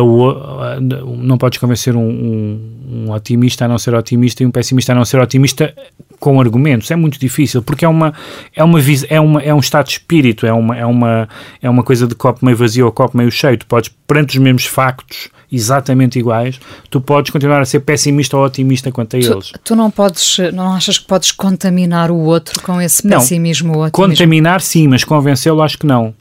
não 0.79 1.37
podes 1.37 1.59
convencer 1.59 1.93
um, 1.93 2.07
um, 2.07 2.59
um, 2.89 3.11
otimista 3.11 3.65
a 3.65 3.67
não 3.67 3.77
ser 3.77 3.93
otimista 3.93 4.41
e 4.41 4.45
um 4.45 4.51
pessimista 4.51 4.93
a 4.93 4.95
não 4.95 5.03
ser 5.03 5.19
otimista 5.19 5.73
com 6.21 6.39
argumentos. 6.39 6.89
É 6.89 6.95
muito 6.95 7.19
difícil, 7.19 7.61
porque 7.61 7.83
é 7.83 7.87
uma, 7.87 8.13
é 8.55 8.63
uma, 8.63 8.79
é 9.09 9.19
uma 9.19 9.41
é 9.41 9.53
um 9.53 9.59
estado 9.59 9.87
de 9.87 9.91
espírito, 9.91 10.45
é 10.45 10.53
uma, 10.53 10.77
é 10.77 10.85
uma, 10.85 11.27
é 11.61 11.69
uma 11.69 11.83
coisa 11.83 12.07
de 12.07 12.15
copo 12.15 12.45
meio 12.45 12.55
vazio 12.55 12.85
ou 12.85 12.93
copo 12.93 13.17
meio 13.17 13.29
cheio. 13.29 13.57
Tu 13.57 13.65
podes, 13.65 13.91
perante 14.07 14.37
os 14.37 14.41
mesmos 14.41 14.65
factos, 14.65 15.27
exatamente 15.51 16.17
iguais, 16.17 16.61
tu 16.89 17.01
podes 17.01 17.29
continuar 17.31 17.59
a 17.59 17.65
ser 17.65 17.81
pessimista 17.81 18.37
ou 18.37 18.45
otimista 18.45 18.89
quanto 18.89 19.17
a 19.17 19.19
tu, 19.19 19.33
eles. 19.33 19.51
Tu 19.65 19.75
não 19.75 19.91
podes, 19.91 20.37
não 20.53 20.71
achas 20.71 20.97
que 20.97 21.07
podes 21.07 21.33
contaminar 21.33 22.09
o 22.09 22.17
outro 22.17 22.61
com 22.61 22.81
esse 22.81 23.03
pessimismo 23.03 23.73
não, 23.73 23.79
ou 23.79 23.85
otimismo? 23.85 24.11
Contaminar 24.11 24.61
sim, 24.61 24.87
mas 24.87 25.03
convencê-lo 25.03 25.61
acho 25.61 25.77
que 25.77 25.85
não 25.85 26.15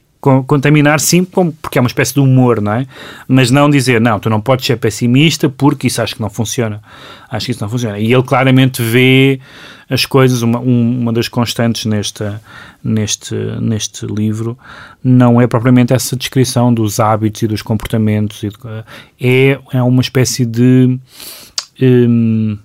contaminar 0.47 1.01
sim, 1.01 1.25
porque 1.25 1.79
é 1.79 1.81
uma 1.81 1.89
espécie 1.89 2.15
de 2.15 2.21
humor, 2.21 2.61
não 2.61 2.73
é? 2.73 2.87
Mas 3.27 3.51
não 3.51 3.69
dizer, 3.71 4.01
não, 4.01 4.19
tu 4.19 4.29
não 4.29 4.41
podes 4.41 4.67
ser 4.67 4.77
pessimista 4.77 5.49
porque 5.49 5.87
isso 5.87 6.03
acho 6.03 6.15
que 6.15 6.21
não 6.21 6.31
funciona. 6.31 6.83
Acho 7.31 7.47
que 7.47 7.53
isso 7.53 7.63
não 7.63 7.69
funciona. 7.69 7.99
E 7.99 8.13
ele 8.13 8.23
claramente 8.23 8.83
vê 8.83 9.41
as 9.89 10.05
coisas, 10.05 10.43
uma, 10.43 10.59
uma 10.59 11.13
das 11.13 11.29
constantes 11.29 11.85
nesta, 11.87 12.41
neste, 12.83 13.35
neste 13.61 14.07
livro 14.07 14.59
não 15.03 15.41
é 15.41 15.47
propriamente 15.47 15.93
essa 15.93 16.17
descrição 16.17 16.73
dos 16.75 16.99
hábitos 16.99 17.43
e 17.43 17.47
dos 17.47 17.63
comportamentos, 17.63 18.43
é, 19.21 19.59
é 19.73 19.83
uma 19.83 20.01
espécie 20.03 20.45
de. 20.45 20.99
Hum, 21.81 22.59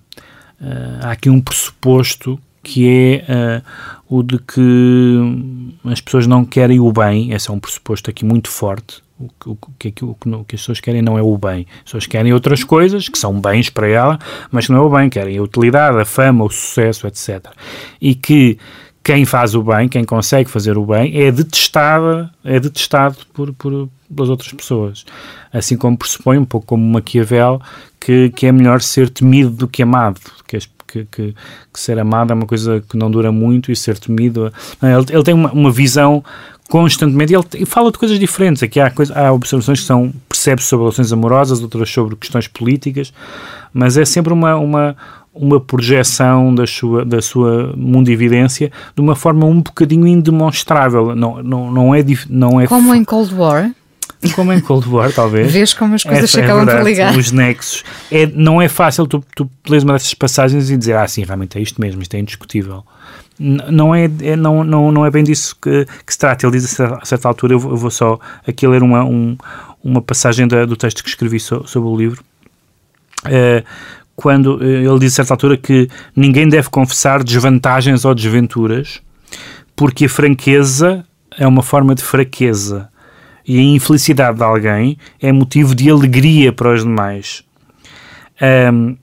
há 1.01 1.12
aqui 1.12 1.30
um 1.30 1.41
pressuposto 1.41 2.39
que 2.64 2.88
é 2.88 3.26
uh, 3.28 3.64
o 4.12 4.22
de 4.22 4.38
que 4.39 5.80
as 5.86 6.01
pessoas 6.01 6.28
não 6.28 6.43
querem 6.43 6.82
o 6.82 6.91
bem, 6.91 7.32
esse 7.32 7.49
é 7.49 7.53
um 7.53 7.59
pressuposto 7.62 8.09
aqui 8.09 8.26
muito 8.26 8.49
forte. 8.49 9.01
O, 9.18 9.51
o, 9.51 9.57
que, 9.80 9.93
o, 10.03 10.09
o 10.09 10.43
que 10.43 10.55
as 10.55 10.62
pessoas 10.62 10.82
querem 10.82 11.01
não 11.01 11.18
é 11.18 11.22
o 11.22 11.38
bem. 11.38 11.66
As 11.78 11.84
pessoas 11.84 12.07
querem 12.07 12.34
outras 12.34 12.62
coisas 12.62 13.07
que 13.07 13.18
são 13.18 13.39
bens 13.39 13.70
para 13.70 13.88
ela, 13.88 14.20
mas 14.51 14.66
que 14.66 14.74
não 14.74 14.80
é 14.80 14.86
o 14.86 14.89
bem. 14.89 15.09
Querem 15.09 15.38
a 15.38 15.41
utilidade, 15.41 15.97
a 15.97 16.03
fama, 16.03 16.43
o 16.43 16.49
sucesso, 16.49 17.07
etc. 17.07 17.45
E 18.01 18.14
que 18.14 18.57
quem 19.01 19.24
faz 19.24 19.55
o 19.55 19.64
bem, 19.64 19.88
quem 19.88 20.03
consegue 20.03 20.49
fazer 20.49 20.78
o 20.78 20.86
bem, 20.86 21.18
é 21.18 21.32
detestado, 21.32 22.30
é 22.43 22.59
detestado 22.59 23.16
por, 23.34 23.53
por, 23.53 23.88
pelas 24.14 24.30
outras 24.30 24.51
pessoas. 24.51 25.05
Assim 25.53 25.78
como 25.78 25.97
pressupõe, 25.97 26.38
um 26.38 26.43
pouco 26.43 26.68
como 26.68 26.86
Maquiavel, 26.86 27.62
que, 27.97 28.30
que 28.32 28.45
é 28.45 28.51
melhor 28.51 28.82
ser 28.82 29.09
temido 29.09 29.51
do 29.51 29.70
que 29.70 29.84
amado, 29.84 30.20
que 30.45 30.57
as, 30.57 30.70
que, 30.92 31.06
que, 31.06 31.36
que, 31.74 31.80
ser 31.80 31.98
amado 32.00 32.32
é 32.32 32.36
uma 32.36 32.46
coisa 32.46 32.84
que 32.88 32.98
não 32.98 33.10
dura 33.10 33.32
muito 33.32 33.72
e 33.72 33.76
ser 33.76 33.98
temido. 33.98 34.52
Ele, 34.82 35.06
ele 35.10 35.24
tem 35.24 35.34
uma, 35.34 35.52
uma 35.52 35.72
visão 35.72 36.24
constantemente. 36.70 37.34
Ele, 37.34 37.44
ele, 37.54 37.66
fala 37.66 37.92
de 37.92 37.98
coisas 37.98 38.20
diferentes. 38.20 38.62
Aqui 38.62 38.80
há, 38.80 38.92
coisa, 38.92 39.18
há 39.18 39.32
observações 39.32 39.80
que 39.80 39.86
são 39.86 40.14
percebe 40.28 40.62
sobre 40.62 40.84
relações 40.86 41.12
amorosas, 41.14 41.62
outras 41.62 41.89
sobre 41.89 42.16
questões 42.16 42.48
políticas, 42.48 43.14
mas 43.74 43.98
é 43.98 44.06
sempre 44.06 44.34
uma. 44.34 44.56
uma 44.56 44.96
uma 45.34 45.62
projeção 45.62 46.54
da 46.54 46.68
sua, 46.68 47.06
da 47.06 47.22
sua 47.22 47.74
mundividência 47.78 48.70
de 48.94 49.02
uma 49.02 49.16
forma 49.16 49.46
um 49.46 49.62
bocadinho 49.62 50.06
indemonstrável. 50.06 51.16
Não, 51.16 51.42
não, 51.42 51.72
não 51.72 51.96
é, 51.96 52.04
não 52.30 52.60
é 52.60 52.68
Como 52.68 52.94
em 52.94 53.06
Cold 53.06 53.34
War? 53.36 53.72
Como 54.36 54.53
em 54.53 54.59
Cold 54.59 54.88
War, 54.88 55.11
talvez. 55.11 55.51
Vês 55.51 55.74
como 55.74 55.95
as 55.95 56.03
coisas 56.03 56.26
Essa, 56.26 56.41
acabam 56.41 56.69
é 56.69 56.78
por 56.78 56.84
ligar. 56.84 57.17
Os 57.17 57.32
nexos. 57.32 57.84
É, 58.11 58.28
não 58.28 58.61
é 58.61 58.67
fácil 58.67 59.07
tu, 59.07 59.24
tu 59.36 59.49
lês 59.67 59.84
uma 59.84 59.93
dessas 59.93 60.13
passagens 60.13 60.69
e 60.69 60.78
dizer, 60.78 60.95
ah, 60.95 61.07
sim, 61.07 61.24
realmente 61.24 61.57
é 61.57 61.61
isto 61.61 61.82
mesmo, 61.82 62.01
isto 62.01 62.13
é 62.13 62.19
indiscutível. 62.19 62.84
Não 63.39 63.95
é, 63.95 64.05
é, 64.22 64.36
não, 64.36 64.63
não, 64.63 64.91
não 64.91 65.05
é 65.05 65.09
bem 65.09 65.24
disso 65.24 65.55
que, 65.59 65.86
que 66.05 66.13
se 66.13 66.19
trata. 66.19 66.45
Ele 66.45 66.57
diz 66.57 66.80
a 66.80 67.03
certa 67.03 67.28
altura, 67.28 67.53
eu 67.53 67.59
vou, 67.59 67.72
eu 67.72 67.78
vou 67.78 67.89
só 67.89 68.19
aqui 68.47 68.67
ler 68.67 68.84
uma, 68.84 69.03
um, 69.03 69.36
uma 69.84 70.01
passagem 70.01 70.47
da, 70.47 70.65
do 70.65 70.76
texto 70.76 71.03
que 71.03 71.09
escrevi 71.09 71.39
so, 71.39 71.63
sobre 71.65 71.89
o 71.89 71.97
livro. 71.97 72.24
Uh, 73.26 73.65
quando 74.15 74.59
eh, 74.61 74.84
ele 74.84 74.99
diz 74.99 75.13
a 75.13 75.15
certa 75.15 75.34
altura 75.34 75.57
que 75.57 75.89
ninguém 76.15 76.47
deve 76.47 76.69
confessar 76.69 77.24
desvantagens 77.24 78.05
ou 78.05 78.13
desventuras, 78.13 79.01
porque 79.76 80.05
a 80.05 80.09
franqueza 80.09 81.03
é 81.36 81.47
uma 81.47 81.63
forma 81.63 81.95
de 81.95 82.03
fraqueza 82.03 82.91
e 83.48 83.58
a 83.58 83.62
infelicidade 83.62 84.38
de 84.38 84.44
alguém 84.44 84.98
é 85.22 85.32
motivo 85.32 85.76
de 85.76 85.89
alegria 85.89 86.52
para 86.52 86.74
os 86.74 86.84
demais. 86.84 87.44
Um, 88.42 88.96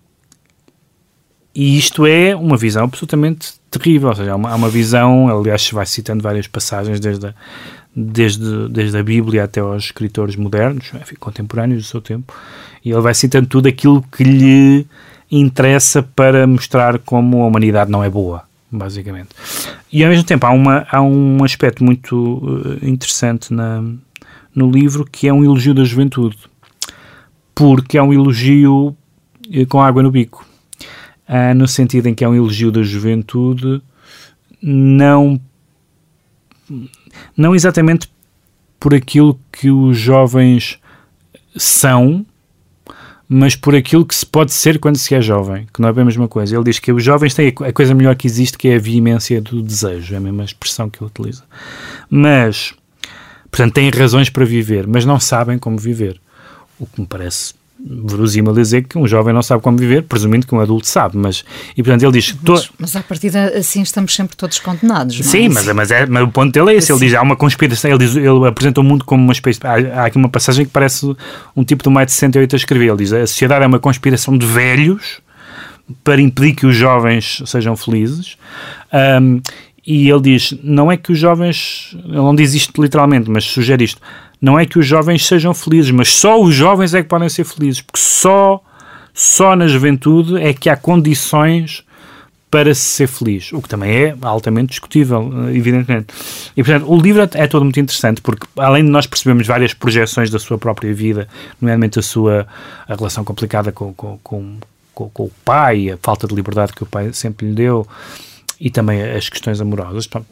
e 1.55 1.77
isto 1.77 2.07
é 2.07 2.37
uma 2.37 2.57
visão 2.57 2.85
absolutamente 2.85 3.55
terrível, 3.71 4.11
ou 4.11 4.15
seja, 4.15 4.33
há 4.33 4.37
uma, 4.37 4.51
há 4.51 4.55
uma 4.55 4.69
visão, 4.69 5.29
aliás, 5.29 5.69
vai 5.71 5.87
citando 5.87 6.23
várias 6.23 6.47
passagens 6.47 7.01
desde 7.01 7.27
a, 7.27 7.35
desde, 7.95 8.69
desde 8.69 8.97
a 8.97 9.03
Bíblia 9.03 9.45
até 9.45 9.61
aos 9.61 9.87
escritores 9.87 10.37
modernos, 10.37 10.93
enfim, 10.95 11.17
contemporâneos 11.19 11.83
do 11.83 11.87
seu 11.89 12.01
tempo, 12.01 12.33
e 12.85 12.91
ele 12.91 13.01
vai 13.01 13.15
citando 13.15 13.49
tudo 13.49 13.69
aquilo 13.69 14.03
que 14.03 14.23
lhe 14.23 14.87
interessa 15.31 16.03
para 16.03 16.47
mostrar 16.47 16.99
como 17.01 17.43
a 17.43 17.47
humanidade 17.47 17.91
não 17.91 18.05
é 18.05 18.09
boa, 18.09 18.45
basicamente. 18.71 19.31
E 19.93 20.05
ao 20.05 20.11
mesmo 20.11 20.25
tempo 20.25 20.47
há, 20.47 20.51
uma, 20.51 20.87
há 20.91 21.03
um 21.03 21.43
aspecto 21.43 21.83
muito 21.83 22.39
uh, 22.39 22.79
interessante 22.89 23.53
na, 23.53 23.83
no 24.59 24.69
livro 24.69 25.05
que 25.05 25.29
é 25.29 25.33
um 25.33 25.45
elogio 25.45 25.73
da 25.73 25.85
juventude, 25.85 26.37
porque 27.55 27.97
é 27.97 28.03
um 28.03 28.13
elogio 28.13 28.97
eh, 29.53 29.65
com 29.65 29.81
água 29.81 30.03
no 30.03 30.11
bico, 30.11 30.45
ah, 31.29 31.55
no 31.55 31.69
sentido 31.69 32.09
em 32.09 32.15
que 32.15 32.25
é 32.25 32.29
um 32.29 32.35
elogio 32.35 32.73
da 32.73 32.83
juventude, 32.83 33.81
não, 34.61 35.41
não 37.37 37.55
exatamente 37.55 38.11
por 38.81 38.95
aquilo 38.95 39.39
que 39.53 39.71
os 39.71 39.97
jovens 39.97 40.81
são, 41.57 42.27
mas 43.29 43.55
por 43.55 43.77
aquilo 43.77 44.05
que 44.05 44.15
se 44.15 44.27
pode 44.27 44.53
ser 44.53 44.81
quando 44.81 44.97
se 44.97 45.15
é 45.15 45.21
jovem, 45.21 45.69
que 45.73 45.81
não 45.81 45.89
é 45.89 45.93
bem 45.93 46.03
a 46.03 46.07
mesma 46.07 46.27
coisa. 46.27 46.57
Ele 46.57 46.65
diz 46.65 46.79
que 46.81 46.91
os 46.91 47.05
jovens 47.05 47.35
têm 47.35 47.49
a 47.49 47.73
coisa 47.73 47.95
melhor 47.95 48.17
que 48.17 48.27
existe, 48.27 48.59
que 48.59 48.69
é 48.69 48.77
a 48.77 48.81
veemência 48.81 49.41
do 49.41 49.63
desejo, 49.63 50.15
é 50.15 50.17
a 50.17 50.21
mesma 50.21 50.45
expressão 50.45 50.89
que 50.89 50.99
ele 51.03 51.11
utiliza. 51.11 51.45
Mas 52.11 52.75
Portanto, 53.51 53.75
têm 53.75 53.91
razões 53.91 54.31
para 54.31 54.45
viver, 54.45 54.87
mas 54.87 55.05
não 55.05 55.19
sabem 55.19 55.59
como 55.59 55.79
viver. 55.79 56.21
O 56.79 56.87
que 56.87 57.01
me 57.01 57.07
parece 57.07 57.55
verosímil 57.81 58.53
dizer 58.53 58.83
que 58.83 58.99
um 58.99 59.07
jovem 59.07 59.33
não 59.33 59.43
sabe 59.43 59.63
como 59.63 59.79
viver, 59.79 60.03
presumindo 60.03 60.47
que 60.47 60.55
um 60.55 60.61
adulto 60.61 60.87
sabe, 60.89 61.17
mas 61.17 61.45
e 61.77 61.83
portanto 61.83 62.03
ele 62.03 62.13
diz 62.13 62.37
mas, 62.43 62.63
to... 62.65 62.73
mas 62.79 62.97
a 62.97 63.03
partir 63.03 63.37
assim 63.37 63.83
estamos 63.83 64.15
sempre 64.15 64.37
todos 64.37 64.59
condenados. 64.59 65.17
Sim, 65.19 65.47
é? 65.47 65.49
mas, 65.49 65.67
mas, 65.67 65.91
é, 65.91 66.07
mas 66.07 66.25
o 66.25 66.29
ponto 66.29 66.53
dele 66.53 66.75
é 66.75 66.79
esse. 66.79 66.91
Ele 66.91 67.01
diz 67.01 67.15
há 67.15 67.23
uma 67.23 67.37
conspiração. 67.37 67.91
Ele, 67.91 67.99
diz, 67.99 68.17
ele 68.17 68.47
apresenta 68.47 68.81
o 68.81 68.85
mundo 68.85 69.05
como 69.05 69.23
uma 69.23 69.33
espécie. 69.33 69.61
Há, 69.63 70.01
há, 70.01 70.07
aqui 70.07 70.17
uma 70.17 70.29
passagem 70.29 70.67
que 70.67 70.73
parece 70.73 71.07
um 71.55 71.63
tipo 71.63 71.85
de 71.85 71.91
1,68m 71.91 72.53
a 72.53 72.57
escrever. 72.57 72.89
Ele 72.89 72.97
diz: 72.97 73.13
a 73.13 73.27
sociedade 73.27 73.65
é 73.65 73.67
uma 73.67 73.79
conspiração 73.79 74.37
de 74.37 74.45
velhos 74.45 75.21
para 76.03 76.21
impedir 76.21 76.55
que 76.55 76.67
os 76.67 76.75
jovens 76.75 77.43
sejam 77.47 77.77
felizes. 77.77 78.37
Um, 79.23 79.41
e 79.91 80.11
ele 80.11 80.21
diz: 80.21 80.55
não 80.63 80.93
é 80.93 80.99
que 80.99 81.11
os 81.11 81.19
jovens. 81.19 81.97
Ele 82.05 82.17
não 82.17 82.35
diz 82.35 82.53
isto 82.53 82.81
literalmente, 82.81 83.31
mas 83.31 83.45
sugere 83.45 83.85
isto 83.85 84.01
não 84.41 84.59
é 84.59 84.65
que 84.65 84.79
os 84.79 84.87
jovens 84.87 85.27
sejam 85.27 85.53
felizes, 85.53 85.91
mas 85.91 86.15
só 86.15 86.41
os 86.41 86.55
jovens 86.55 86.95
é 86.95 87.03
que 87.03 87.09
podem 87.09 87.29
ser 87.29 87.45
felizes, 87.45 87.81
porque 87.81 87.99
só, 87.99 88.63
só 89.13 89.57
na 89.57 89.67
juventude 89.67 90.41
é 90.41 90.55
que 90.55 90.71
há 90.71 90.77
condições 90.77 91.85
para 92.51 92.75
se 92.75 92.81
ser 92.81 93.07
feliz, 93.09 93.53
o 93.53 93.61
que 93.61 93.69
também 93.69 93.91
é 93.91 94.17
altamente 94.23 94.71
discutível, 94.71 95.51
evidentemente. 95.51 96.15
E, 96.57 96.63
portanto, 96.63 96.91
o 96.91 96.99
livro 96.99 97.29
é 97.35 97.47
todo 97.47 97.63
muito 97.63 97.79
interessante, 97.79 98.23
porque 98.23 98.47
além 98.57 98.85
de 98.85 98.91
nós 98.91 99.07
percebermos 99.07 99.47
várias 99.47 99.75
projeções 99.75 100.31
da 100.31 100.39
sua 100.39 100.57
própria 100.57 100.95
vida, 100.95 101.29
nomeadamente 101.61 101.99
a 101.99 102.03
sua 102.03 102.47
a 102.89 102.95
relação 102.95 103.23
complicada 103.23 103.71
com, 103.71 103.93
com, 103.93 104.19
com, 104.23 104.57
com, 104.95 105.11
com 105.11 105.25
o 105.25 105.33
pai, 105.45 105.91
a 105.91 105.99
falta 106.01 106.27
de 106.27 106.35
liberdade 106.35 106.73
que 106.73 106.83
o 106.83 106.87
pai 106.87 107.13
sempre 107.13 107.49
lhe 107.49 107.55
deu, 107.55 107.87
e 108.61 108.71
também 108.71 109.03
as 109.03 109.29
questões 109.29 109.61
amorosas, 109.61 110.07
para 110.07 110.23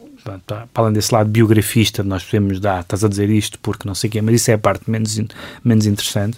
além 0.75 0.93
desse 0.93 1.13
lado 1.13 1.29
biografista, 1.29 2.03
nós 2.03 2.23
podemos 2.23 2.59
dar, 2.59 2.81
estás 2.81 3.03
a 3.03 3.07
dizer 3.07 3.29
isto 3.29 3.57
porque 3.59 3.87
não 3.87 3.95
sei 3.95 4.09
o 4.09 4.11
quê, 4.11 4.21
mas 4.21 4.35
isso 4.35 4.51
é 4.51 4.55
a 4.55 4.57
parte 4.57 4.89
menos, 4.89 5.19
menos 5.63 5.85
interessante. 5.85 6.37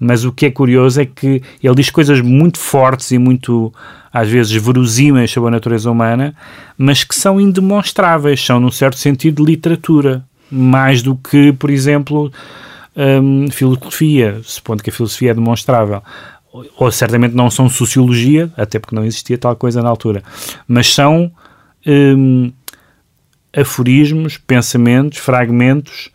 Mas 0.00 0.24
o 0.24 0.32
que 0.32 0.46
é 0.46 0.50
curioso 0.50 1.00
é 1.00 1.06
que 1.06 1.42
ele 1.62 1.74
diz 1.74 1.90
coisas 1.90 2.20
muito 2.20 2.58
fortes 2.58 3.10
e 3.12 3.18
muito, 3.18 3.72
às 4.12 4.28
vezes, 4.28 4.52
verosímeis 4.52 5.30
sobre 5.30 5.48
a 5.48 5.50
natureza 5.52 5.90
humana, 5.90 6.34
mas 6.76 7.04
que 7.04 7.14
são 7.14 7.40
indemonstráveis, 7.40 8.44
são, 8.44 8.58
num 8.60 8.70
certo 8.70 8.98
sentido, 8.98 9.44
literatura, 9.44 10.24
mais 10.50 11.02
do 11.02 11.16
que, 11.16 11.52
por 11.52 11.70
exemplo, 11.70 12.32
hum, 12.96 13.48
filosofia, 13.50 14.40
supondo 14.42 14.82
que 14.82 14.90
a 14.90 14.92
filosofia 14.92 15.32
é 15.32 15.34
demonstrável 15.34 16.02
ou 16.52 16.90
certamente 16.90 17.34
não 17.34 17.50
são 17.50 17.68
sociologia, 17.68 18.50
até 18.56 18.78
porque 18.78 18.94
não 18.94 19.04
existia 19.04 19.36
tal 19.36 19.54
coisa 19.54 19.82
na 19.82 19.88
altura, 19.88 20.22
mas 20.66 20.92
são 20.92 21.30
hum, 21.86 22.50
aforismos, 23.54 24.38
pensamentos, 24.38 25.18
fragmentos 25.18 26.10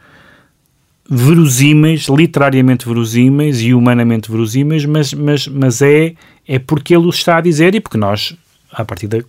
verosímeis, 1.10 2.08
literariamente 2.08 2.88
verosímeis 2.88 3.62
e 3.62 3.74
humanamente 3.74 4.32
verosímeis, 4.32 4.86
mas, 4.86 5.14
mas, 5.14 5.48
mas 5.48 5.82
é, 5.82 6.14
é 6.48 6.60
porque 6.60 6.96
ele 6.96 7.06
os 7.06 7.18
está 7.18 7.38
a 7.38 7.42
dizer 7.42 7.76
e 7.76 7.82
porque 7.82 7.98
nós, 7.98 8.36
a 8.72 8.84
partir 8.86 9.08
da. 9.08 9.20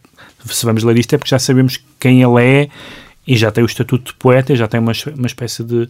Se 0.46 0.66
vamos 0.66 0.84
ler 0.84 0.98
isto 0.98 1.14
é 1.14 1.18
porque 1.18 1.30
já 1.30 1.38
sabemos 1.38 1.82
quem 1.98 2.22
ele 2.22 2.42
é 2.42 2.68
e 3.26 3.36
já 3.36 3.50
tem 3.50 3.64
o 3.64 3.66
estatuto 3.66 4.12
de 4.12 4.18
poeta, 4.18 4.54
já 4.54 4.68
tem 4.68 4.80
uma, 4.80 4.92
uma 5.16 5.26
espécie 5.26 5.64
de, 5.64 5.88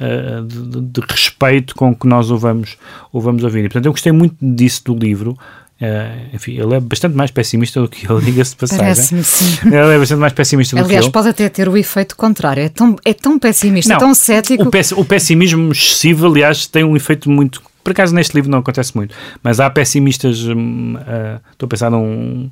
uh, 0.00 0.42
de, 0.46 0.80
de, 0.80 1.00
respeito 1.08 1.74
com 1.74 1.94
que 1.94 2.06
nós 2.06 2.30
o 2.30 2.36
vamos, 2.36 2.76
o 3.12 3.20
vamos 3.20 3.42
ouvir. 3.42 3.60
E, 3.60 3.62
portanto, 3.64 3.86
eu 3.86 3.92
gostei 3.92 4.12
muito 4.12 4.36
disso 4.40 4.84
do 4.84 4.94
livro. 4.94 5.36
Uh, 5.80 6.34
enfim, 6.34 6.52
ele 6.52 6.74
é 6.74 6.80
bastante 6.80 7.16
mais 7.16 7.30
pessimista 7.30 7.80
do 7.80 7.88
que 7.88 8.08
eu, 8.08 8.20
diga-se 8.22 8.52
de 8.52 8.56
passagem. 8.58 8.84
Parece-me, 8.84 9.24
sim. 9.24 9.66
Ele 9.66 9.94
é 9.94 9.98
bastante 9.98 10.20
mais 10.20 10.32
pessimista 10.32 10.76
do 10.76 10.84
Aliás, 10.84 11.04
que 11.04 11.08
eu. 11.08 11.12
pode 11.12 11.28
até 11.28 11.48
ter 11.48 11.68
o 11.68 11.76
efeito 11.76 12.16
contrário. 12.16 12.62
É 12.62 12.68
tão, 12.68 12.96
é 13.04 13.14
tão 13.14 13.38
pessimista, 13.38 13.92
não, 13.92 13.98
tão 13.98 14.14
cético. 14.14 14.64
O, 14.64 15.00
o 15.00 15.04
pessimismo 15.04 15.72
excessivo, 15.72 16.26
aliás, 16.26 16.66
tem 16.66 16.84
um 16.84 16.96
efeito 16.96 17.30
muito. 17.30 17.62
Por 17.82 17.90
acaso, 17.90 18.14
neste 18.14 18.34
livro 18.34 18.50
não 18.50 18.60
acontece 18.60 18.94
muito, 18.94 19.14
mas 19.42 19.58
há 19.58 19.68
pessimistas. 19.68 20.46
Hum, 20.46 20.96
uh, 20.96 21.40
estou 21.52 21.66
a 21.66 21.68
pensar 21.68 21.90
num 21.90 22.50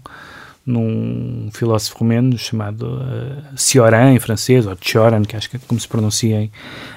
num 0.64 1.48
filósofo 1.52 1.98
romeno 1.98 2.38
chamado 2.38 2.82
uh, 2.82 3.42
Cioran, 3.56 4.12
em 4.12 4.20
francês, 4.20 4.66
ou 4.66 4.76
Cioran, 4.80 5.22
que 5.22 5.36
acho 5.36 5.50
que 5.50 5.56
é 5.56 5.60
como 5.66 5.80
se 5.80 5.88
pronuncia 5.88 6.40
em, 6.40 6.52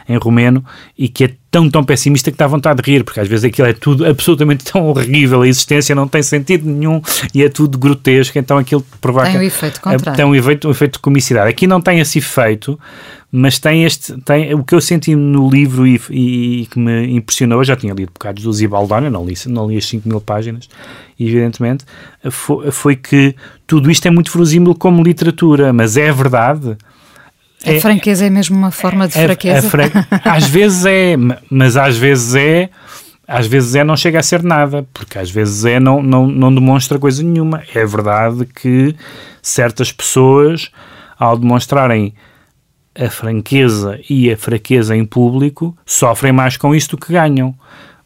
em 0.07 0.17
romeno, 0.17 0.63
e 0.97 1.09
que 1.09 1.23
é 1.23 1.33
tão, 1.49 1.69
tão 1.69 1.83
pessimista 1.83 2.31
que 2.31 2.37
dá 2.37 2.45
vontade 2.45 2.81
de 2.81 2.91
rir, 2.91 3.03
porque 3.03 3.19
às 3.19 3.27
vezes 3.27 3.45
aquilo 3.45 3.67
é 3.67 3.73
tudo 3.73 4.05
absolutamente 4.05 4.63
tão 4.71 4.85
horrível, 4.85 5.41
a 5.41 5.47
existência 5.47 5.95
não 5.95 6.07
tem 6.07 6.21
sentido 6.21 6.69
nenhum 6.69 7.01
e 7.33 7.43
é 7.43 7.49
tudo 7.49 7.77
grotesco, 7.77 8.37
então 8.37 8.57
aquilo 8.57 8.85
provoca... 9.01 9.31
Tem 9.31 9.39
um 9.39 9.43
efeito 9.43 9.81
contrário. 9.81 10.17
Tem 10.17 10.25
um 10.25 10.35
efeito, 10.35 10.67
um 10.67 10.71
efeito 10.71 10.93
de 10.93 10.99
comicidade. 10.99 11.49
Aqui 11.49 11.65
não 11.65 11.81
tem 11.81 11.99
esse 11.99 12.19
efeito, 12.19 12.79
mas 13.37 13.59
tem 13.59 13.83
este, 13.83 14.19
tem, 14.21 14.53
o 14.53 14.63
que 14.63 14.73
eu 14.73 14.79
senti 14.79 15.13
no 15.13 15.49
livro 15.49 15.85
e, 15.85 15.99
e, 16.09 16.61
e 16.61 16.65
que 16.67 16.79
me 16.79 17.17
impressionou, 17.17 17.59
eu 17.59 17.65
já 17.65 17.75
tinha 17.75 17.93
lido 17.93 18.13
bocados 18.13 18.41
do 18.41 18.53
Zibaldone, 18.53 19.09
não 19.09 19.25
li, 19.25 19.33
não 19.47 19.67
li 19.67 19.75
as 19.75 19.85
5 19.87 20.07
mil 20.07 20.21
páginas, 20.21 20.69
evidentemente, 21.19 21.83
foi, 22.31 22.71
foi, 22.71 22.95
que 22.95 23.35
tudo 23.67 23.91
isto 23.91 24.05
é 24.05 24.09
muito 24.09 24.31
verosímil 24.31 24.73
como 24.73 25.03
literatura, 25.03 25.73
mas 25.73 25.97
é 25.97 26.09
verdade. 26.13 26.77
A 27.65 27.73
é, 27.73 27.79
franqueza 27.81 28.25
é 28.25 28.29
mesmo 28.29 28.55
uma 28.55 28.71
forma 28.71 29.05
de 29.05 29.17
é, 29.17 29.25
fraqueza? 29.25 29.69
Fra 29.69 29.91
às 30.23 30.47
vezes 30.47 30.85
é, 30.85 31.15
mas 31.49 31.75
às 31.75 31.97
vezes 31.97 32.35
é, 32.35 32.69
às 33.27 33.47
vezes 33.47 33.75
é 33.75 33.83
não 33.83 33.97
chega 33.97 34.19
a 34.19 34.23
ser 34.23 34.43
nada, 34.43 34.87
porque 34.93 35.19
às 35.19 35.29
vezes 35.29 35.65
é 35.65 35.77
não, 35.77 36.01
não, 36.01 36.25
não 36.25 36.55
demonstra 36.55 36.97
coisa 36.97 37.21
nenhuma. 37.21 37.63
É 37.73 37.85
verdade 37.85 38.45
que 38.45 38.95
certas 39.41 39.91
pessoas, 39.91 40.71
ao 41.19 41.37
demonstrarem 41.37 42.13
a 42.97 43.09
franqueza 43.09 43.99
e 44.09 44.31
a 44.31 44.37
fraqueza 44.37 44.95
em 44.95 45.05
público, 45.05 45.77
sofrem 45.85 46.31
mais 46.31 46.57
com 46.57 46.73
isto 46.73 46.95
do 46.95 47.05
que 47.05 47.13
ganham 47.13 47.55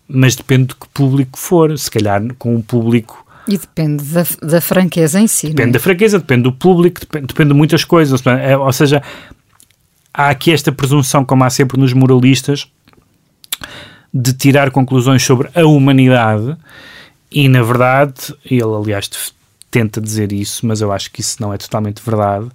mas 0.10 0.36
depende 0.36 0.70
de 0.70 0.76
que 0.76 0.88
público 0.90 1.38
for. 1.38 1.78
Se 1.78 1.92
calhar 1.92 2.22
com 2.40 2.56
um 2.56 2.62
público. 2.62 3.24
E 3.48 3.58
depende 3.58 4.04
da, 4.06 4.26
da 4.42 4.60
franqueza 4.60 5.20
em 5.20 5.28
si. 5.28 5.50
Depende 5.50 5.70
é? 5.70 5.74
da 5.74 5.80
franqueza, 5.80 6.18
depende 6.18 6.44
do 6.44 6.52
público, 6.52 7.00
depende, 7.00 7.28
depende 7.28 7.50
de 7.50 7.56
muitas 7.56 7.84
coisas. 7.84 8.22
É, 8.26 8.58
ou 8.58 8.74
seja, 8.74 9.02
há 10.14 10.30
aqui 10.30 10.52
esta 10.52 10.72
presunção, 10.72 11.24
como 11.24 11.44
há 11.44 11.50
sempre 11.50 11.80
nos 11.80 11.94
moralistas, 11.94 12.68
de 14.14 14.34
tirar 14.34 14.72
conclusões 14.72 15.24
sobre 15.24 15.50
a 15.56 15.66
humanidade 15.66 16.58
e, 17.32 17.48
na 17.48 17.62
verdade, 17.62 18.36
ele, 18.46 18.64
aliás, 18.64 19.10
tenta 19.70 20.02
dizer 20.02 20.32
isso, 20.32 20.66
mas 20.66 20.82
eu 20.82 20.92
acho 20.92 21.12
que 21.12 21.22
isso 21.22 21.38
não 21.40 21.54
é 21.54 21.58
totalmente 21.58 22.02
verdade 22.04 22.50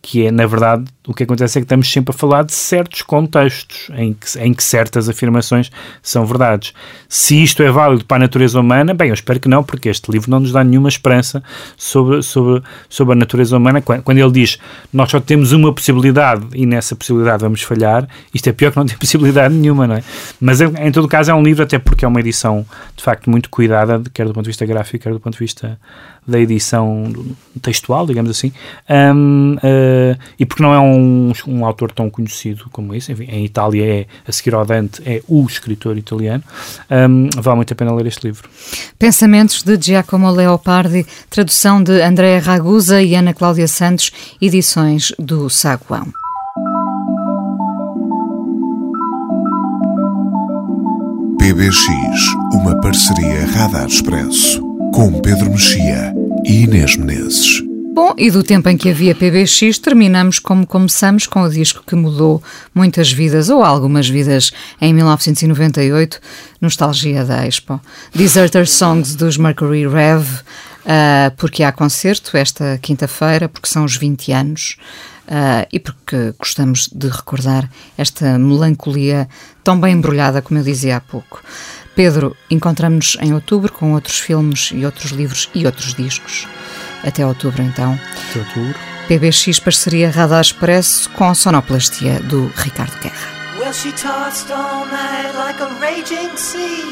que 0.00 0.26
é, 0.26 0.30
na 0.30 0.46
verdade, 0.46 0.84
o 1.06 1.12
que 1.12 1.24
acontece 1.24 1.58
é 1.58 1.60
que 1.60 1.64
estamos 1.64 1.90
sempre 1.90 2.14
a 2.14 2.18
falar 2.18 2.44
de 2.44 2.52
certos 2.52 3.02
contextos 3.02 3.90
em 3.94 4.12
que, 4.14 4.38
em 4.38 4.54
que 4.54 4.62
certas 4.62 5.08
afirmações 5.08 5.70
são 6.02 6.24
verdades. 6.24 6.72
Se 7.08 7.42
isto 7.42 7.62
é 7.62 7.70
válido 7.70 8.04
para 8.04 8.18
a 8.18 8.20
natureza 8.20 8.60
humana, 8.60 8.94
bem, 8.94 9.08
eu 9.08 9.14
espero 9.14 9.40
que 9.40 9.48
não, 9.48 9.62
porque 9.62 9.88
este 9.88 10.10
livro 10.10 10.30
não 10.30 10.40
nos 10.40 10.52
dá 10.52 10.62
nenhuma 10.62 10.88
esperança 10.88 11.42
sobre, 11.76 12.22
sobre, 12.22 12.62
sobre 12.88 13.12
a 13.14 13.16
natureza 13.16 13.56
humana. 13.56 13.82
Quando 13.82 14.18
ele 14.18 14.30
diz 14.30 14.58
nós 14.92 15.10
só 15.10 15.20
temos 15.20 15.52
uma 15.52 15.72
possibilidade 15.72 16.46
e 16.54 16.64
nessa 16.64 16.94
possibilidade 16.94 17.42
vamos 17.42 17.62
falhar, 17.62 18.08
isto 18.32 18.48
é 18.48 18.52
pior 18.52 18.70
que 18.70 18.76
não 18.76 18.86
ter 18.86 18.96
possibilidade 18.98 19.54
nenhuma, 19.54 19.86
não 19.86 19.96
é? 19.96 20.02
Mas 20.40 20.60
em 20.60 20.92
todo 20.92 21.08
caso 21.08 21.30
é 21.30 21.34
um 21.34 21.42
livro, 21.42 21.62
até 21.62 21.78
porque 21.78 22.04
é 22.04 22.08
uma 22.08 22.20
edição 22.20 22.64
de 22.96 23.02
facto 23.02 23.28
muito 23.28 23.50
cuidada, 23.50 24.02
quer 24.14 24.26
do 24.26 24.32
ponto 24.32 24.44
de 24.44 24.50
vista 24.50 24.64
gráfico, 24.64 25.02
quer 25.02 25.12
do 25.12 25.20
ponto 25.20 25.34
de 25.34 25.40
vista 25.40 25.78
da 26.28 26.38
edição 26.38 27.12
textual, 27.62 28.06
digamos 28.06 28.30
assim, 28.30 28.52
um, 29.14 29.56
uh, 29.56 30.18
e 30.38 30.44
porque 30.44 30.62
não 30.62 30.74
é 30.74 30.78
um, 30.78 31.32
um 31.46 31.64
autor 31.64 31.90
tão 31.90 32.10
conhecido 32.10 32.66
como 32.70 32.94
esse, 32.94 33.10
enfim, 33.10 33.24
em 33.24 33.44
Itália 33.44 33.84
é, 33.84 34.06
a 34.26 34.30
seguir 34.30 34.54
ao 34.54 34.64
Dante, 34.64 35.02
é 35.06 35.22
o 35.26 35.44
escritor 35.46 35.96
italiano, 35.96 36.44
um, 36.90 37.28
vale 37.40 37.56
muito 37.56 37.72
a 37.72 37.76
pena 37.76 37.94
ler 37.94 38.06
este 38.06 38.26
livro. 38.26 38.48
Pensamentos 38.98 39.62
de 39.62 39.78
Giacomo 39.80 40.30
Leopardi, 40.30 41.06
tradução 41.30 41.82
de 41.82 42.00
Andréa 42.02 42.40
Ragusa 42.40 43.02
e 43.02 43.14
Ana 43.14 43.32
Cláudia 43.32 43.66
Santos, 43.66 44.12
edições 44.40 45.12
do 45.18 45.48
Saguão. 45.48 46.06
PBX, 51.38 51.86
uma 52.52 52.78
parceria 52.80 53.46
Radar 53.46 53.86
Expresso 53.86 54.67
com 54.98 55.12
Pedro 55.20 55.48
Mexia 55.48 56.12
e 56.44 56.64
Inês 56.64 56.96
Menezes. 56.96 57.62
Bom, 57.94 58.14
e 58.18 58.32
do 58.32 58.42
tempo 58.42 58.68
em 58.68 58.76
que 58.76 58.90
havia 58.90 59.14
PBX, 59.14 59.78
terminamos 59.78 60.40
como 60.40 60.66
começamos 60.66 61.24
com 61.24 61.42
o 61.42 61.48
disco 61.48 61.84
que 61.86 61.94
mudou 61.94 62.42
muitas 62.74 63.12
vidas, 63.12 63.48
ou 63.48 63.62
algumas 63.62 64.08
vidas, 64.08 64.50
em 64.80 64.92
1998, 64.92 66.20
Nostalgia 66.60 67.24
da 67.24 67.46
Expo. 67.46 67.80
Deserter 68.12 68.66
Songs 68.66 69.14
dos 69.14 69.36
Mercury 69.36 69.86
Rev, 69.86 70.24
uh, 70.24 71.30
porque 71.36 71.62
há 71.62 71.70
concerto 71.70 72.36
esta 72.36 72.76
quinta-feira, 72.82 73.48
porque 73.48 73.68
são 73.68 73.84
os 73.84 73.96
20 73.96 74.32
anos. 74.32 74.78
Uh, 75.28 75.68
e 75.70 75.78
porque 75.78 76.32
gostamos 76.38 76.88
de 76.90 77.06
recordar 77.06 77.70
esta 77.98 78.38
melancolia 78.38 79.28
tão 79.62 79.78
bem 79.78 79.92
embrulhada, 79.92 80.40
como 80.40 80.58
eu 80.58 80.64
dizia 80.64 80.96
há 80.96 81.00
pouco. 81.00 81.42
Pedro, 81.98 82.36
encontramos-nos 82.48 83.16
em 83.20 83.34
outubro 83.34 83.72
com 83.72 83.92
outros 83.94 84.20
filmes 84.20 84.70
e 84.72 84.86
outros 84.86 85.10
livros 85.10 85.50
e 85.52 85.66
outros 85.66 85.94
discos. 85.94 86.46
Até 87.02 87.26
outubro, 87.26 87.60
então. 87.60 87.98
Até 88.30 88.38
outubro. 88.38 88.78
PBX 89.08 89.58
parceria 89.58 90.08
Radar 90.08 90.40
Expresso 90.40 91.10
com 91.10 91.28
a 91.28 91.34
sonoplastia 91.34 92.20
do 92.20 92.52
Ricardo 92.54 92.96
Guerra. 93.00 93.28
Well, 93.58 93.72
she 93.72 93.90
tossed 93.90 94.48
all 94.52 94.86
night 94.86 95.34
like 95.36 95.60
a 95.60 95.66
raging 95.80 96.36
sea. 96.36 96.84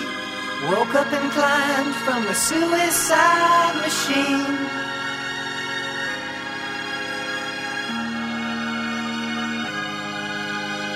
Woke 0.68 0.98
up 0.98 1.07
and 1.14 1.30
climbed 1.30 1.94
from 2.04 2.24
suicide 2.34 3.76
machine. 3.76 4.86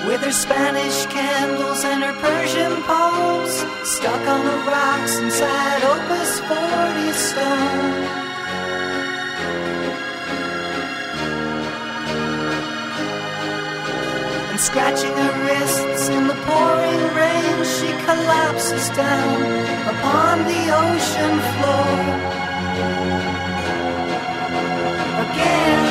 With 0.07 0.21
her 0.21 0.31
Spanish 0.31 1.05
candles 1.05 1.83
and 1.83 2.03
her 2.03 2.13
Persian 2.13 2.81
palms, 2.83 3.53
stuck 3.87 4.27
on 4.27 4.45
the 4.45 4.57
rocks 4.67 5.17
inside 5.19 5.83
Opus 5.83 6.39
40 6.39 7.11
stone. 7.13 8.21
and 14.51 14.59
scratching 14.59 15.13
her 15.13 15.45
wrists 15.45 16.09
in 16.09 16.27
the 16.27 16.35
pouring 16.45 17.03
rain, 17.15 17.63
she 17.63 17.87
collapses 18.05 18.89
down 18.89 19.41
upon 19.87 20.39
the 20.45 20.61
ocean 20.75 21.39
floor. 21.53 22.41
Again. 25.23 25.90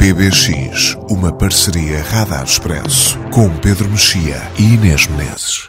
PBX, 0.00 0.96
uma 1.10 1.30
parceria 1.30 2.02
Radar 2.02 2.42
Expresso 2.42 3.18
com 3.30 3.50
Pedro 3.58 3.86
Mexia 3.90 4.40
e 4.58 4.72
Inês 4.72 5.06
Menezes. 5.06 5.68